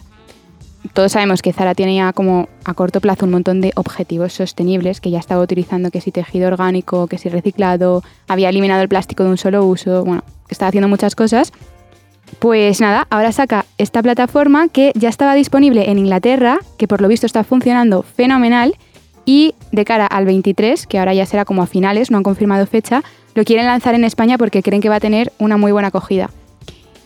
Todos 0.94 1.12
sabemos 1.12 1.42
que 1.42 1.54
Zara 1.54 1.76
tiene 1.76 1.96
ya 1.96 2.14
como 2.14 2.48
a 2.64 2.74
corto 2.74 3.02
plazo 3.02 3.26
un 3.26 3.32
montón 3.32 3.62
de 3.62 3.72
objetivos 3.76 4.34
sostenibles 4.34 5.02
que 5.02 5.12
ya 5.12 5.20
estaba 5.20 5.42
utilizando, 5.42 5.92
que 5.92 6.02
si 6.02 6.12
tejido 6.12 6.48
orgánico, 6.48 7.08
que 7.08 7.18
si 7.18 7.30
reciclado, 7.30 8.04
había 8.28 8.50
eliminado 8.50 8.82
el 8.82 8.90
plástico 8.90 9.24
de 9.24 9.30
un 9.30 9.38
solo 9.38 9.66
uso, 9.66 10.04
bueno, 10.06 10.24
está 10.50 10.68
haciendo 10.68 10.88
muchas 10.88 11.16
cosas. 11.16 11.52
Pues 12.40 12.82
nada, 12.82 13.08
ahora 13.10 13.32
saca 13.32 13.66
esta 13.78 14.02
plataforma 14.02 14.68
que 14.68 14.92
ya 14.96 15.10
estaba 15.10 15.34
disponible 15.34 15.90
en 15.90 15.98
Inglaterra, 15.98 16.60
que 16.78 16.88
por 16.88 17.02
lo 17.02 17.08
visto 17.08 17.26
está 17.26 17.44
funcionando 17.44 18.04
fenomenal, 18.04 18.76
y 19.26 19.56
de 19.72 19.84
cara 19.84 20.08
al 20.08 20.26
23, 20.26 20.88
que 20.88 21.00
ahora 21.00 21.14
ya 21.14 21.26
será 21.26 21.44
como 21.44 21.62
a 21.62 21.68
finales, 21.68 22.12
no 22.12 22.18
han 22.18 22.24
confirmado 22.24 22.66
fecha, 22.66 23.04
lo 23.36 23.44
quieren 23.44 23.66
lanzar 23.66 23.94
en 23.94 24.06
España 24.06 24.38
porque 24.38 24.64
creen 24.64 24.82
que 24.82 24.90
va 24.90 24.96
a 24.96 25.00
tener 25.00 25.34
una 25.38 25.58
muy 25.58 25.72
buena 25.72 25.90
acogida. 25.90 26.30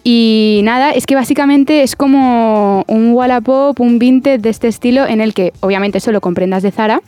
Y 0.04 0.62
nada, 0.64 0.92
es 0.92 1.06
que 1.06 1.16
básicamente 1.16 1.84
es 1.84 1.96
como 1.96 2.84
un 2.88 3.14
Wallapop, 3.14 3.80
un 3.80 4.00
vintage 4.00 4.40
de 4.40 4.50
este 4.50 4.68
estilo 4.68 5.06
en 5.06 5.22
el 5.22 5.34
que 5.34 5.54
obviamente 5.60 6.00
solo 6.00 6.22
comprendas 6.22 6.64
de 6.64 6.72
Zara, 6.72 7.02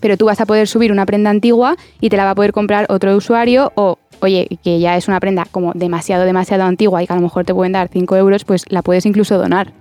pero 0.00 0.16
tú 0.16 0.26
vas 0.26 0.40
a 0.40 0.46
poder 0.46 0.66
subir 0.66 0.90
una 0.90 1.04
prenda 1.06 1.30
antigua 1.30 1.76
y 2.00 2.08
te 2.08 2.16
la 2.16 2.24
va 2.24 2.30
a 2.30 2.34
poder 2.34 2.52
comprar 2.52 2.86
otro 2.88 3.14
usuario 3.14 3.72
o 3.74 3.98
oye, 4.20 4.48
que 4.62 4.80
ya 4.80 4.96
es 4.96 5.08
una 5.08 5.20
prenda 5.20 5.46
como 5.50 5.72
demasiado, 5.74 6.24
demasiado 6.24 6.64
antigua 6.64 7.02
y 7.02 7.06
que 7.06 7.12
a 7.12 7.16
lo 7.16 7.22
mejor 7.22 7.44
te 7.44 7.52
pueden 7.52 7.72
dar 7.72 7.88
5 7.88 8.16
euros, 8.16 8.44
pues 8.44 8.64
la 8.68 8.82
puedes 8.82 9.04
incluso 9.04 9.36
donar. 9.36 9.72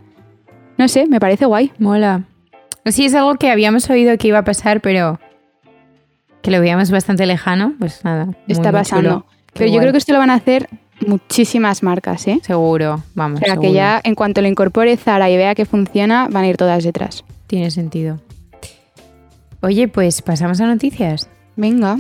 No 0.77 0.88
sé, 0.88 1.08
me 1.08 1.19
parece 1.19 1.45
guay. 1.45 1.71
Mola. 1.79 2.23
Sí, 2.86 3.06
es 3.06 3.15
algo 3.15 3.36
que 3.36 3.51
habíamos 3.51 3.89
oído 3.89 4.17
que 4.17 4.27
iba 4.27 4.39
a 4.39 4.43
pasar, 4.43 4.82
pero 4.82 5.19
que 6.41 6.51
lo 6.51 6.60
veíamos 6.60 6.91
bastante 6.91 7.25
lejano, 7.25 7.73
pues 7.79 8.03
nada. 8.03 8.36
Está 8.47 8.71
pasando. 8.73 9.25
Pero 9.53 9.71
yo 9.71 9.79
creo 9.79 9.91
que 9.93 9.99
esto 9.99 10.12
lo 10.12 10.19
van 10.19 10.29
a 10.29 10.34
hacer 10.34 10.67
muchísimas 11.08 11.84
marcas, 11.84 12.28
¿eh? 12.28 12.39
Seguro, 12.44 13.04
vamos. 13.16 13.42
O 13.42 13.46
sea, 13.46 13.58
que 13.58 13.72
ya 13.74 14.02
en 14.04 14.16
cuanto 14.16 14.42
lo 14.42 14.48
incorpore 14.48 14.98
Zara 14.98 15.30
y 15.30 15.38
vea 15.38 15.56
que 15.56 15.66
funciona, 15.66 16.28
van 16.32 16.44
a 16.44 16.48
ir 16.48 16.58
todas 16.58 16.84
detrás. 16.84 17.24
Tiene 17.48 17.72
sentido. 17.72 18.20
Oye, 19.62 19.88
pues 19.88 20.22
pasamos 20.22 20.60
a 20.60 20.66
noticias. 20.66 21.30
Venga. 21.56 21.98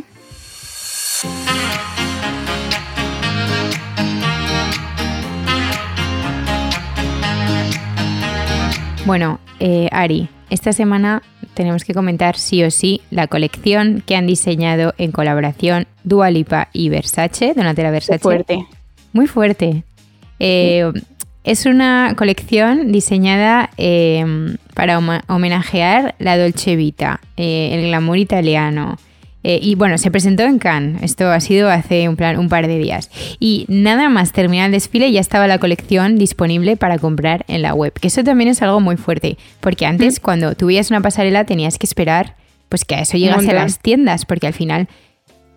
Bueno, 9.05 9.39
eh, 9.59 9.89
Ari, 9.91 10.29
esta 10.49 10.71
semana 10.71 11.21
tenemos 11.53 11.83
que 11.83 11.93
comentar 11.93 12.37
sí 12.37 12.63
o 12.63 12.71
sí 12.71 13.01
la 13.11 13.27
colección 13.27 14.01
que 14.05 14.15
han 14.15 14.27
diseñado 14.27 14.93
en 14.97 15.11
colaboración 15.11 15.87
Dualipa 16.03 16.69
y 16.73 16.89
Versace, 16.89 17.53
Donatella 17.53 17.91
Versace. 17.91 18.19
Fuerte. 18.19 18.65
Muy 19.13 19.27
fuerte. 19.27 19.83
Eh, 20.39 20.91
es 21.43 21.65
una 21.65 22.13
colección 22.17 22.91
diseñada 22.91 23.69
em, 23.77 24.57
para 24.73 24.99
homenajear 25.27 26.15
la 26.19 26.37
Dolce 26.37 26.75
Vita, 26.75 27.21
eh, 27.37 27.71
el 27.73 27.87
glamour 27.87 28.17
italiano, 28.17 28.97
eh, 29.43 29.59
y 29.61 29.75
bueno, 29.75 29.97
se 29.97 30.09
presentó 30.09 30.43
en 30.43 30.57
Cannes, 30.57 31.03
esto 31.03 31.29
ha 31.29 31.39
sido 31.41 31.69
hace 31.69 32.07
un, 32.07 32.15
plan, 32.15 32.39
un 32.39 32.47
par 32.47 32.67
de 32.67 32.77
días. 32.77 33.09
Y 33.39 33.65
nada 33.67 34.07
más 34.07 34.31
terminar 34.31 34.67
el 34.67 34.71
desfile 34.71 35.11
ya 35.11 35.19
estaba 35.19 35.47
la 35.47 35.57
colección 35.57 36.17
disponible 36.17 36.77
para 36.77 36.97
comprar 36.97 37.43
en 37.49 37.61
la 37.61 37.73
web, 37.73 37.91
que 37.93 38.07
eso 38.07 38.23
también 38.23 38.49
es 38.49 38.61
algo 38.61 38.79
muy 38.79 38.95
fuerte, 38.95 39.37
porque 39.59 39.85
antes 39.85 40.21
cuando 40.21 40.55
tú 40.55 40.69
una 40.89 41.01
pasarela 41.01 41.43
tenías 41.43 41.77
que 41.77 41.85
esperar 41.85 42.35
pues 42.69 42.85
que 42.85 42.95
a 42.95 43.01
eso 43.01 43.17
llegase 43.17 43.51
a 43.51 43.53
las 43.53 43.79
tiendas, 43.79 44.25
porque 44.25 44.47
al 44.47 44.53
final 44.53 44.87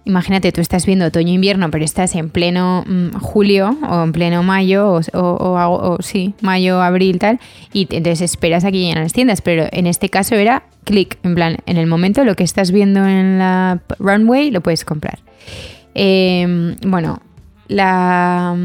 imagínate, 0.07 0.53
tú 0.53 0.61
estás 0.61 0.87
viendo 0.87 1.05
otoño-invierno, 1.05 1.71
pero 1.71 1.85
estás 1.85 2.15
en 2.15 2.31
pleno 2.31 2.85
mm, 2.87 3.19
julio 3.19 3.77
o 3.89 4.05
en 4.05 4.13
pleno 4.13 4.43
mayo, 4.43 5.01
o, 5.13 5.99
sí, 6.01 6.35
mayo, 6.41 6.81
abril, 6.81 7.19
tal, 7.19 7.41
y 7.73 7.87
entonces 7.91 8.23
esperas 8.23 8.65
a 8.65 8.71
que 8.71 8.79
lleguen 8.79 9.03
las 9.03 9.13
tiendas, 9.13 9.43
pero 9.43 9.67
en 9.73 9.87
este 9.87 10.09
caso 10.09 10.37
era 10.37 10.63
clic, 10.85 11.19
en 11.25 11.35
plan, 11.35 11.57
en 11.67 11.77
el 11.77 11.87
momento 11.87 12.25
lo 12.25 12.37
que 12.37 12.45
estás 12.45 12.71
viendo 12.71 13.05
en 13.07 13.39
la 13.39 13.81
runway 13.99 14.51
lo 14.51 14.61
puedes 14.61 14.85
comprar. 14.85 15.19
Em, 15.95 16.77
bueno, 16.87 17.21
la, 17.69 18.57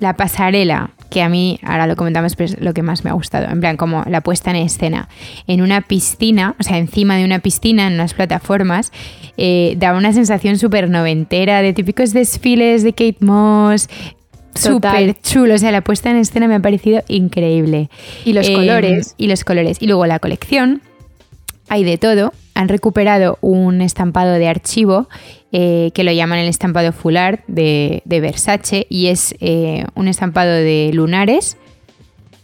la 0.00 0.14
pasarela 0.14 0.90
que 1.10 1.22
a 1.22 1.28
mí, 1.28 1.58
ahora 1.62 1.86
lo 1.86 1.96
comentamos, 1.96 2.36
pero 2.36 2.52
es 2.52 2.60
lo 2.60 2.74
que 2.74 2.82
más 2.82 3.04
me 3.04 3.10
ha 3.10 3.12
gustado. 3.14 3.50
En 3.50 3.60
plan, 3.60 3.76
como 3.76 4.04
la 4.06 4.20
puesta 4.20 4.50
en 4.50 4.56
escena 4.56 5.08
en 5.46 5.62
una 5.62 5.82
piscina, 5.82 6.54
o 6.58 6.62
sea, 6.62 6.78
encima 6.78 7.16
de 7.16 7.24
una 7.24 7.38
piscina, 7.38 7.86
en 7.86 7.94
unas 7.94 8.14
plataformas, 8.14 8.92
eh, 9.36 9.74
daba 9.78 9.98
una 9.98 10.12
sensación 10.12 10.58
súper 10.58 10.90
noventera 10.90 11.62
de 11.62 11.72
típicos 11.72 12.12
desfiles 12.12 12.82
de 12.82 12.92
Kate 12.92 13.18
Moss. 13.20 13.88
Súper 14.54 15.20
chulo, 15.20 15.54
o 15.54 15.58
sea, 15.58 15.70
la 15.70 15.82
puesta 15.82 16.10
en 16.10 16.16
escena 16.16 16.48
me 16.48 16.56
ha 16.56 16.60
parecido 16.60 17.02
increíble. 17.06 17.90
Y 18.24 18.32
los 18.32 18.50
colores. 18.50 19.14
Y 19.16 19.28
los 19.28 19.44
colores. 19.44 19.78
Y 19.80 19.86
luego 19.86 20.04
la 20.06 20.18
colección, 20.18 20.82
hay 21.68 21.84
de 21.84 21.98
todo. 21.98 22.32
Han 22.54 22.68
recuperado 22.68 23.38
un 23.40 23.80
estampado 23.80 24.34
de 24.34 24.48
archivo 24.48 25.08
eh, 25.52 25.90
que 25.94 26.04
lo 26.04 26.12
llaman 26.12 26.40
el 26.40 26.48
estampado 26.48 26.92
full 26.92 27.16
art 27.16 27.40
de, 27.46 28.02
Versace 28.06 28.86
y 28.90 29.06
es 29.06 29.34
eh, 29.40 29.86
un 29.94 30.08
estampado 30.08 30.52
de 30.52 30.90
lunares, 30.92 31.56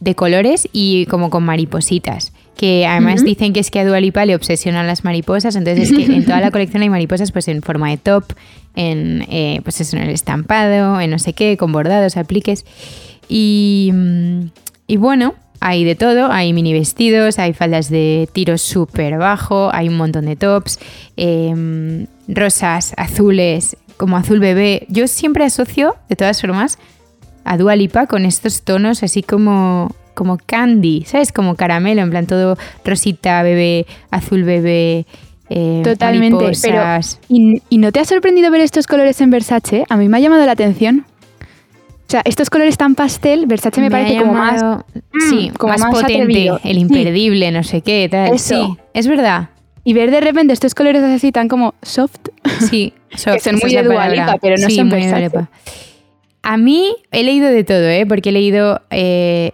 de 0.00 0.14
colores 0.14 0.68
y 0.72 1.06
como 1.06 1.30
con 1.30 1.44
maripositas. 1.44 2.32
Que 2.56 2.86
además 2.86 3.24
dicen 3.24 3.52
que 3.52 3.58
es 3.58 3.70
que 3.72 3.80
a 3.80 3.84
Dualipa 3.84 4.24
le 4.24 4.36
obsesionan 4.36 4.86
las 4.86 5.02
mariposas, 5.02 5.56
entonces 5.56 5.90
es 5.90 5.96
que 5.96 6.04
en 6.04 6.24
toda 6.24 6.40
la 6.40 6.50
colección 6.52 6.82
hay 6.82 6.88
mariposas 6.88 7.32
pues 7.32 7.48
en 7.48 7.62
forma 7.62 7.90
de 7.90 7.96
top, 7.96 8.24
en 8.76 9.26
eh, 9.28 9.60
pues 9.64 9.80
eso, 9.80 9.96
en 9.96 10.04
el 10.04 10.10
estampado, 10.10 11.00
en 11.00 11.10
no 11.10 11.18
sé 11.18 11.32
qué, 11.32 11.56
con 11.56 11.72
bordados, 11.72 12.16
apliques. 12.16 12.64
Y, 13.28 13.90
mm, 13.92 14.40
y 14.86 14.96
bueno, 14.96 15.34
hay 15.66 15.82
de 15.84 15.94
todo, 15.94 16.30
hay 16.30 16.52
mini 16.52 16.74
vestidos, 16.74 17.38
hay 17.38 17.54
faldas 17.54 17.88
de 17.88 18.28
tiro 18.34 18.58
súper 18.58 19.16
bajo, 19.16 19.70
hay 19.72 19.88
un 19.88 19.96
montón 19.96 20.26
de 20.26 20.36
tops, 20.36 20.78
em, 21.16 22.06
rosas, 22.28 22.92
azules, 22.98 23.74
como 23.96 24.18
azul 24.18 24.40
bebé. 24.40 24.84
Yo 24.90 25.08
siempre 25.08 25.42
asocio, 25.42 25.96
de 26.10 26.16
todas 26.16 26.42
formas, 26.42 26.78
a 27.46 27.56
Dua 27.56 27.76
Lipa 27.76 28.06
con 28.06 28.26
estos 28.26 28.60
tonos 28.60 29.02
así 29.02 29.22
como, 29.22 29.94
como 30.12 30.36
candy, 30.36 31.04
¿sabes? 31.06 31.32
Como 31.32 31.56
caramelo, 31.56 32.02
en 32.02 32.10
plan 32.10 32.26
todo 32.26 32.58
rosita, 32.84 33.42
bebé, 33.42 33.86
azul 34.10 34.44
bebé. 34.44 35.06
Eh, 35.48 35.80
Totalmente, 35.82 36.44
¿y, 37.28 37.62
¿y 37.70 37.78
no 37.78 37.90
te 37.90 38.00
ha 38.00 38.04
sorprendido 38.04 38.50
ver 38.50 38.60
estos 38.60 38.86
colores 38.86 39.18
en 39.22 39.30
Versace? 39.30 39.86
A 39.88 39.96
mí 39.96 40.10
me 40.10 40.18
ha 40.18 40.20
llamado 40.20 40.44
la 40.44 40.52
atención. 40.52 41.06
Sea, 42.14 42.22
estos 42.26 42.48
colores 42.48 42.76
tan 42.76 42.94
pastel, 42.94 43.46
Versace 43.46 43.80
me, 43.80 43.90
parece 43.90 44.20
como 44.20 44.34
más. 44.34 44.84
Sí, 45.28 45.50
mm, 45.50 45.54
como 45.54 45.72
más, 45.76 45.84
potente, 45.90 46.48
el 46.62 46.78
imperdible, 46.78 47.50
no 47.50 47.64
sé 47.64 47.80
qué, 47.80 48.08
tal. 48.08 48.38
Sí, 48.38 48.76
es 48.92 49.08
verdad. 49.08 49.48
Y 49.82 49.94
ver 49.94 50.12
de 50.12 50.20
repente 50.20 50.52
estos 50.52 50.76
colores 50.76 51.02
así 51.02 51.32
tan 51.32 51.48
como 51.48 51.74
soft. 51.82 52.28
Sí, 52.70 52.92
soft. 53.16 53.34
que 53.34 53.40
son 53.40 53.56
muy 53.56 53.74
de 53.74 53.82
pero 54.40 54.56
no 54.58 54.70
son 54.70 54.86
muy 54.86 55.00
Versace. 55.08 55.48
A 56.42 56.56
mí 56.56 56.94
he 57.10 57.24
leído 57.24 57.48
de 57.48 57.64
todo, 57.64 57.88
¿eh? 57.88 58.06
Porque 58.06 58.28
he 58.28 58.32
leído. 58.32 58.80
Eh, 58.90 59.50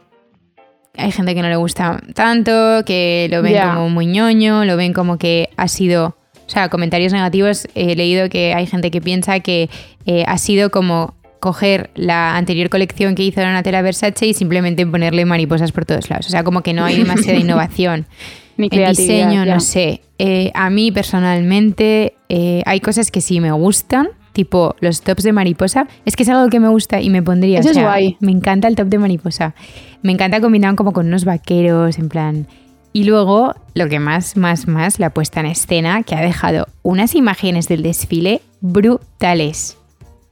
hay 0.98 1.12
gente 1.12 1.34
que 1.34 1.40
no 1.40 1.48
le 1.48 1.56
gusta 1.56 1.98
tanto, 2.12 2.84
que 2.84 3.28
lo 3.30 3.40
ven 3.40 3.58
como 3.68 3.88
muy 3.88 4.04
ñoño, 4.04 4.66
lo 4.66 4.76
ven 4.76 4.92
como 4.92 5.16
que 5.16 5.48
ha 5.56 5.66
sido. 5.66 6.14
O 6.46 6.50
sea, 6.50 6.68
comentarios 6.68 7.14
negativos. 7.14 7.66
He 7.74 7.96
leído 7.96 8.28
que 8.28 8.52
hay 8.52 8.66
gente 8.66 8.90
que 8.90 9.00
piensa 9.00 9.40
que 9.40 9.70
eh, 10.04 10.24
ha 10.26 10.36
sido 10.36 10.70
como 10.70 11.14
coger 11.40 11.90
la 11.94 12.36
anterior 12.36 12.68
colección 12.68 13.14
que 13.14 13.24
hizo 13.24 13.40
Donatella 13.40 13.82
Versace 13.82 14.26
y 14.26 14.34
simplemente 14.34 14.86
ponerle 14.86 15.24
mariposas 15.24 15.72
por 15.72 15.86
todos 15.86 16.10
lados. 16.10 16.26
O 16.26 16.30
sea, 16.30 16.44
como 16.44 16.62
que 16.62 16.72
no 16.72 16.84
hay 16.84 16.96
demasiada 17.02 17.38
innovación. 17.38 18.06
Ni 18.56 18.68
el 18.70 18.94
diseño, 18.94 19.46
no 19.46 19.58
sé. 19.60 20.02
Eh, 20.18 20.50
a 20.54 20.68
mí 20.68 20.92
personalmente 20.92 22.14
eh, 22.28 22.62
hay 22.66 22.80
cosas 22.80 23.10
que 23.10 23.22
sí 23.22 23.40
me 23.40 23.50
gustan, 23.52 24.08
tipo 24.32 24.76
los 24.80 25.00
tops 25.00 25.22
de 25.22 25.32
mariposa. 25.32 25.88
Es 26.04 26.14
que 26.14 26.24
es 26.24 26.28
algo 26.28 26.50
que 26.50 26.60
me 26.60 26.68
gusta 26.68 27.00
y 27.00 27.08
me 27.08 27.22
pondría. 27.22 27.60
Eso 27.60 27.70
es 27.70 27.78
guay. 27.78 28.18
Me 28.20 28.32
encanta 28.32 28.68
el 28.68 28.76
top 28.76 28.88
de 28.88 28.98
mariposa. 28.98 29.54
Me 30.02 30.12
encanta 30.12 30.40
combinado 30.40 30.76
como 30.76 30.92
con 30.92 31.06
unos 31.06 31.24
vaqueros, 31.24 31.98
en 31.98 32.10
plan. 32.10 32.46
Y 32.92 33.04
luego, 33.04 33.54
lo 33.74 33.88
que 33.88 33.98
más, 33.98 34.36
más, 34.36 34.66
más, 34.66 34.98
la 34.98 35.10
puesta 35.10 35.40
en 35.40 35.46
escena, 35.46 36.02
que 36.02 36.14
ha 36.14 36.20
dejado 36.20 36.66
unas 36.82 37.14
imágenes 37.14 37.68
del 37.68 37.82
desfile 37.82 38.42
brutales. 38.60 39.78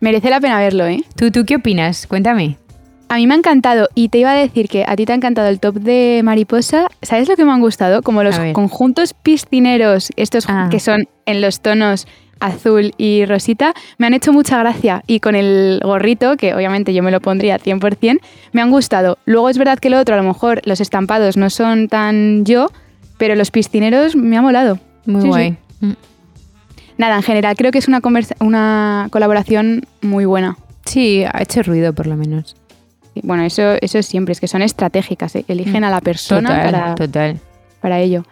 Merece 0.00 0.30
la 0.30 0.40
pena 0.40 0.58
verlo, 0.58 0.86
¿eh? 0.86 1.02
¿Tú, 1.16 1.30
tú 1.30 1.44
qué 1.44 1.56
opinas? 1.56 2.06
Cuéntame. 2.06 2.56
A 3.08 3.16
mí 3.16 3.26
me 3.26 3.34
ha 3.34 3.38
encantado 3.38 3.88
y 3.94 4.10
te 4.10 4.18
iba 4.18 4.32
a 4.32 4.34
decir 4.34 4.68
que 4.68 4.84
a 4.86 4.94
ti 4.94 5.06
te 5.06 5.12
ha 5.12 5.16
encantado 5.16 5.48
el 5.48 5.60
top 5.60 5.76
de 5.76 6.20
mariposa. 6.22 6.88
¿Sabes 7.00 7.28
lo 7.28 7.36
que 7.36 7.44
me 7.44 7.52
han 7.52 7.60
gustado? 7.60 8.02
Como 8.02 8.22
los 8.22 8.38
conjuntos 8.52 9.14
piscineros, 9.14 10.10
estos 10.16 10.44
ah. 10.48 10.68
que 10.70 10.78
son 10.78 11.08
en 11.24 11.40
los 11.40 11.60
tonos 11.60 12.06
azul 12.40 12.92
y 12.98 13.24
rosita, 13.24 13.72
me 13.96 14.06
han 14.06 14.14
hecho 14.14 14.32
mucha 14.32 14.58
gracia. 14.58 15.02
Y 15.06 15.20
con 15.20 15.34
el 15.34 15.80
gorrito, 15.82 16.36
que 16.36 16.54
obviamente 16.54 16.92
yo 16.92 17.02
me 17.02 17.10
lo 17.10 17.20
pondría 17.20 17.58
100%, 17.58 18.20
me 18.52 18.60
han 18.60 18.70
gustado. 18.70 19.18
Luego 19.24 19.48
es 19.48 19.56
verdad 19.56 19.78
que 19.78 19.90
lo 19.90 19.98
otro, 19.98 20.14
a 20.14 20.18
lo 20.18 20.24
mejor 20.24 20.60
los 20.64 20.80
estampados 20.80 21.36
no 21.38 21.48
son 21.48 21.88
tan 21.88 22.44
yo, 22.44 22.70
pero 23.16 23.34
los 23.34 23.50
piscineros 23.50 24.16
me 24.16 24.36
ha 24.36 24.42
molado. 24.42 24.78
Muy 25.06 25.26
guay. 25.26 25.56
Mm. 25.80 25.92
Nada, 26.98 27.16
en 27.16 27.22
general 27.22 27.56
creo 27.56 27.70
que 27.70 27.78
es 27.78 27.88
una, 27.88 28.00
una 28.40 29.08
colaboración 29.10 29.86
muy 30.02 30.24
buena. 30.24 30.58
Sí, 30.84 31.24
ha 31.24 31.42
hecho 31.42 31.62
ruido 31.62 31.92
por 31.92 32.06
lo 32.06 32.16
menos. 32.16 32.56
Bueno, 33.22 33.44
eso, 33.44 33.74
eso 33.80 34.02
siempre, 34.02 34.32
es 34.32 34.40
que 34.40 34.48
son 34.48 34.62
estratégicas, 34.62 35.34
¿eh? 35.36 35.44
eligen 35.48 35.84
a 35.84 35.90
la 35.90 36.00
persona 36.00 36.62
para, 36.62 36.94
para 37.80 38.00
ello. 38.00 38.24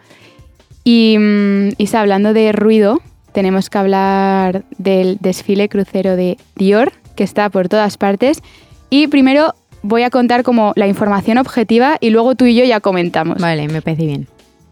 Y 0.83 1.17
mm, 1.19 1.69
Isa, 1.77 2.01
hablando 2.01 2.33
de 2.33 2.51
ruido, 2.51 3.01
tenemos 3.33 3.69
que 3.69 3.77
hablar 3.77 4.63
del 4.77 5.17
desfile 5.19 5.69
crucero 5.69 6.15
de 6.15 6.37
Dior, 6.55 6.93
que 7.15 7.23
está 7.23 7.49
por 7.49 7.69
todas 7.69 7.97
partes. 7.97 8.41
Y 8.89 9.07
primero 9.07 9.53
voy 9.81 10.03
a 10.03 10.09
contar 10.09 10.43
como 10.43 10.73
la 10.75 10.87
información 10.87 11.37
objetiva 11.37 11.97
y 11.99 12.09
luego 12.09 12.35
tú 12.35 12.45
y 12.45 12.55
yo 12.55 12.63
ya 12.63 12.79
comentamos. 12.79 13.37
Vale, 13.39 13.67
me 13.67 13.81
parece 13.81 14.05
bien. 14.05 14.27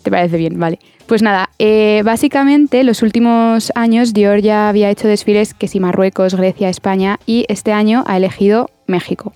¿Te 0.05 0.11
parece 0.11 0.37
bien? 0.37 0.59
Vale. 0.59 0.77
Pues 1.07 1.23
nada, 1.23 1.49
eh, 1.57 2.03
básicamente 2.05 2.83
los 2.83 3.01
últimos 3.01 3.71
años 3.73 4.13
Dior 4.13 4.39
ya 4.39 4.69
había 4.69 4.91
hecho 4.91 5.07
desfiles 5.07 5.55
que 5.55 5.67
si 5.67 5.79
Marruecos, 5.79 6.35
Grecia, 6.35 6.69
España 6.69 7.19
y 7.25 7.45
este 7.49 7.73
año 7.73 8.03
ha 8.05 8.15
elegido 8.15 8.69
México. 8.85 9.33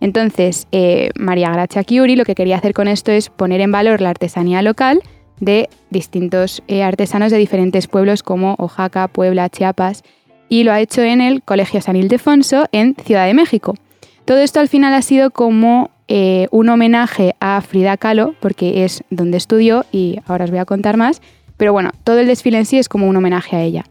Entonces, 0.00 0.66
eh, 0.72 1.10
María 1.16 1.52
Gracia 1.52 1.84
Chiuri 1.84 2.16
lo 2.16 2.24
que 2.24 2.34
quería 2.34 2.56
hacer 2.56 2.74
con 2.74 2.88
esto 2.88 3.12
es 3.12 3.30
poner 3.30 3.60
en 3.60 3.70
valor 3.70 4.00
la 4.00 4.10
artesanía 4.10 4.62
local 4.62 5.00
de 5.38 5.68
distintos 5.90 6.64
eh, 6.66 6.82
artesanos 6.82 7.30
de 7.30 7.38
diferentes 7.38 7.86
pueblos 7.86 8.24
como 8.24 8.56
Oaxaca, 8.58 9.06
Puebla, 9.06 9.48
Chiapas, 9.48 10.02
y 10.48 10.64
lo 10.64 10.72
ha 10.72 10.80
hecho 10.80 11.02
en 11.02 11.20
el 11.20 11.44
Colegio 11.44 11.80
San 11.80 11.94
Ildefonso 11.94 12.66
en 12.72 12.96
Ciudad 12.96 13.26
de 13.26 13.34
México. 13.34 13.76
Todo 14.24 14.38
esto 14.38 14.58
al 14.58 14.66
final 14.66 14.92
ha 14.92 15.02
sido 15.02 15.30
como 15.30 15.92
eh, 16.12 16.48
un 16.50 16.68
homenaje 16.68 17.36
a 17.38 17.60
Frida 17.60 17.96
Kahlo, 17.96 18.34
porque 18.40 18.84
es 18.84 19.04
donde 19.10 19.36
estudió 19.36 19.86
y 19.92 20.18
ahora 20.26 20.44
os 20.44 20.50
voy 20.50 20.58
a 20.58 20.64
contar 20.64 20.96
más, 20.96 21.22
pero 21.56 21.72
bueno, 21.72 21.92
todo 22.02 22.18
el 22.18 22.26
desfile 22.26 22.58
en 22.58 22.66
sí 22.66 22.78
es 22.78 22.88
como 22.88 23.06
un 23.06 23.16
homenaje 23.16 23.54
a 23.54 23.62
ella. 23.62 23.84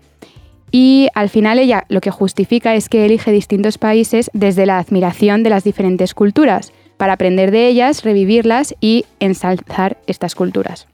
Y 0.69 1.07
al 1.15 1.29
final 1.29 1.59
ella 1.59 1.85
lo 1.87 2.01
que 2.01 2.11
justifica 2.11 2.75
es 2.75 2.89
que 2.89 3.05
elige 3.05 3.31
distintos 3.31 3.77
países 3.77 4.29
desde 4.33 4.65
la 4.65 4.79
admiración 4.79 5.43
de 5.43 5.49
las 5.49 5.63
diferentes 5.63 6.13
culturas, 6.13 6.73
para 6.97 7.13
aprender 7.13 7.51
de 7.51 7.69
ellas, 7.69 8.03
revivirlas 8.03 8.75
y 8.81 9.05
ensalzar 9.21 9.97
estas 10.05 10.35
culturas. 10.35 10.87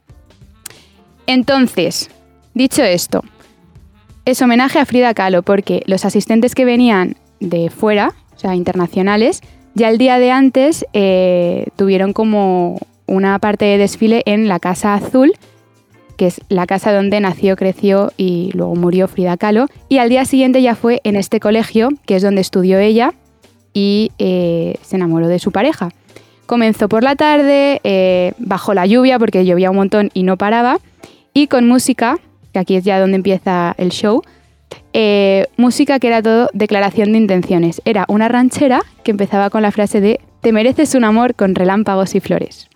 Entonces, 1.26 2.08
dicho 2.54 2.84
esto, 2.84 3.24
es 4.24 4.40
homenaje 4.42 4.78
a 4.78 4.86
Frida 4.86 5.12
Kahlo 5.12 5.42
porque 5.42 5.82
los 5.86 6.04
asistentes 6.04 6.54
que 6.54 6.64
venían 6.64 7.16
de 7.40 7.68
fuera, 7.68 8.14
o 8.36 8.38
sea, 8.38 8.54
internacionales, 8.54 9.42
ya 9.76 9.90
el 9.90 9.98
día 9.98 10.18
de 10.18 10.30
antes 10.30 10.86
eh, 10.94 11.66
tuvieron 11.76 12.12
como 12.12 12.80
una 13.06 13.38
parte 13.38 13.66
de 13.66 13.78
desfile 13.78 14.22
en 14.26 14.48
la 14.48 14.58
Casa 14.58 14.94
Azul 14.94 15.34
que 16.16 16.26
es 16.26 16.40
la 16.48 16.66
casa 16.66 16.94
donde 16.94 17.20
nació, 17.20 17.56
creció 17.56 18.10
y 18.16 18.50
luego 18.54 18.74
murió 18.74 19.06
Frida 19.06 19.36
Kahlo. 19.36 19.66
Y 19.90 19.98
al 19.98 20.08
día 20.08 20.24
siguiente 20.24 20.62
ya 20.62 20.74
fue 20.74 21.00
en 21.04 21.14
este 21.14 21.40
colegio, 21.40 21.90
que 22.06 22.16
es 22.16 22.22
donde 22.22 22.40
estudió 22.40 22.78
ella, 22.78 23.12
y 23.74 24.12
eh, 24.18 24.76
se 24.80 24.96
enamoró 24.96 25.28
de 25.28 25.38
su 25.38 25.52
pareja. 25.52 25.90
Comenzó 26.46 26.88
por 26.88 27.02
la 27.02 27.16
tarde, 27.16 27.80
eh, 27.84 28.32
bajo 28.38 28.72
la 28.72 28.86
lluvia, 28.86 29.18
porque 29.18 29.44
llovía 29.44 29.70
un 29.70 29.76
montón 29.76 30.10
y 30.14 30.22
no 30.22 30.38
paraba, 30.38 30.78
y 31.34 31.48
con 31.48 31.68
música, 31.68 32.18
que 32.54 32.60
aquí 32.60 32.76
es 32.76 32.84
ya 32.84 32.98
donde 32.98 33.16
empieza 33.16 33.74
el 33.76 33.90
show, 33.90 34.22
eh, 34.92 35.46
música 35.56 35.98
que 35.98 36.08
era 36.08 36.22
todo 36.22 36.48
declaración 36.52 37.12
de 37.12 37.18
intenciones. 37.18 37.82
Era 37.84 38.04
una 38.08 38.28
ranchera 38.28 38.82
que 39.04 39.10
empezaba 39.10 39.50
con 39.50 39.62
la 39.62 39.72
frase 39.72 40.00
de 40.00 40.20
Te 40.40 40.52
mereces 40.52 40.94
un 40.94 41.04
amor 41.04 41.34
con 41.34 41.54
relámpagos 41.54 42.14
y 42.14 42.20
flores. 42.20 42.68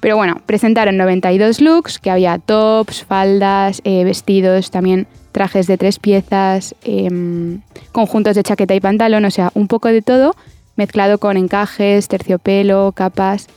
Pero 0.00 0.16
bueno, 0.16 0.40
presentaron 0.46 0.96
92 0.96 1.60
looks, 1.60 1.98
que 1.98 2.10
había 2.10 2.38
tops, 2.38 3.04
faldas, 3.04 3.80
eh, 3.84 4.04
vestidos, 4.04 4.70
también 4.70 5.08
trajes 5.32 5.66
de 5.66 5.76
tres 5.76 5.98
piezas, 5.98 6.74
em, 6.84 7.60
conjuntos 7.92 8.36
de 8.36 8.42
chaqueta 8.42 8.74
y 8.74 8.80
pantalón, 8.80 9.24
o 9.24 9.30
sea, 9.30 9.50
un 9.54 9.66
poco 9.66 9.88
de 9.88 10.02
todo, 10.02 10.34
mezclado 10.76 11.18
con 11.18 11.36
encajes, 11.36 12.06
terciopelo, 12.08 12.92
capas 12.92 13.48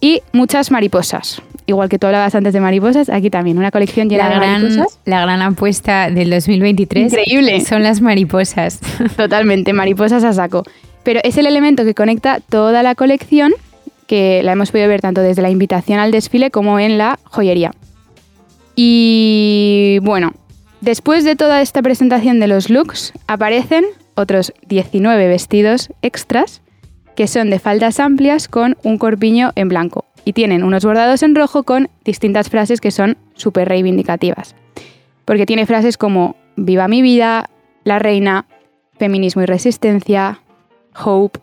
y 0.00 0.22
muchas 0.32 0.70
mariposas. 0.70 1.42
Igual 1.66 1.88
que 1.88 1.98
tú 1.98 2.06
hablabas 2.06 2.34
antes 2.34 2.52
de 2.52 2.60
mariposas, 2.60 3.08
aquí 3.08 3.30
también 3.30 3.58
una 3.58 3.70
colección 3.70 4.08
llena 4.08 4.28
de 4.28 4.36
mariposas. 4.36 4.98
La 5.04 5.20
gran 5.22 5.42
apuesta 5.42 6.10
del 6.10 6.30
2023 6.30 7.12
Increíble. 7.12 7.60
son 7.60 7.82
las 7.82 8.00
mariposas. 8.00 8.80
Totalmente, 9.16 9.72
mariposas 9.72 10.24
a 10.24 10.32
saco. 10.32 10.64
Pero 11.02 11.20
es 11.24 11.36
el 11.38 11.46
elemento 11.46 11.84
que 11.84 11.94
conecta 11.94 12.40
toda 12.40 12.82
la 12.82 12.94
colección 12.94 13.52
que 14.06 14.42
la 14.42 14.52
hemos 14.52 14.72
podido 14.72 14.88
ver 14.88 15.00
tanto 15.00 15.20
desde 15.20 15.42
la 15.42 15.50
invitación 15.50 16.00
al 16.00 16.10
desfile 16.10 16.50
como 16.50 16.80
en 16.80 16.98
la 16.98 17.18
joyería. 17.24 17.70
Y 18.74 19.98
bueno, 20.02 20.32
después 20.80 21.24
de 21.24 21.36
toda 21.36 21.62
esta 21.62 21.80
presentación 21.82 22.40
de 22.40 22.48
los 22.48 22.70
looks, 22.70 23.12
aparecen 23.28 23.84
otros 24.14 24.52
19 24.66 25.28
vestidos 25.28 25.90
extras 26.02 26.60
que 27.14 27.28
son 27.28 27.50
de 27.50 27.58
faldas 27.58 28.00
amplias 28.00 28.48
con 28.48 28.76
un 28.82 28.98
corpiño 28.98 29.52
en 29.54 29.68
blanco 29.68 30.06
y 30.24 30.32
tienen 30.32 30.64
unos 30.64 30.84
bordados 30.84 31.22
en 31.22 31.34
rojo 31.34 31.62
con 31.62 31.88
distintas 32.04 32.48
frases 32.48 32.80
que 32.80 32.90
son 32.90 33.16
súper 33.34 33.68
reivindicativas. 33.68 34.54
Porque 35.24 35.46
tiene 35.46 35.66
frases 35.66 35.96
como 35.96 36.36
Viva 36.56 36.88
mi 36.88 37.02
vida, 37.02 37.48
La 37.84 37.98
reina, 37.98 38.46
Feminismo 38.98 39.42
y 39.42 39.46
resistencia, 39.46 40.40
Hope, 41.04 41.40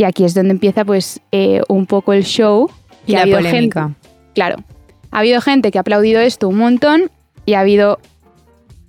y 0.00 0.04
aquí 0.04 0.24
es 0.24 0.32
donde 0.32 0.52
empieza 0.52 0.82
pues 0.86 1.20
eh, 1.30 1.60
un 1.68 1.84
poco 1.84 2.14
el 2.14 2.24
show. 2.24 2.70
Y, 3.06 3.12
la 3.12 3.26
polémica. 3.26 3.92
claro. 4.34 4.56
Ha 5.10 5.18
habido 5.18 5.42
gente 5.42 5.70
que 5.70 5.76
ha 5.76 5.82
aplaudido 5.82 6.22
esto 6.22 6.48
un 6.48 6.56
montón 6.56 7.10
y 7.44 7.52
ha 7.52 7.60
habido 7.60 7.98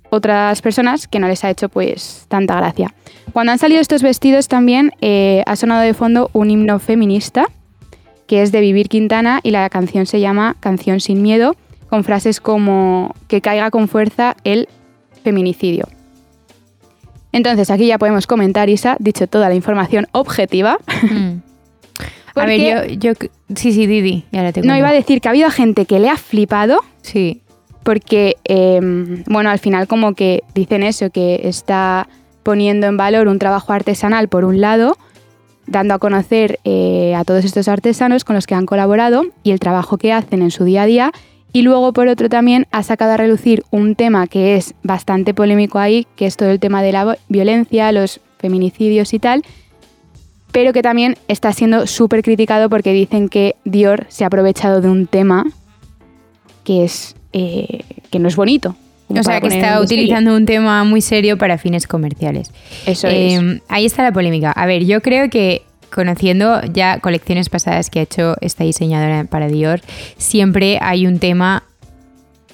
otras 0.08 0.62
personas 0.62 1.06
que 1.08 1.18
no 1.18 1.28
les 1.28 1.44
ha 1.44 1.50
hecho 1.50 1.68
pues 1.68 2.24
tanta 2.28 2.56
gracia. 2.56 2.94
Cuando 3.34 3.52
han 3.52 3.58
salido 3.58 3.82
estos 3.82 4.02
vestidos 4.02 4.48
también 4.48 4.92
eh, 5.02 5.42
ha 5.44 5.54
sonado 5.56 5.82
de 5.82 5.92
fondo 5.92 6.30
un 6.32 6.50
himno 6.50 6.78
feminista 6.78 7.44
que 8.26 8.42
es 8.42 8.52
de 8.52 8.60
Vivir 8.60 8.88
Quintana 8.88 9.40
y 9.42 9.50
la 9.50 9.68
canción 9.70 10.06
se 10.06 10.20
llama 10.20 10.56
Canción 10.60 11.00
sin 11.00 11.22
miedo 11.22 11.56
con 11.88 12.04
frases 12.04 12.40
como 12.40 13.14
que 13.28 13.42
caiga 13.42 13.70
con 13.70 13.86
fuerza 13.86 14.34
el 14.44 14.68
feminicidio. 15.22 15.88
Entonces, 17.32 17.70
aquí 17.70 17.86
ya 17.86 17.98
podemos 17.98 18.26
comentar, 18.26 18.68
Isa, 18.68 18.96
dicho 18.98 19.26
toda 19.26 19.48
la 19.48 19.54
información 19.54 20.06
objetiva. 20.12 20.78
Mm. 21.02 21.42
a 22.34 22.46
ver, 22.46 22.98
yo, 22.98 23.12
Sí, 23.54 23.72
sí, 23.72 23.86
Didi, 23.86 24.24
ya 24.32 24.52
te 24.52 24.62
No, 24.62 24.76
iba 24.76 24.88
a 24.88 24.92
decir 24.92 25.20
que 25.20 25.28
ha 25.28 25.32
habido 25.32 25.50
gente 25.50 25.84
que 25.86 25.98
le 25.98 26.08
ha 26.08 26.16
flipado. 26.16 26.80
Sí. 27.02 27.42
Porque, 27.82 28.36
em, 28.44 29.24
bueno, 29.26 29.50
al 29.50 29.58
final 29.58 29.86
como 29.86 30.14
que 30.14 30.44
dicen 30.54 30.82
eso, 30.82 31.10
que 31.10 31.40
está 31.44 32.08
poniendo 32.42 32.86
en 32.86 32.96
valor 32.96 33.28
un 33.28 33.38
trabajo 33.38 33.72
artesanal 33.72 34.28
por 34.28 34.44
un 34.44 34.60
lado, 34.60 34.96
dando 35.66 35.94
a 35.94 35.98
conocer 35.98 36.58
eh, 36.64 37.14
a 37.14 37.24
todos 37.24 37.44
estos 37.44 37.68
artesanos 37.68 38.24
con 38.24 38.34
los 38.34 38.46
que 38.46 38.54
han 38.54 38.66
colaborado 38.66 39.24
y 39.42 39.52
el 39.52 39.60
trabajo 39.60 39.98
que 39.98 40.12
hacen 40.12 40.42
en 40.42 40.50
su 40.50 40.64
día 40.64 40.82
a 40.82 40.86
día 40.86 41.12
y 41.52 41.62
luego, 41.62 41.92
por 41.92 42.08
otro, 42.08 42.28
también 42.30 42.66
ha 42.70 42.82
sacado 42.82 43.12
a 43.12 43.16
relucir 43.18 43.62
un 43.70 43.94
tema 43.94 44.26
que 44.26 44.56
es 44.56 44.74
bastante 44.82 45.34
polémico 45.34 45.78
ahí, 45.78 46.06
que 46.16 46.26
es 46.26 46.36
todo 46.36 46.50
el 46.50 46.58
tema 46.58 46.82
de 46.82 46.92
la 46.92 47.18
violencia, 47.28 47.92
los 47.92 48.20
feminicidios 48.38 49.12
y 49.12 49.18
tal, 49.18 49.44
pero 50.50 50.72
que 50.72 50.82
también 50.82 51.16
está 51.28 51.52
siendo 51.52 51.86
súper 51.86 52.22
criticado 52.22 52.70
porque 52.70 52.92
dicen 52.92 53.28
que 53.28 53.56
Dior 53.64 54.06
se 54.08 54.24
ha 54.24 54.28
aprovechado 54.28 54.80
de 54.80 54.88
un 54.88 55.06
tema 55.06 55.44
que, 56.64 56.84
es, 56.84 57.16
eh, 57.34 57.84
que 58.10 58.18
no 58.18 58.28
es 58.28 58.36
bonito. 58.36 58.74
O 59.18 59.22
sea, 59.22 59.40
que 59.40 59.48
está 59.48 59.80
utilizando 59.80 60.36
un 60.36 60.46
tema 60.46 60.84
muy 60.84 61.00
serio 61.00 61.38
para 61.38 61.58
fines 61.58 61.86
comerciales. 61.86 62.52
Eso 62.86 63.08
es. 63.08 63.40
Eh, 63.40 63.60
ahí 63.68 63.84
está 63.84 64.02
la 64.02 64.12
polémica. 64.12 64.52
A 64.52 64.66
ver, 64.66 64.84
yo 64.84 65.00
creo 65.00 65.30
que 65.30 65.62
conociendo 65.92 66.60
ya 66.72 66.98
colecciones 66.98 67.48
pasadas 67.48 67.90
que 67.90 68.00
ha 68.00 68.02
hecho 68.02 68.36
esta 68.40 68.64
diseñadora 68.64 69.24
para 69.24 69.48
Dior, 69.48 69.80
siempre 70.16 70.78
hay 70.80 71.06
un 71.06 71.18
tema 71.18 71.64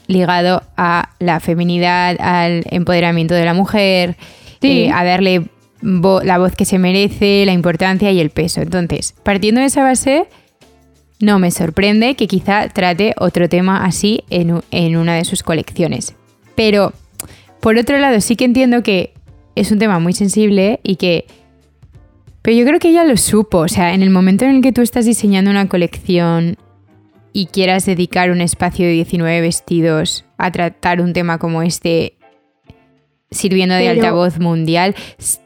ligado 0.07 0.63
a 0.77 1.11
la 1.21 1.39
feminidad, 1.41 2.17
al 2.21 2.65
empoderamiento 2.71 3.35
de 3.35 3.45
la 3.45 3.55
mujer 3.55 4.17
eh, 4.63 4.91
a 4.91 5.05
darle 5.05 5.45
la 5.81 6.39
voz 6.39 6.57
que 6.57 6.65
se 6.65 6.79
merece, 6.79 7.45
la 7.47 7.53
importancia 7.53 8.11
y 8.11 8.21
el 8.21 8.31
peso. 8.31 8.61
Entonces, 8.61 9.15
partiendo 9.23 9.61
de 9.61 9.69
esa 9.69 9.83
base, 9.83 10.27
no 11.21 11.39
me 11.39 11.51
sorprende 11.51 12.15
que 12.15 12.27
quizá 12.27 12.69
trate 12.69 13.15
otro 13.19 13.49
tema 13.49 13.85
así 13.85 14.25
en, 14.31 14.61
en 14.71 14.97
una 14.97 15.15
de 15.15 15.25
sus 15.25 15.43
colecciones. 15.43 16.15
Pero, 16.59 16.93
por 17.61 17.79
otro 17.79 17.99
lado, 17.99 18.21
sí 18.21 18.35
que 18.35 18.45
entiendo 18.45 18.83
que 18.83 19.15
es 19.55 19.71
un 19.71 19.79
tema 19.79 20.01
muy 20.01 20.13
sensible 20.13 20.81
y 20.83 20.97
que... 20.97 21.25
Pero 22.43 22.57
yo 22.57 22.67
creo 22.67 22.81
que 22.81 22.89
ella 22.89 23.05
lo 23.05 23.17
supo, 23.17 23.59
o 23.59 23.69
sea, 23.69 23.95
en 23.95 24.03
el 24.03 24.11
momento 24.11 24.45
en 24.45 24.57
el 24.57 24.61
que 24.61 24.73
tú 24.73 24.81
estás 24.83 25.05
diseñando 25.05 25.53
una 25.53 25.69
colección 25.69 26.57
y 27.33 27.47
quieras 27.47 27.87
dedicar 27.87 28.33
un 28.33 28.41
espacio 28.41 28.87
de 28.87 28.93
19 28.95 29.41
vestidos 29.41 30.25
a 30.37 30.51
tratar 30.51 31.01
un 31.01 31.13
tema 31.13 31.39
como 31.39 31.63
este, 31.63 32.15
sirviendo 33.31 33.77
de 33.77 33.91
altavoz 33.91 34.41
mundial, 34.41 34.97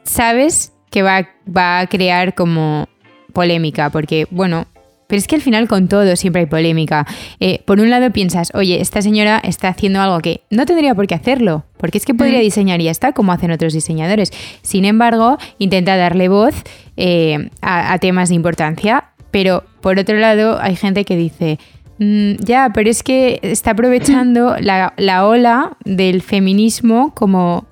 sabes 0.01 0.73
que 0.89 1.03
va, 1.03 1.29
va 1.45 1.81
a 1.81 1.85
crear 1.85 2.33
como 2.33 2.89
polémica, 3.33 3.91
porque, 3.91 4.25
bueno, 4.31 4.65
pero 5.13 5.19
es 5.19 5.27
que 5.27 5.35
al 5.35 5.43
final 5.43 5.67
con 5.67 5.87
todo 5.87 6.15
siempre 6.15 6.39
hay 6.39 6.45
polémica. 6.47 7.05
Eh, 7.39 7.61
por 7.65 7.79
un 7.79 7.91
lado 7.91 8.09
piensas, 8.09 8.49
oye, 8.55 8.81
esta 8.81 8.99
señora 9.03 9.39
está 9.43 9.67
haciendo 9.67 10.01
algo 10.01 10.17
que 10.21 10.41
no 10.49 10.65
tendría 10.65 10.95
por 10.95 11.05
qué 11.05 11.13
hacerlo, 11.13 11.65
porque 11.77 11.99
es 11.99 12.05
que 12.05 12.15
podría 12.15 12.39
diseñar 12.39 12.81
y 12.81 12.85
ya 12.85 12.89
está, 12.89 13.11
como 13.11 13.31
hacen 13.31 13.51
otros 13.51 13.73
diseñadores. 13.73 14.31
Sin 14.63 14.85
embargo, 14.85 15.37
intenta 15.59 15.97
darle 15.97 16.29
voz 16.29 16.55
eh, 16.97 17.51
a, 17.61 17.95
temas 17.99 18.29
de 18.29 18.35
importancia, 18.35 19.11
pero 19.29 19.63
por 19.81 19.99
otro 19.99 20.17
lado 20.17 20.59
hay 20.59 20.75
gente 20.75 21.05
que 21.05 21.15
dice, 21.15 21.59
mm, 21.99 22.37
ya, 22.39 22.71
pero 22.73 22.89
es 22.89 23.03
que 23.03 23.39
está 23.43 23.69
aprovechando 23.69 24.55
la, 24.59 25.27
ola 25.27 25.77
del 25.85 26.23
feminismo 26.23 27.13
como, 27.13 27.67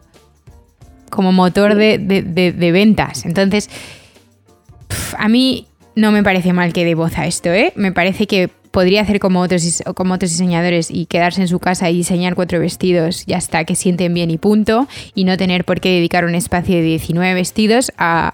como 1.09 1.31
motor 1.31 1.73
de, 1.73 2.69
ventas. 2.71 3.25
Entonces, 3.25 3.67
a 5.17 5.27
mí 5.27 5.65
no 5.95 6.11
me 6.11 6.23
parece 6.23 6.53
mal 6.53 6.73
que 6.73 6.85
dé 6.85 6.95
voz 6.95 7.17
a 7.17 7.25
esto, 7.25 7.49
¿eh? 7.49 7.73
Me 7.75 7.91
parece 7.91 8.27
que 8.27 8.49
podría 8.71 9.01
hacer 9.01 9.19
como 9.19 9.41
otros, 9.41 9.83
como 9.95 10.13
otros 10.13 10.31
diseñadores 10.31 10.89
y 10.89 11.05
quedarse 11.05 11.41
en 11.41 11.47
su 11.47 11.59
casa 11.59 11.89
y 11.89 11.97
diseñar 11.97 12.35
cuatro 12.35 12.59
vestidos 12.59 13.25
ya 13.25 13.37
está, 13.37 13.65
que 13.65 13.75
sienten 13.75 14.13
bien 14.13 14.31
y 14.31 14.37
punto, 14.37 14.87
y 15.13 15.25
no 15.25 15.37
tener 15.37 15.65
por 15.65 15.81
qué 15.81 15.89
dedicar 15.89 16.25
un 16.25 16.35
espacio 16.35 16.75
de 16.75 16.81
19 16.83 17.33
vestidos 17.33 17.91
a... 17.97 18.33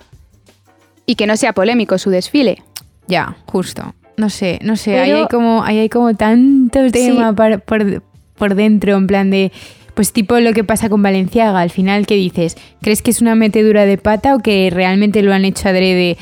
Y 1.06 1.16
que 1.16 1.26
no 1.26 1.38
sea 1.38 1.54
polémico 1.54 1.98
su 1.98 2.10
desfile. 2.10 2.62
Ya, 3.08 3.38
justo. 3.46 3.96
No 4.18 4.30
sé, 4.30 4.60
no 4.62 4.76
sé, 4.76 5.00
ahí, 5.00 5.12
hay 5.12 5.28
como, 5.28 5.64
ahí 5.64 5.80
hay 5.80 5.90
como 5.90 6.16
tanto 6.16 6.92
tema 6.92 7.34
por, 7.34 7.64
por 8.36 8.56
dentro, 8.56 8.96
en 8.98 9.08
plan 9.08 9.30
de 9.30 9.52
pues 9.98 10.14
tipo 10.14 10.40
lo 10.40 10.54
que 10.54 10.64
pasa 10.64 10.90
con 10.90 11.02
Valenciaga, 11.02 11.60
al 11.60 11.72
final, 11.72 12.06
¿qué 12.06 12.14
dices? 12.14 12.56
¿Crees 12.82 13.02
que 13.02 13.10
es 13.10 13.20
una 13.20 13.34
metedura 13.34 13.88
de 13.88 13.98
pata 13.98 14.36
o 14.36 14.40
que 14.40 14.70
realmente 14.72 15.24
lo 15.24 15.34
han 15.34 15.44
hecho 15.44 15.70
adrede? 15.70 16.18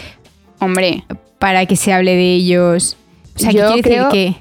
Hombre, 0.59 1.03
para 1.39 1.65
que 1.65 1.75
se 1.75 1.93
hable 1.93 2.15
de 2.15 2.33
ellos. 2.33 2.97
O 3.35 3.39
sea, 3.39 3.51
yo 3.51 3.75
creo 3.81 4.09
que, 4.09 4.35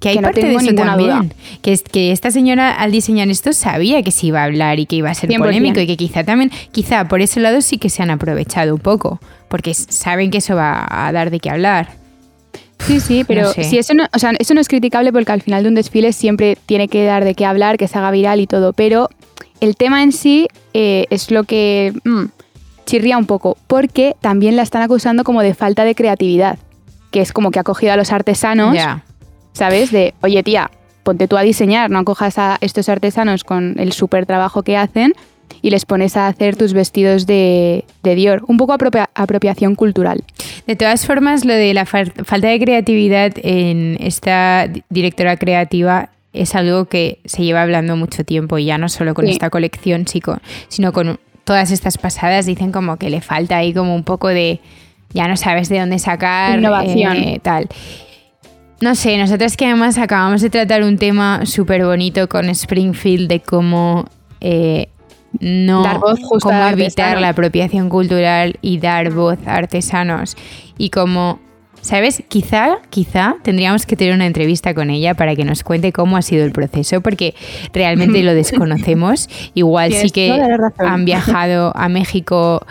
que 0.00 0.08
hay 0.08 0.18
parte 0.18 0.44
de 0.44 0.54
eso 0.54 0.74
también. 0.74 1.32
Que, 1.62 1.78
que 1.78 2.12
esta 2.12 2.30
señora 2.30 2.72
al 2.72 2.90
diseñar 2.90 3.28
esto 3.28 3.52
sabía 3.52 4.02
que 4.02 4.10
se 4.10 4.26
iba 4.26 4.40
a 4.40 4.44
hablar 4.44 4.80
y 4.80 4.86
que 4.86 4.96
iba 4.96 5.10
a 5.10 5.14
ser 5.14 5.30
polémico 5.36 5.80
y 5.80 5.86
que 5.86 5.96
quizá 5.96 6.24
también, 6.24 6.50
quizá 6.72 7.06
por 7.08 7.20
ese 7.20 7.40
lado 7.40 7.60
sí 7.60 7.78
que 7.78 7.88
se 7.88 8.02
han 8.02 8.10
aprovechado 8.10 8.74
un 8.74 8.80
poco, 8.80 9.20
porque 9.48 9.74
saben 9.74 10.30
que 10.30 10.38
eso 10.38 10.56
va 10.56 10.86
a 10.88 11.12
dar 11.12 11.30
de 11.30 11.40
qué 11.40 11.50
hablar. 11.50 12.02
Sí, 12.86 12.98
sí, 12.98 13.24
pero 13.24 13.52
si 13.52 13.78
eso 13.78 13.94
no, 13.94 14.08
o 14.12 14.18
sea, 14.18 14.32
eso 14.38 14.54
no 14.54 14.60
es 14.60 14.68
criticable 14.68 15.12
porque 15.12 15.30
al 15.30 15.42
final 15.42 15.62
de 15.62 15.68
un 15.68 15.76
desfile 15.76 16.12
siempre 16.12 16.58
tiene 16.66 16.88
que 16.88 17.04
dar 17.04 17.24
de 17.24 17.34
qué 17.34 17.46
hablar, 17.46 17.76
que 17.76 17.86
se 17.86 17.96
haga 17.96 18.10
viral 18.10 18.40
y 18.40 18.46
todo, 18.48 18.72
pero 18.72 19.08
el 19.60 19.76
tema 19.76 20.02
en 20.02 20.10
sí 20.12 20.48
eh, 20.74 21.06
es 21.10 21.30
lo 21.30 21.44
que... 21.44 21.92
Mm, 22.04 22.24
chirría 22.84 23.18
un 23.18 23.26
poco, 23.26 23.56
porque 23.66 24.16
también 24.20 24.56
la 24.56 24.62
están 24.62 24.82
acusando 24.82 25.24
como 25.24 25.42
de 25.42 25.54
falta 25.54 25.84
de 25.84 25.94
creatividad, 25.94 26.58
que 27.10 27.20
es 27.20 27.32
como 27.32 27.50
que 27.50 27.58
ha 27.58 27.64
cogido 27.64 27.92
a 27.92 27.96
los 27.96 28.12
artesanos, 28.12 28.76
¿sabes? 29.52 29.90
De, 29.90 30.14
oye 30.22 30.42
tía, 30.42 30.70
ponte 31.02 31.28
tú 31.28 31.36
a 31.36 31.42
diseñar, 31.42 31.90
no 31.90 31.98
acojas 31.98 32.38
a 32.38 32.58
estos 32.60 32.88
artesanos 32.88 33.44
con 33.44 33.78
el 33.78 33.92
súper 33.92 34.26
trabajo 34.26 34.62
que 34.62 34.76
hacen 34.76 35.14
y 35.60 35.70
les 35.70 35.84
pones 35.84 36.16
a 36.16 36.28
hacer 36.28 36.56
tus 36.56 36.72
vestidos 36.72 37.26
de, 37.26 37.84
Dior. 38.02 38.42
Un 38.46 38.56
poco 38.56 38.72
apropiación 38.72 39.74
cultural. 39.74 40.24
De 40.66 40.76
todas 40.76 41.06
formas, 41.06 41.44
lo 41.44 41.54
de 41.54 41.74
la 41.74 41.86
falta 41.86 42.48
de 42.48 42.58
creatividad 42.60 43.32
en 43.36 43.96
esta 44.00 44.68
directora 44.90 45.36
creativa 45.36 46.10
es 46.32 46.54
algo 46.54 46.86
que 46.86 47.18
se 47.24 47.44
lleva 47.44 47.62
hablando 47.62 47.96
mucho 47.96 48.24
tiempo 48.24 48.58
y 48.58 48.64
ya 48.64 48.78
no 48.78 48.88
solo 48.88 49.14
con 49.14 49.28
esta 49.28 49.50
colección, 49.50 50.06
sino 50.68 50.92
con 50.92 51.20
todas 51.44 51.70
estas 51.70 51.98
pasadas 51.98 52.46
dicen 52.46 52.72
como 52.72 52.96
que 52.96 53.10
le 53.10 53.20
falta 53.20 53.56
ahí 53.56 53.72
como 53.72 53.94
un 53.94 54.04
poco 54.04 54.28
de, 54.28 54.60
ya 55.12 55.28
no 55.28 55.36
sabes 55.36 55.68
de 55.68 55.80
dónde 55.80 55.98
sacar. 55.98 56.58
Innovación. 56.58 57.16
Eh, 57.16 57.40
tal. 57.42 57.68
No 58.80 58.94
sé, 58.94 59.16
nosotros 59.16 59.56
que 59.56 59.66
además 59.66 59.96
acabamos 59.98 60.40
de 60.40 60.50
tratar 60.50 60.82
un 60.82 60.98
tema 60.98 61.46
súper 61.46 61.84
bonito 61.84 62.28
con 62.28 62.48
Springfield 62.48 63.28
de 63.28 63.40
cómo 63.40 64.06
eh, 64.40 64.88
no 65.38 65.82
dar 65.82 65.98
voz 65.98 66.18
cómo 66.42 66.66
evitar 66.66 67.20
la 67.20 67.30
apropiación 67.30 67.88
cultural 67.88 68.58
y 68.60 68.78
dar 68.78 69.10
voz 69.12 69.38
a 69.46 69.54
artesanos 69.54 70.36
y 70.78 70.90
cómo 70.90 71.38
¿Sabes? 71.82 72.22
Quizá, 72.28 72.78
quizá 72.90 73.36
tendríamos 73.42 73.86
que 73.86 73.96
tener 73.96 74.14
una 74.14 74.26
entrevista 74.26 74.72
con 74.72 74.88
ella 74.88 75.14
para 75.14 75.34
que 75.34 75.44
nos 75.44 75.64
cuente 75.64 75.92
cómo 75.92 76.16
ha 76.16 76.22
sido 76.22 76.44
el 76.44 76.52
proceso, 76.52 77.00
porque 77.00 77.34
realmente 77.72 78.22
lo 78.22 78.34
desconocemos. 78.34 79.28
Igual 79.54 79.92
sí, 79.92 80.10
que 80.10 80.32
han 80.78 81.04
viajado 81.04 81.72
a 81.74 81.88
México. 81.88 82.64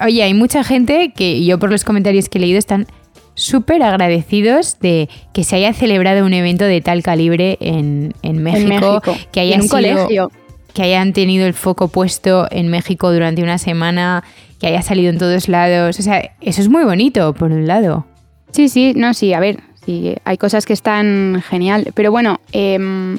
Oye, 0.00 0.22
hay 0.22 0.34
mucha 0.34 0.62
gente 0.62 1.12
que 1.14 1.44
yo 1.44 1.58
por 1.58 1.70
los 1.70 1.82
comentarios 1.82 2.28
que 2.28 2.38
he 2.38 2.40
leído 2.40 2.58
están 2.58 2.86
súper 3.34 3.82
agradecidos 3.82 4.78
de 4.78 5.08
que 5.32 5.42
se 5.42 5.56
haya 5.56 5.72
celebrado 5.72 6.24
un 6.24 6.32
evento 6.32 6.64
de 6.64 6.80
tal 6.80 7.02
calibre 7.02 7.58
en, 7.60 8.14
México, 8.22 9.02
que 9.32 9.40
haya 9.40 9.60
un 9.60 9.66
colegio. 9.66 10.30
que 10.72 10.82
hayan 10.84 11.12
tenido 11.12 11.44
el 11.46 11.54
foco 11.54 11.88
puesto 11.88 12.46
en 12.52 12.68
México 12.68 13.12
durante 13.12 13.42
una 13.42 13.58
semana, 13.58 14.22
que 14.60 14.68
haya 14.68 14.82
salido 14.82 15.10
en 15.10 15.18
todos 15.18 15.48
lados. 15.48 15.98
O 15.98 16.02
sea, 16.02 16.36
eso 16.40 16.60
es 16.60 16.68
muy 16.68 16.84
bonito, 16.84 17.32
por 17.34 17.50
un 17.50 17.66
lado. 17.66 18.06
Sí, 18.54 18.68
sí, 18.68 18.92
no, 18.94 19.14
sí, 19.14 19.32
a 19.32 19.40
ver, 19.40 19.58
sí, 19.84 20.14
hay 20.24 20.38
cosas 20.38 20.64
que 20.64 20.72
están 20.72 21.42
genial, 21.48 21.90
pero 21.92 22.12
bueno, 22.12 22.38
em, 22.52 23.18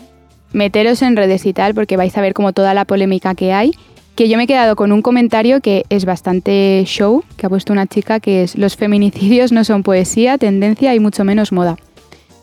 meteros 0.53 1.01
en 1.01 1.17
redes 1.17 1.45
y 1.45 1.51
tal 1.51 1.75
porque 1.75 1.97
vais 1.97 2.17
a 2.17 2.21
ver 2.21 2.33
como 2.33 2.53
toda 2.53 2.73
la 2.73 2.85
polémica 2.85 3.35
que 3.35 3.51
hay, 3.51 3.71
que 4.15 4.29
yo 4.29 4.37
me 4.37 4.45
he 4.45 4.47
quedado 4.47 4.77
con 4.77 4.93
un 4.93 5.01
comentario 5.01 5.59
que 5.59 5.83
es 5.89 6.05
bastante 6.05 6.81
show, 6.85 7.21
que 7.35 7.47
ha 7.47 7.49
puesto 7.49 7.73
una 7.73 7.85
chica 7.85 8.21
que 8.21 8.43
es 8.43 8.55
los 8.57 8.77
feminicidios 8.77 9.51
no 9.51 9.65
son 9.65 9.83
poesía, 9.83 10.37
tendencia 10.37 10.95
y 10.95 11.01
mucho 11.01 11.25
menos 11.25 11.51
moda. 11.51 11.75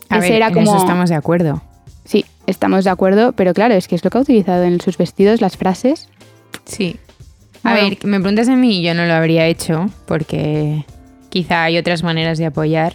A 0.09 0.19
ver, 0.19 0.31
era 0.31 0.51
como... 0.51 0.61
eso 0.61 0.77
estamos 0.77 1.09
de 1.09 1.15
acuerdo. 1.15 1.63
Sí, 2.05 2.25
estamos 2.45 2.83
de 2.83 2.91
acuerdo, 2.91 3.31
pero 3.31 3.55
claro, 3.55 3.73
es 3.73 3.87
que 3.87 3.95
es 3.95 4.03
lo 4.03 4.11
que 4.11 4.19
ha 4.19 4.21
utilizado 4.21 4.65
en 4.65 4.79
sus 4.79 4.99
vestidos, 4.99 5.41
las 5.41 5.57
frases. 5.57 6.09
Sí. 6.65 6.97
A 7.63 7.73
ver, 7.73 7.97
me 8.03 8.19
preguntas 8.19 8.49
a 8.49 8.55
mí, 8.55 8.83
yo 8.83 8.93
no 8.93 9.07
lo 9.07 9.13
habría 9.13 9.47
hecho 9.47 9.89
porque 10.05 10.85
quizá 11.33 11.63
hay 11.63 11.79
otras 11.79 12.03
maneras 12.03 12.37
de 12.37 12.45
apoyar. 12.45 12.93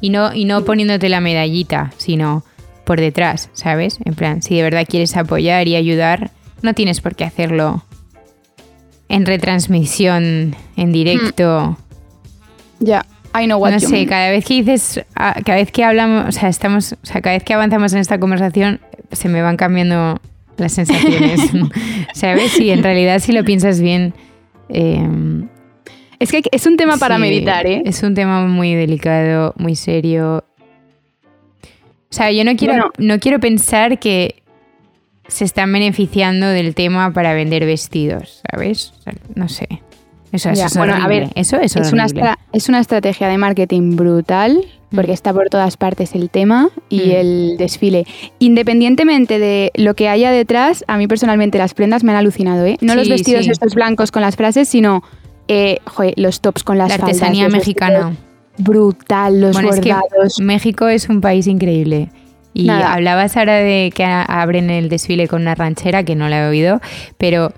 Y 0.00 0.10
no, 0.10 0.34
y 0.34 0.44
no 0.44 0.64
poniéndote 0.64 1.08
la 1.08 1.20
medallita, 1.20 1.92
sino 1.98 2.42
por 2.84 3.00
detrás, 3.00 3.48
¿sabes? 3.52 4.00
En 4.04 4.14
plan, 4.14 4.42
si 4.42 4.56
de 4.56 4.62
verdad 4.62 4.86
quieres 4.88 5.16
apoyar 5.16 5.68
y 5.68 5.76
ayudar, 5.76 6.32
no 6.62 6.74
tienes 6.74 7.00
por 7.00 7.14
qué 7.14 7.24
hacerlo 7.24 7.84
en 9.08 9.24
retransmisión, 9.24 10.56
en 10.76 10.92
directo. 10.92 11.76
Hmm. 12.80 12.84
Ya, 12.84 13.06
I 13.40 13.44
know 13.44 13.60
what 13.60 13.70
No 13.70 13.78
sé, 13.78 14.04
cada 14.06 14.30
vez 14.30 14.44
que 14.44 14.54
dices, 14.54 15.04
cada 15.14 15.54
vez 15.56 15.70
que 15.70 15.84
hablamos, 15.84 16.26
o 16.28 16.32
sea, 16.32 16.48
estamos, 16.48 16.94
o 16.94 17.06
sea, 17.06 17.20
cada 17.20 17.36
vez 17.36 17.44
que 17.44 17.54
avanzamos 17.54 17.92
en 17.92 18.00
esta 18.00 18.18
conversación, 18.18 18.80
se 19.12 19.28
me 19.28 19.42
van 19.42 19.56
cambiando 19.56 20.20
las 20.56 20.72
sensaciones. 20.72 21.40
¿Sabes? 22.14 22.58
Y 22.58 22.70
en 22.70 22.82
realidad, 22.82 23.20
si 23.20 23.30
lo 23.30 23.44
piensas 23.44 23.80
bien, 23.80 24.12
eh, 24.70 25.06
es 26.20 26.30
que 26.30 26.42
es 26.52 26.66
un 26.66 26.76
tema 26.76 26.98
para 26.98 27.18
meditar, 27.18 27.66
¿eh? 27.66 27.82
Es 27.86 28.02
un 28.02 28.14
tema 28.14 28.46
muy 28.46 28.74
delicado, 28.74 29.54
muy 29.56 29.74
serio. 29.74 30.44
O 31.64 32.12
sea, 32.12 32.30
yo 32.30 32.44
no 32.44 32.54
quiero, 32.56 32.92
no 32.98 33.18
quiero 33.18 33.40
pensar 33.40 33.98
que 33.98 34.42
se 35.28 35.44
están 35.44 35.72
beneficiando 35.72 36.46
del 36.46 36.74
tema 36.74 37.12
para 37.12 37.32
vender 37.32 37.64
vestidos, 37.64 38.42
¿sabes? 38.50 38.92
no 39.34 39.48
sé. 39.48 39.66
Eso, 40.32 40.50
es 40.50 40.76
bueno, 40.76 40.94
a 40.94 41.08
ver, 41.08 41.30
eso, 41.34 41.56
es, 41.56 41.74
una 41.92 42.06
es 42.52 42.68
una 42.68 42.78
estrategia 42.78 43.26
de 43.26 43.36
marketing 43.36 43.96
brutal 43.96 44.64
porque 44.94 45.10
mm. 45.10 45.14
está 45.14 45.32
por 45.32 45.48
todas 45.48 45.76
partes 45.76 46.14
el 46.14 46.30
tema 46.30 46.70
y 46.88 46.98
mm. 46.98 47.10
el 47.10 47.56
desfile. 47.58 48.06
Independientemente 48.38 49.40
de 49.40 49.72
lo 49.74 49.94
que 49.94 50.08
haya 50.08 50.30
detrás, 50.30 50.84
a 50.86 50.98
mí 50.98 51.08
personalmente 51.08 51.58
las 51.58 51.74
prendas 51.74 52.04
me 52.04 52.12
han 52.12 52.18
alucinado, 52.18 52.64
¿eh? 52.64 52.76
No 52.80 52.94
los 52.94 53.08
vestidos 53.08 53.48
estos 53.48 53.74
blancos 53.74 54.12
con 54.12 54.22
las 54.22 54.36
frases, 54.36 54.68
sino 54.68 55.02
eh, 55.50 55.80
los 56.16 56.40
tops 56.40 56.62
con 56.62 56.78
las 56.78 56.88
La 56.88 56.94
artesanía 56.94 57.48
mexicana. 57.48 58.16
Brutal, 58.56 59.40
los 59.40 59.60
bordados. 59.60 60.38
México 60.40 60.86
es 60.86 61.08
un 61.08 61.20
país 61.20 61.46
increíble. 61.48 62.10
Y 62.52 62.68
hablabas 62.68 63.36
ahora 63.36 63.56
de 63.56 63.92
que 63.94 64.04
abren 64.04 64.70
el 64.70 64.88
desfile 64.88 65.28
con 65.28 65.42
una 65.42 65.54
ranchera, 65.54 66.04
que 66.04 66.14
no 66.14 66.28
la 66.28 66.44
he 66.44 66.48
oído, 66.48 66.80
pero 67.16 67.52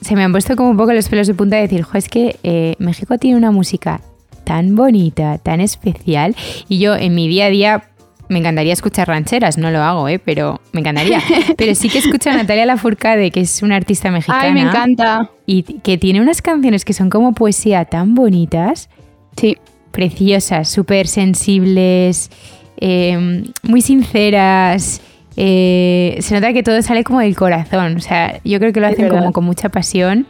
se 0.00 0.16
me 0.16 0.22
han 0.22 0.32
puesto 0.32 0.56
como 0.56 0.70
un 0.70 0.76
poco 0.76 0.92
los 0.92 1.08
pelos 1.08 1.26
de 1.26 1.34
punta 1.34 1.56
de 1.56 1.62
decir, 1.62 1.82
jo, 1.82 1.96
es 1.96 2.08
que 2.08 2.36
eh, 2.42 2.74
México 2.78 3.16
tiene 3.18 3.36
una 3.36 3.50
música 3.50 4.00
tan 4.44 4.76
bonita, 4.76 5.38
tan 5.38 5.60
especial, 5.60 6.36
y 6.68 6.78
yo 6.78 6.94
en 6.94 7.14
mi 7.14 7.28
día 7.28 7.46
a 7.46 7.50
día 7.50 7.84
me 8.28 8.38
encantaría 8.38 8.72
escuchar 8.72 9.08
rancheras, 9.08 9.58
no 9.58 9.70
lo 9.70 9.82
hago, 9.82 10.08
¿eh? 10.08 10.18
pero 10.18 10.60
me 10.72 10.80
encantaría. 10.80 11.20
Pero 11.56 11.74
sí 11.74 11.88
que 11.88 11.98
escucho 11.98 12.30
a 12.30 12.34
Natalia 12.34 12.66
Lafourcade, 12.66 13.30
que 13.30 13.40
es 13.40 13.62
una 13.62 13.76
artista 13.76 14.10
mexicana. 14.10 14.42
Ay, 14.42 14.52
me 14.52 14.62
encanta. 14.62 15.30
Y 15.46 15.62
que 15.62 15.98
tiene 15.98 16.20
unas 16.20 16.42
canciones 16.42 16.84
que 16.84 16.92
son 16.92 17.10
como 17.10 17.32
poesía 17.32 17.84
tan 17.84 18.14
bonitas. 18.14 18.88
Sí. 19.36 19.56
Preciosas, 19.92 20.68
súper 20.68 21.06
sensibles, 21.06 22.30
eh, 22.78 23.44
muy 23.62 23.80
sinceras. 23.80 25.00
Eh, 25.36 26.16
se 26.20 26.34
nota 26.34 26.52
que 26.52 26.62
todo 26.62 26.80
sale 26.82 27.04
como 27.04 27.20
del 27.20 27.36
corazón. 27.36 27.96
O 27.96 28.00
sea, 28.00 28.40
yo 28.44 28.58
creo 28.58 28.72
que 28.72 28.80
lo 28.80 28.88
hacen 28.88 29.08
como 29.08 29.32
con 29.32 29.44
mucha 29.44 29.68
pasión. 29.68 30.26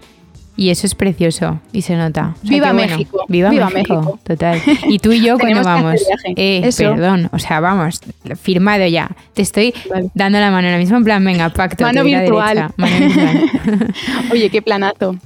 Y 0.56 0.70
eso 0.70 0.86
es 0.86 0.94
precioso 0.94 1.60
y 1.72 1.82
se 1.82 1.96
nota. 1.96 2.36
viva 2.42 2.72
México. 2.72 3.24
Viva, 3.28 3.50
México, 3.50 4.18
Total. 4.22 4.60
Y 4.88 5.00
tú 5.00 5.12
y 5.12 5.20
yo 5.20 5.36
cuando 5.38 5.62
vamos. 5.62 6.00
Eh, 6.36 6.70
perdón, 6.76 7.28
o 7.32 7.38
sea, 7.38 7.58
vamos, 7.58 8.00
firmado 8.40 8.86
ya. 8.86 9.10
Te 9.32 9.42
estoy 9.42 9.74
dando 10.14 10.38
la 10.38 10.50
mano 10.50 10.68
ahora 10.68 10.78
mismo 10.78 10.96
en 10.96 11.04
plan, 11.04 11.24
venga, 11.24 11.48
pacto. 11.48 11.84
Mano 11.84 12.04
virtual. 12.04 12.70
Mano 12.76 12.96
virtual. 12.98 13.50
oye, 14.32 14.50
qué 14.50 14.62
planazo. 14.62 15.16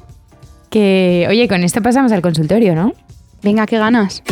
Que, 0.71 1.27
oye, 1.29 1.47
con 1.47 1.63
esto 1.63 1.83
pasamos 1.83 2.13
al 2.13 2.23
consultorio, 2.23 2.75
¿no? 2.75 2.95
Venga, 3.43 3.67
qué 3.67 3.79
ganas. 3.79 4.23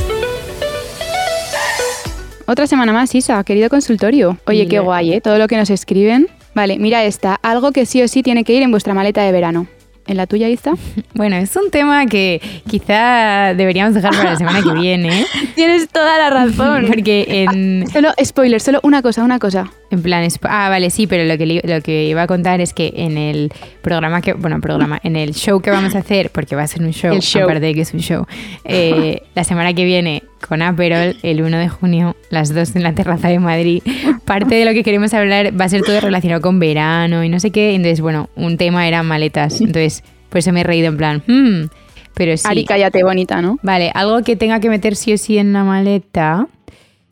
Otra 2.46 2.66
semana 2.66 2.92
más, 2.92 3.14
Isa, 3.14 3.42
querido 3.44 3.68
consultorio. 3.68 4.38
Oye, 4.46 4.66
qué 4.68 4.78
guay, 4.78 5.14
¿eh? 5.14 5.20
Todo 5.20 5.36
lo 5.36 5.48
que 5.48 5.56
nos 5.56 5.68
escriben. 5.68 6.28
Vale, 6.54 6.78
mira 6.78 7.04
esta. 7.04 7.34
Algo 7.42 7.72
que 7.72 7.84
sí 7.84 8.02
o 8.02 8.08
sí 8.08 8.22
tiene 8.22 8.44
que 8.44 8.54
ir 8.54 8.62
en 8.62 8.70
vuestra 8.70 8.94
maleta 8.94 9.22
de 9.22 9.32
verano. 9.32 9.66
¿En 10.06 10.16
la 10.16 10.26
tuya, 10.26 10.48
Isa? 10.48 10.74
Bueno, 11.14 11.36
es 11.36 11.56
un 11.56 11.70
tema 11.70 12.04
que 12.06 12.42
quizá 12.68 13.54
deberíamos 13.54 13.94
dejar 13.94 14.10
para 14.10 14.32
la 14.32 14.36
semana 14.36 14.62
que 14.62 14.72
viene. 14.72 15.24
Tienes 15.54 15.88
toda 15.88 16.18
la 16.18 16.28
razón. 16.28 16.84
Porque 16.88 17.24
en... 17.28 17.84
Ah, 17.84 17.90
solo, 17.90 18.08
spoiler, 18.22 18.60
solo 18.60 18.80
una 18.82 19.00
cosa, 19.00 19.24
una 19.24 19.38
cosa. 19.38 19.72
En 19.90 20.02
plan, 20.02 20.28
ah, 20.42 20.68
vale, 20.68 20.90
sí, 20.90 21.06
pero 21.06 21.24
lo 21.24 21.38
que, 21.38 21.62
lo 21.64 21.80
que 21.80 22.04
iba 22.04 22.22
a 22.22 22.26
contar 22.26 22.60
es 22.60 22.74
que 22.74 22.92
en 22.96 23.16
el 23.16 23.50
programa 23.80 24.20
que, 24.20 24.34
bueno, 24.34 24.60
programa, 24.60 25.00
en 25.02 25.16
el 25.16 25.32
show 25.34 25.60
que 25.62 25.70
vamos 25.70 25.94
a 25.94 26.00
hacer, 26.00 26.30
porque 26.30 26.54
va 26.54 26.64
a 26.64 26.66
ser 26.66 26.82
un 26.82 26.92
show, 26.92 27.14
aparte 27.42 27.60
de 27.60 27.74
que 27.74 27.80
es 27.80 27.94
un 27.94 28.00
show, 28.00 28.26
eh, 28.64 29.22
la 29.34 29.44
semana 29.44 29.72
que 29.72 29.84
viene 29.84 30.22
con 30.46 30.62
Aperol, 30.62 31.16
el 31.22 31.42
1 31.42 31.58
de 31.58 31.68
junio, 31.68 32.16
las 32.30 32.54
dos 32.54 32.76
en 32.76 32.82
la 32.82 32.94
terraza 32.94 33.28
de 33.28 33.38
Madrid, 33.38 33.82
parte 34.24 34.54
de 34.54 34.64
lo 34.64 34.72
que 34.72 34.82
queremos 34.82 35.12
hablar 35.14 35.58
va 35.58 35.66
a 35.66 35.68
ser 35.68 35.82
todo 35.82 36.00
relacionado 36.00 36.40
con 36.40 36.58
verano 36.58 37.24
y 37.24 37.28
no 37.28 37.40
sé 37.40 37.50
qué, 37.50 37.74
entonces, 37.74 38.00
bueno, 38.00 38.28
un 38.36 38.56
tema 38.56 38.86
era 38.86 39.02
maletas, 39.02 39.60
entonces, 39.60 40.02
pues 40.28 40.44
se 40.44 40.52
me 40.52 40.60
he 40.60 40.64
reído 40.64 40.88
en 40.88 40.96
plan, 40.96 41.22
hmm, 41.26 41.68
pero 42.14 42.36
sí. 42.36 42.44
Ari, 42.46 42.64
cállate, 42.64 43.02
bonita, 43.02 43.42
¿no? 43.42 43.58
Vale, 43.62 43.90
algo 43.94 44.22
que 44.22 44.36
tenga 44.36 44.60
que 44.60 44.68
meter 44.68 44.96
sí 44.96 45.12
o 45.12 45.18
sí 45.18 45.38
en 45.38 45.52
la 45.52 45.64
maleta 45.64 46.48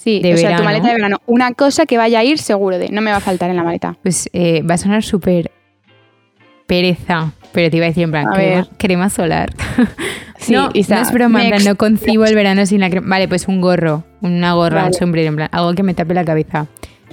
Sí, 0.04 0.20
o 0.22 0.36
sea, 0.36 0.58
tu 0.58 0.64
maleta 0.64 0.88
de 0.88 0.94
verano. 0.96 1.16
Una 1.24 1.54
cosa 1.54 1.86
que 1.86 1.96
vaya 1.96 2.18
a 2.18 2.24
ir 2.24 2.36
seguro 2.36 2.78
de, 2.78 2.90
no 2.90 3.00
me 3.00 3.10
va 3.10 3.16
a 3.16 3.20
faltar 3.20 3.48
en 3.48 3.56
la 3.56 3.64
maleta. 3.64 3.96
Pues 4.02 4.28
eh, 4.34 4.60
va 4.60 4.74
a 4.74 4.78
sonar 4.78 5.02
súper 5.02 5.50
pereza, 6.66 7.32
pero 7.54 7.70
te 7.70 7.76
iba 7.78 7.86
a 7.86 7.88
decir 7.88 8.02
en 8.02 8.10
plan, 8.10 8.26
crema, 8.76 9.08
solar. 9.08 9.50
Sí, 10.36 10.52
no, 10.52 10.68
no 10.68 10.72
es 10.74 11.10
broma, 11.10 11.42
no 11.64 11.76
concibo 11.76 12.26
el 12.26 12.34
verano 12.34 12.66
sin 12.66 12.80
la 12.80 12.90
crema. 12.90 13.06
Vale, 13.08 13.28
pues 13.28 13.48
un 13.48 13.62
gorro, 13.62 14.04
una 14.20 14.52
gorra, 14.52 14.84
un 14.84 14.92
sombrero, 14.92 15.28
en 15.28 15.36
plan, 15.36 15.48
algo 15.52 15.72
que 15.72 15.82
me 15.82 15.94
tape 15.94 16.12
la 16.12 16.22
cabeza. 16.22 16.66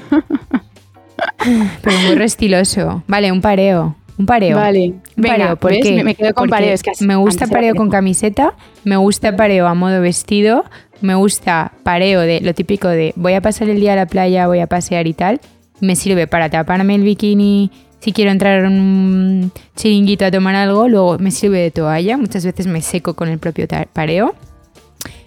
pero 1.81 1.97
un 1.97 2.07
gorro 2.09 2.25
estiloso. 2.25 3.03
Vale, 3.07 3.31
un 3.31 3.39
pareo. 3.39 3.95
Un 4.17 4.25
pareo. 4.25 4.57
Vale. 4.57 4.95
Un 5.15 5.23
pareo, 5.23 5.55
porque, 5.55 6.03
me 6.03 6.13
quedo 6.15 6.33
con 6.33 6.49
pareo. 6.49 6.73
Es 6.73 6.83
que 6.83 6.91
me 6.99 7.15
gusta 7.15 7.47
pareo 7.47 7.73
con 7.73 7.89
camiseta, 7.89 8.53
me 8.83 8.97
gusta 8.97 9.37
pareo 9.37 9.65
a 9.67 9.75
modo 9.75 10.01
vestido, 10.01 10.65
me 10.99 11.15
gusta 11.15 11.71
pareo 11.83 12.19
de 12.19 12.41
lo 12.41 12.53
típico 12.53 12.89
de 12.89 13.13
voy 13.15 13.33
a 13.35 13.41
pasar 13.41 13.69
el 13.69 13.79
día 13.79 13.93
a 13.93 13.95
la 13.95 14.07
playa, 14.07 14.47
voy 14.47 14.59
a 14.59 14.67
pasear 14.67 15.07
y 15.07 15.13
tal. 15.13 15.39
Me 15.79 15.95
sirve 15.95 16.27
para 16.27 16.49
taparme 16.49 16.95
el 16.95 17.03
bikini 17.03 17.71
si 18.01 18.11
quiero 18.11 18.31
entrar 18.31 18.65
en 18.65 18.71
un 18.73 19.51
chiringuito 19.75 20.25
a 20.25 20.31
tomar 20.31 20.55
algo. 20.55 20.87
Luego 20.87 21.17
me 21.19 21.31
sirve 21.31 21.59
de 21.59 21.71
toalla. 21.71 22.17
Muchas 22.17 22.43
veces 22.45 22.67
me 22.67 22.81
seco 22.81 23.13
con 23.13 23.29
el 23.29 23.37
propio 23.37 23.67
pareo. 23.93 24.35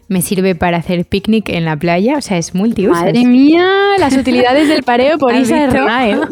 Me 0.08 0.20
sirve 0.20 0.54
para 0.54 0.76
hacer 0.76 1.06
picnic 1.06 1.48
en 1.48 1.64
la 1.64 1.76
playa, 1.76 2.18
o 2.18 2.20
sea, 2.20 2.36
es 2.36 2.54
multiusos. 2.54 3.00
Madre 3.00 3.24
mía, 3.24 3.64
las 3.98 4.14
utilidades 4.18 4.68
del 4.68 4.82
pareo 4.82 5.16
por 5.16 5.34
Isa 5.34 5.62
Hernáez. 5.64 6.18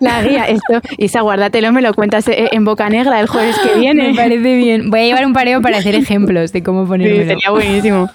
La 0.00 0.22
guía, 0.22 0.44
esto, 0.44 0.80
Isa, 0.98 1.20
guárdatelo, 1.20 1.72
me 1.72 1.80
lo 1.80 1.94
cuentas 1.94 2.26
eh, 2.28 2.48
en 2.52 2.64
boca 2.64 2.88
negra 2.88 3.20
el 3.20 3.28
jueves 3.28 3.56
que 3.58 3.74
viene. 3.78 4.08
Me 4.08 4.14
parece 4.14 4.56
bien. 4.56 4.90
Voy 4.90 5.00
a 5.00 5.04
llevar 5.04 5.26
un 5.26 5.32
pareo 5.32 5.62
para 5.62 5.78
hacer 5.78 5.94
ejemplos 5.94 6.52
de 6.52 6.62
cómo 6.62 6.86
ponerlo. 6.86 7.22
Sí, 7.22 7.28
sería 7.28 7.50
buenísimo. 7.50 8.10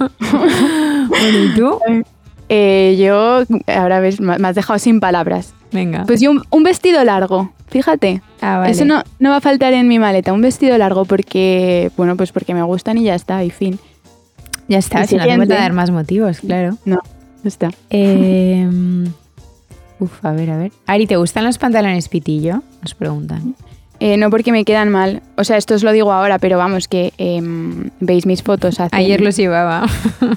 bueno, 1.08 1.40
¿y 1.40 1.56
tú? 1.56 1.80
Eh, 2.50 2.96
yo, 3.00 3.44
ahora 3.68 4.00
ves, 4.00 4.20
me 4.20 4.48
has 4.48 4.56
dejado 4.56 4.80
sin 4.80 5.00
palabras. 5.00 5.54
Venga. 5.72 6.06
Pues 6.06 6.22
yo 6.22 6.32
un, 6.32 6.64
vestido 6.64 7.04
largo, 7.04 7.52
fíjate. 7.68 8.22
Ah, 8.42 8.60
vale. 8.60 8.72
Eso 8.72 8.86
no, 8.86 9.04
no 9.20 9.32
va 9.32 9.38
a 9.38 9.42
faltar 9.42 9.74
en 9.74 9.88
mi 9.88 10.00
maleta, 10.00 10.34
un 10.34 10.42
vestido 10.42 10.78
largo 10.78 11.06
porque, 11.06 11.92
bueno, 11.98 12.16
pues 12.16 12.32
porque 12.32 12.54
me 12.54 12.64
gustan 12.64 12.98
y 12.98 13.04
ya 13.04 13.16
está, 13.16 13.44
y 13.44 13.50
fin. 13.50 13.80
Ya 14.68 14.78
está, 14.78 15.06
si 15.06 15.16
no 15.16 15.24
hace 15.24 15.46
dar 15.46 15.74
más 15.74 15.92
motivos, 15.92 16.40
claro. 16.40 16.78
No, 16.86 17.00
ya 17.44 17.48
está. 17.48 17.72
Eh, 17.90 18.68
Uf, 20.00 20.24
a 20.24 20.32
ver, 20.32 20.52
a 20.52 20.58
ver. 20.58 20.72
Ari, 20.86 21.08
¿te 21.08 21.16
gustan 21.16 21.44
los 21.44 21.58
pantalones 21.58 22.08
pitillo? 22.08 22.62
Nos 22.82 22.94
preguntan. 22.94 23.56
Eh, 24.00 24.18
no 24.18 24.30
porque 24.30 24.52
me 24.52 24.64
quedan 24.64 24.90
mal. 24.90 25.22
O 25.36 25.44
sea, 25.44 25.58
esto 25.58 25.76
os 25.76 25.84
lo 25.84 25.92
digo 25.92 26.12
ahora, 26.12 26.40
pero 26.40 26.58
vamos, 26.58 26.88
que 26.88 27.14
em, 27.18 27.90
veis 28.00 28.26
mis 28.26 28.44
fotos. 28.44 28.80
Ayer 28.92 29.22
los 29.22 29.36
llevaba. 29.36 29.88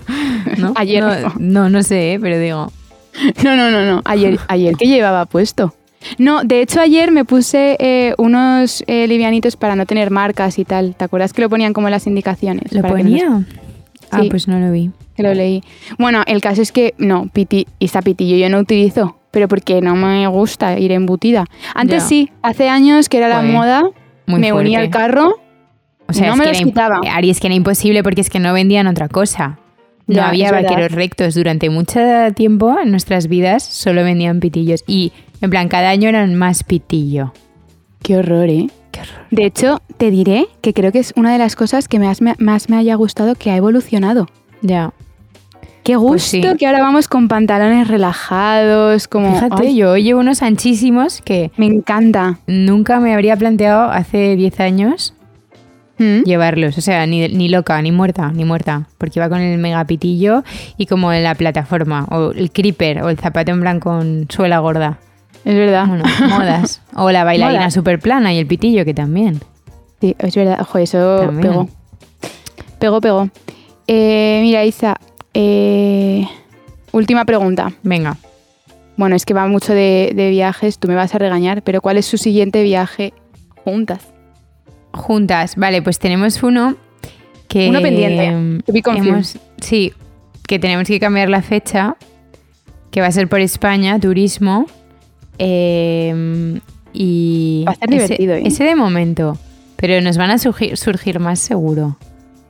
¿No? 0.58 0.72
Ayer 0.76 1.04
no, 1.38 1.68
no, 1.68 1.82
sé, 1.82 2.14
¿eh? 2.14 2.20
pero 2.20 2.38
digo. 2.38 2.72
No, 3.44 3.56
no, 3.56 3.70
no, 3.70 3.84
no. 3.84 4.02
Ayer, 4.04 4.38
ayer 4.46 4.76
que 4.76 4.86
llevaba 4.86 5.26
puesto. 5.26 5.74
No, 6.16 6.44
de 6.44 6.62
hecho 6.62 6.80
ayer 6.80 7.10
me 7.10 7.24
puse 7.24 7.76
eh, 7.80 8.14
unos 8.16 8.84
livianitos 8.86 9.56
para 9.56 9.74
no 9.76 9.84
tener 9.84 10.10
marcas 10.10 10.58
y 10.58 10.64
tal. 10.64 10.94
¿Te 10.94 11.04
acuerdas 11.04 11.32
que 11.32 11.42
lo 11.42 11.50
ponían 11.50 11.72
como 11.72 11.88
en 11.88 11.92
las 11.92 12.06
indicaciones? 12.06 12.72
¿Lo 12.72 12.82
ponía? 12.82 13.44
Ah, 14.10 14.22
pues 14.30 14.48
no 14.48 14.58
lo 14.58 14.70
vi. 14.70 14.90
Que 15.16 15.22
lo 15.24 15.34
leí. 15.34 15.62
Bueno, 15.98 16.22
el 16.26 16.40
caso 16.40 16.62
es 16.62 16.72
que, 16.72 16.94
no, 16.98 17.28
piti, 17.32 17.66
esta 17.80 18.00
pitillo 18.00 18.36
yo 18.36 18.48
no 18.48 18.58
utilizo 18.58 19.19
pero 19.30 19.48
porque 19.48 19.80
no 19.80 19.94
me 19.96 20.26
gusta 20.26 20.78
ir 20.78 20.92
embutida. 20.92 21.44
Antes 21.74 22.04
sí, 22.04 22.30
hace 22.42 22.68
años 22.68 23.08
que 23.08 23.18
era 23.18 23.28
la 23.28 23.42
moda, 23.42 23.82
me 24.26 24.52
unía 24.52 24.80
al 24.80 24.90
carro 24.90 25.36
o 26.10 26.12
sea, 26.12 26.28
no 26.28 26.36
me 26.36 26.46
los 26.46 26.58
quitaba. 26.58 27.00
Ari, 27.12 27.30
es 27.30 27.38
que 27.38 27.46
era 27.46 27.54
imposible 27.54 28.02
porque 28.02 28.20
es 28.20 28.30
que 28.30 28.40
no 28.40 28.52
vendían 28.52 28.86
otra 28.88 29.08
cosa. 29.08 29.58
No 30.06 30.22
había 30.22 30.50
vaqueros 30.50 30.90
rectos. 30.90 31.34
Durante 31.34 31.70
mucho 31.70 32.00
tiempo 32.34 32.76
en 32.82 32.90
nuestras 32.90 33.28
vidas 33.28 33.62
solo 33.62 34.02
vendían 34.02 34.40
pitillos. 34.40 34.82
Y 34.88 35.12
en 35.40 35.50
plan, 35.50 35.68
cada 35.68 35.90
año 35.90 36.08
eran 36.08 36.34
más 36.34 36.64
pitillo. 36.64 37.32
Qué 38.02 38.16
horror, 38.16 38.48
¿eh? 38.48 38.66
Qué 38.90 39.00
horror. 39.00 39.26
De 39.30 39.44
hecho, 39.44 39.82
te 39.98 40.10
diré 40.10 40.48
que 40.62 40.74
creo 40.74 40.90
que 40.90 40.98
es 40.98 41.12
una 41.16 41.32
de 41.32 41.38
las 41.38 41.54
cosas 41.54 41.86
que 41.86 42.00
más 42.00 42.20
me, 42.20 42.34
más 42.38 42.68
me 42.68 42.76
haya 42.76 42.96
gustado 42.96 43.36
que 43.36 43.52
ha 43.52 43.56
evolucionado. 43.56 44.26
Ya. 44.62 44.92
Qué 45.82 45.96
pues 45.96 46.32
gusto 46.32 46.56
que 46.58 46.66
ahora 46.66 46.80
vamos 46.80 47.08
con 47.08 47.28
pantalones 47.28 47.88
relajados, 47.88 49.08
como... 49.08 49.32
Fíjate, 49.32 49.74
yo 49.74 49.96
llevo 49.96 50.20
unos 50.20 50.42
anchísimos 50.42 51.22
que... 51.22 51.50
Me 51.56 51.66
encanta. 51.66 52.38
Nunca 52.46 53.00
me 53.00 53.14
habría 53.14 53.36
planteado 53.36 53.90
hace 53.90 54.36
10 54.36 54.60
años 54.60 55.14
¿Mm? 56.00 56.22
llevarlos. 56.24 56.78
O 56.78 56.80
sea, 56.80 57.06
ni, 57.06 57.28
ni, 57.28 57.48
loca, 57.48 57.80
ni 57.82 57.92
muerta, 57.92 58.32
ni 58.32 58.44
muerta. 58.44 58.88
Porque 58.98 59.18
iba 59.18 59.28
con 59.28 59.40
el 59.40 59.58
megapitillo 59.58 60.42
y 60.76 60.86
como 60.86 61.12
en 61.12 61.22
la 61.22 61.34
plataforma, 61.34 62.06
o 62.10 62.30
el 62.32 62.50
creeper, 62.50 63.02
o 63.02 63.10
el 63.10 63.18
zapato 63.18 63.52
en 63.52 63.60
blanco 63.60 63.90
con 63.90 64.26
suela 64.30 64.58
gorda. 64.58 64.98
Es 65.44 65.54
verdad. 65.54 65.86
Bueno, 65.86 66.04
modas. 66.28 66.82
O 66.94 67.10
la 67.10 67.24
bailarina 67.24 67.70
super 67.70 68.00
plana 68.00 68.32
y 68.32 68.38
el 68.38 68.46
pitillo, 68.46 68.84
que 68.84 68.94
también. 68.94 69.40
Sí, 70.00 70.16
es 70.18 70.34
verdad. 70.34 70.58
Ojo, 70.60 70.78
eso 70.78 71.30
pegó. 71.40 71.68
Pegó, 72.78 73.00
pegó. 73.00 73.28
Eh, 73.86 74.40
mira, 74.42 74.64
Isa, 74.64 74.96
eh, 75.34 76.26
última 76.92 77.24
pregunta. 77.24 77.72
Venga. 77.82 78.16
Bueno, 78.96 79.16
es 79.16 79.24
que 79.24 79.32
va 79.32 79.46
mucho 79.46 79.72
de, 79.72 80.12
viajes, 80.30 80.78
tú 80.78 80.88
me 80.88 80.94
vas 80.94 81.14
a 81.14 81.18
regañar, 81.18 81.62
pero 81.62 81.80
¿cuál 81.80 81.96
es 81.96 82.06
su 82.06 82.18
siguiente 82.18 82.62
viaje 82.62 83.14
juntas? 83.64 84.08
Juntas, 84.92 85.56
vale, 85.56 85.80
pues 85.80 85.98
tenemos 85.98 86.42
uno 86.42 86.76
que... 87.48 87.70
Uno 87.70 87.80
pendiente. 87.80 88.62
sí, 89.60 89.92
que 90.46 90.58
tenemos 90.58 90.86
que 90.86 91.00
cambiar 91.00 91.30
la 91.30 91.40
fecha, 91.40 91.96
que 92.90 93.00
va 93.00 93.06
a 93.06 93.12
ser 93.12 93.28
por 93.28 93.40
España, 93.40 93.98
turismo. 93.98 94.66
Eh, 95.38 96.60
y 96.92 97.64
va 97.66 97.72
a 97.72 97.76
ser 97.76 97.88
divertido, 97.88 98.34
¿eh? 98.34 98.42
ese 98.44 98.64
de 98.64 98.74
momento, 98.74 99.38
pero 99.76 100.00
nos 100.02 100.18
van 100.18 100.30
a 100.30 100.38
surgir 100.38 101.20
más 101.20 101.38
seguro. 101.38 101.96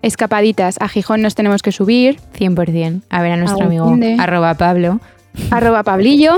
Escapaditas. 0.02 0.76
A 0.80 0.88
Gijón 0.88 1.22
nos 1.22 1.34
tenemos 1.34 1.62
que 1.62 1.72
subir. 1.72 2.18
100%. 2.38 3.02
A 3.10 3.22
ver 3.22 3.32
a 3.32 3.36
nuestro 3.36 3.66
amigo 3.66 3.96
arroba 4.18 4.54
Pablo. 4.54 5.00
Arroba 5.50 5.82
Pablillo, 5.82 6.36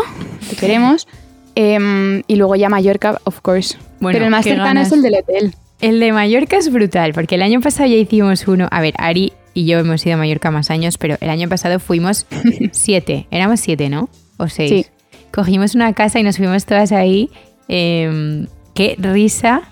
te 0.48 0.56
queremos. 0.56 1.08
Em, 1.54 2.22
y 2.26 2.36
luego 2.36 2.56
ya 2.56 2.68
Mallorca, 2.68 3.20
of 3.24 3.40
course. 3.40 3.76
Bueno, 4.00 4.16
Pero 4.16 4.24
el 4.26 4.30
más 4.30 4.44
cercano 4.44 4.80
es 4.80 4.92
el 4.92 5.02
del 5.02 5.14
hotel. 5.14 5.54
El 5.80 6.00
de 6.00 6.12
Mallorca 6.12 6.56
es 6.56 6.72
brutal, 6.72 7.12
porque 7.12 7.34
el 7.34 7.42
año 7.42 7.60
pasado 7.60 7.88
ya 7.88 7.96
hicimos 7.96 8.46
uno. 8.46 8.68
A 8.70 8.80
ver, 8.80 8.94
Ari 8.98 9.32
y 9.54 9.66
yo 9.66 9.78
hemos 9.78 10.04
ido 10.06 10.14
a 10.14 10.18
Mallorca 10.18 10.50
más 10.50 10.70
años, 10.70 10.96
pero 10.96 11.16
el 11.20 11.28
año 11.28 11.48
pasado 11.48 11.78
fuimos 11.78 12.26
siete. 12.72 13.26
Éramos 13.30 13.60
siete, 13.60 13.88
¿no? 13.88 14.08
O 14.38 14.48
seis. 14.48 14.70
Sí. 14.70 14.86
Cogimos 15.32 15.74
una 15.74 15.92
casa 15.92 16.20
y 16.20 16.22
nos 16.22 16.36
fuimos 16.36 16.66
todas 16.66 16.92
ahí. 16.92 17.30
Em, 17.68 18.46
qué 18.74 18.96
risa 18.98 19.62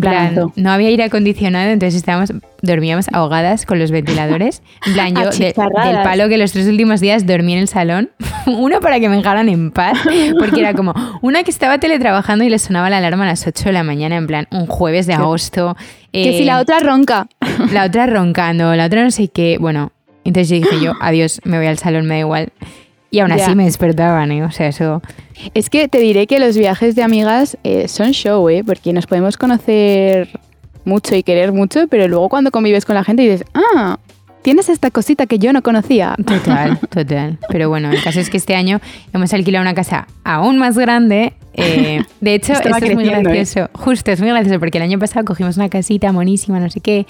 plan, 0.00 0.52
no 0.56 0.70
había 0.70 0.88
aire 0.88 1.04
acondicionado, 1.04 1.70
entonces 1.70 1.94
estábamos, 1.94 2.32
dormíamos 2.62 3.06
ahogadas 3.12 3.66
con 3.66 3.78
los 3.78 3.90
ventiladores. 3.90 4.62
En 4.86 4.92
plan, 4.94 5.14
yo 5.14 5.30
del 5.30 5.54
palo 6.02 6.28
que 6.28 6.38
los 6.38 6.52
tres 6.52 6.66
últimos 6.66 7.00
días 7.00 7.26
dormí 7.26 7.54
en 7.54 7.60
el 7.60 7.68
salón. 7.68 8.10
Uno 8.46 8.80
para 8.80 9.00
que 9.00 9.08
me 9.08 9.16
dejaran 9.16 9.48
en 9.48 9.70
paz, 9.70 9.98
porque 10.38 10.60
era 10.60 10.74
como 10.74 10.94
una 11.22 11.42
que 11.42 11.50
estaba 11.50 11.78
teletrabajando 11.78 12.44
y 12.44 12.48
le 12.48 12.58
sonaba 12.58 12.90
la 12.90 12.98
alarma 12.98 13.24
a 13.24 13.28
las 13.28 13.46
8 13.46 13.64
de 13.64 13.72
la 13.72 13.82
mañana, 13.82 14.16
en 14.16 14.26
plan, 14.26 14.46
un 14.50 14.66
jueves 14.66 15.06
de 15.06 15.14
agosto. 15.14 15.76
que 16.12 16.38
si 16.38 16.44
la 16.44 16.58
eh, 16.58 16.62
otra 16.62 16.80
ronca. 16.80 17.28
La 17.72 17.84
otra 17.84 18.06
roncando, 18.06 18.74
la 18.74 18.86
otra 18.86 19.02
no 19.02 19.10
sé 19.10 19.28
qué. 19.28 19.58
Bueno, 19.58 19.92
entonces 20.24 20.48
yo 20.48 20.56
dije 20.56 20.84
yo, 20.84 20.92
adiós, 21.00 21.40
me 21.44 21.56
voy 21.58 21.66
al 21.66 21.78
salón, 21.78 22.06
me 22.06 22.14
da 22.14 22.20
igual. 22.20 22.52
Y 23.10 23.20
aún 23.20 23.32
así 23.32 23.54
me 23.54 23.64
despertaban, 23.64 24.32
¿eh? 24.32 24.44
O 24.44 24.50
sea, 24.50 24.68
eso... 24.68 25.02
Es 25.54 25.70
que 25.70 25.88
te 25.88 25.98
diré 25.98 26.26
que 26.26 26.38
los 26.40 26.56
viajes 26.56 26.96
de 26.96 27.02
amigas 27.02 27.56
eh, 27.62 27.88
son 27.88 28.12
show, 28.12 28.48
¿eh? 28.48 28.62
Porque 28.64 28.92
nos 28.92 29.06
podemos 29.06 29.36
conocer 29.36 30.28
mucho 30.84 31.14
y 31.14 31.22
querer 31.22 31.52
mucho, 31.52 31.88
pero 31.88 32.08
luego 32.08 32.28
cuando 32.28 32.50
convives 32.50 32.84
con 32.84 32.94
la 32.94 33.04
gente 33.04 33.22
dices, 33.22 33.44
ah, 33.54 33.98
tienes 34.46 34.68
esta 34.68 34.92
cosita 34.92 35.26
que 35.26 35.40
yo 35.40 35.52
no 35.52 35.60
conocía. 35.60 36.14
Total, 36.24 36.78
total. 36.78 37.38
Pero 37.48 37.68
bueno, 37.68 37.90
el 37.90 38.00
caso 38.00 38.20
es 38.20 38.30
que 38.30 38.36
este 38.36 38.54
año 38.54 38.80
hemos 39.12 39.34
alquilado 39.34 39.62
una 39.62 39.74
casa 39.74 40.06
aún 40.22 40.56
más 40.58 40.78
grande. 40.78 41.32
Eh, 41.54 42.00
de 42.20 42.34
hecho, 42.34 42.52
esto 42.52 42.68
es 42.68 42.94
muy 42.94 43.08
¿eh? 43.08 43.22
gracioso. 43.22 43.68
Justo, 43.72 44.12
es 44.12 44.20
muy 44.20 44.30
gracioso 44.30 44.60
porque 44.60 44.78
el 44.78 44.84
año 44.84 45.00
pasado 45.00 45.24
cogimos 45.24 45.56
una 45.56 45.68
casita 45.68 46.12
monísima, 46.12 46.60
no 46.60 46.70
sé 46.70 46.80
qué. 46.80 47.06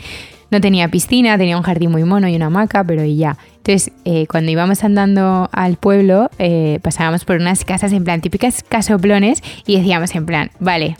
No 0.50 0.60
tenía 0.60 0.88
piscina, 0.88 1.36
tenía 1.36 1.56
un 1.56 1.62
jardín 1.62 1.90
muy 1.90 2.04
mono 2.04 2.28
y 2.28 2.36
una 2.36 2.46
hamaca, 2.46 2.84
pero 2.84 3.04
y 3.04 3.16
ya. 3.16 3.36
Entonces, 3.56 3.92
eh, 4.04 4.26
cuando 4.28 4.50
íbamos 4.50 4.84
andando 4.84 5.48
al 5.52 5.76
pueblo, 5.76 6.30
eh, 6.38 6.78
pasábamos 6.82 7.24
por 7.24 7.36
unas 7.36 7.64
casas 7.64 7.92
en 7.92 8.04
plan 8.04 8.20
típicas 8.20 8.62
casoplones 8.62 9.42
y 9.66 9.76
decíamos 9.76 10.14
en 10.14 10.24
plan, 10.24 10.50
vale, 10.60 10.96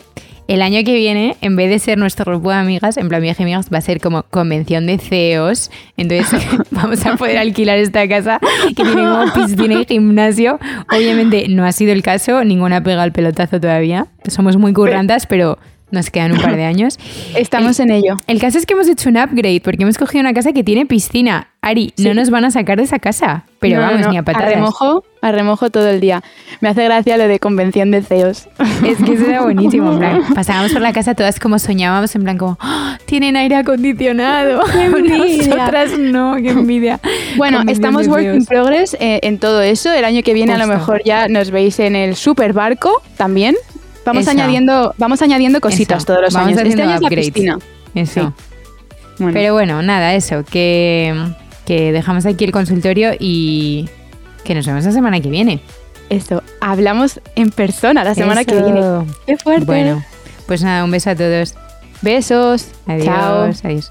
el 0.49 0.63
año 0.63 0.85
que 0.85 0.95
viene, 0.95 1.37
en 1.41 1.57
vez 1.57 1.71
de 1.71 1.79
ser 1.81 1.99
nuestro 1.99 2.25
grupo 2.25 2.51
de 2.51 2.57
amigas, 2.57 2.97
en 2.97 3.09
plan 3.09 3.21
viaje 3.21 3.43
amigas, 3.43 3.69
va 3.73 3.79
a 3.79 3.81
ser 3.81 4.01
como 4.01 4.23
convención 4.23 4.87
de 4.87 4.99
CEOs. 4.99 5.71
Entonces 5.97 6.41
vamos 6.71 7.05
a 7.05 7.17
poder 7.17 7.39
alquilar 7.39 7.79
esta 7.79 8.07
casa 8.09 8.39
que 8.69 8.75
tiene 8.75 9.03
como 9.03 9.33
piscina 9.35 9.81
y 9.81 9.85
gimnasio. 9.85 10.59
Obviamente 10.93 11.47
no 11.49 11.65
ha 11.65 11.73
sido 11.73 11.93
el 11.93 12.03
caso, 12.03 12.45
ninguna 12.45 12.83
pega 12.83 13.03
el 13.05 13.13
pelotazo 13.13 13.61
todavía. 13.61 14.07
Somos 14.29 14.57
muy 14.57 14.73
currantas, 14.73 15.27
pero 15.27 15.59
nos 15.91 16.11
quedan 16.11 16.33
un 16.33 16.41
par 16.41 16.57
de 16.57 16.65
años. 16.65 16.99
Estamos 17.37 17.81
en 17.81 17.91
ello. 17.91 18.17
El 18.27 18.41
caso 18.41 18.59
es 18.59 18.67
que 18.67 18.75
hemos 18.75 18.89
hecho 18.89 19.09
un 19.09 19.17
upgrade 19.17 19.61
porque 19.63 19.83
hemos 19.83 19.99
cogido 19.99 20.21
una 20.21 20.35
casa 20.35 20.53
que 20.53 20.65
tiene 20.65 20.87
piscina. 20.87 21.49
Ari, 21.63 21.93
no 21.99 22.15
nos 22.15 22.31
van 22.31 22.45
a 22.45 22.51
sacar 22.51 22.79
de 22.79 22.85
esa 22.85 23.01
casa. 23.01 23.45
Pero 23.59 23.81
vamos, 23.81 24.07
ni 24.09 24.17
a 24.17 24.23
patadas. 24.23 24.49
A 24.49 24.55
remojo, 24.55 25.05
a 25.21 25.33
remojo 25.33 25.71
todo 25.71 25.89
el 25.89 25.99
día. 26.01 26.23
Me 26.61 26.69
hace 26.69 26.85
gracia 26.85 27.17
lo 27.17 27.27
de 27.27 27.41
convención 27.41 27.91
de 27.91 28.03
CEOs. 28.03 28.49
Es 28.87 29.03
que 29.03 29.15
eso 29.15 29.27
era 29.27 29.43
buenísimo. 29.43 29.93
En 29.93 29.99
plan, 29.99 30.23
pasábamos 30.35 30.73
por 30.73 30.81
la 30.81 30.93
casa 30.93 31.15
todas 31.15 31.41
como 31.41 31.59
soñábamos, 31.59 32.15
en 32.15 32.23
plan 32.23 32.39
como, 32.39 32.57
¡Ah! 32.61 32.99
tienen 33.07 33.37
aire 33.37 33.57
acondicionado. 33.57 34.63
¡Qué 34.71 34.85
envidia! 34.85 35.57
Nosotras 35.57 35.99
no, 35.99 36.37
qué 36.37 36.51
envidia. 36.51 37.01
Bueno, 37.37 37.63
estamos 37.67 38.07
work 38.07 38.23
in 38.23 38.45
progress 38.45 38.95
eh, 39.01 39.19
en 39.23 39.39
todo 39.39 39.63
eso. 39.63 39.93
El 39.93 40.05
año 40.05 40.23
que 40.23 40.35
viene 40.35 40.53
a 40.53 40.59
lo 40.59 40.69
mejor 40.69 41.03
ya 41.05 41.27
nos 41.27 41.51
veis 41.51 41.81
en 41.81 41.97
el 41.97 42.15
super 42.15 42.53
barco 42.53 43.03
también. 43.17 43.57
Vamos 44.07 44.29
añadiendo, 44.29 44.95
vamos 44.99 45.21
añadiendo 45.21 45.61
cositas 45.61 46.05
todos 46.05 46.23
los 46.23 46.35
años. 46.35 46.59
Este 46.59 46.83
año 46.83 46.95
es 46.95 47.01
la 47.03 47.09
piscina. 47.11 47.59
Eso. 47.95 48.33
Pero 49.19 49.55
bueno, 49.55 49.83
nada, 49.83 50.15
eso, 50.15 50.45
que, 50.45 51.15
que 51.65 51.93
dejamos 51.93 52.27
aquí 52.27 52.45
el 52.45 52.53
consultorio 52.53 53.13
y 53.19 53.89
que 54.45 54.55
nos 54.55 54.67
vemos 54.67 54.85
la 54.85 54.93
semana 54.93 55.21
que 55.21 55.29
viene. 55.31 55.61
Eso, 56.09 56.43
hablamos 56.61 57.21
en 57.35 57.51
persona 57.51 58.05
la 58.05 58.15
semana 58.15 58.45
que 58.45 58.55
viene. 58.55 58.81
Qué 59.27 59.37
fuerte. 59.37 59.65
Bueno, 59.65 60.05
pues 60.47 60.63
nada, 60.63 60.85
un 60.85 60.91
beso 60.91 61.11
a 61.11 61.17
todos. 61.17 61.55
Besos. 62.03 62.69
Adiós. 62.87 63.65
Adiós. 63.65 63.91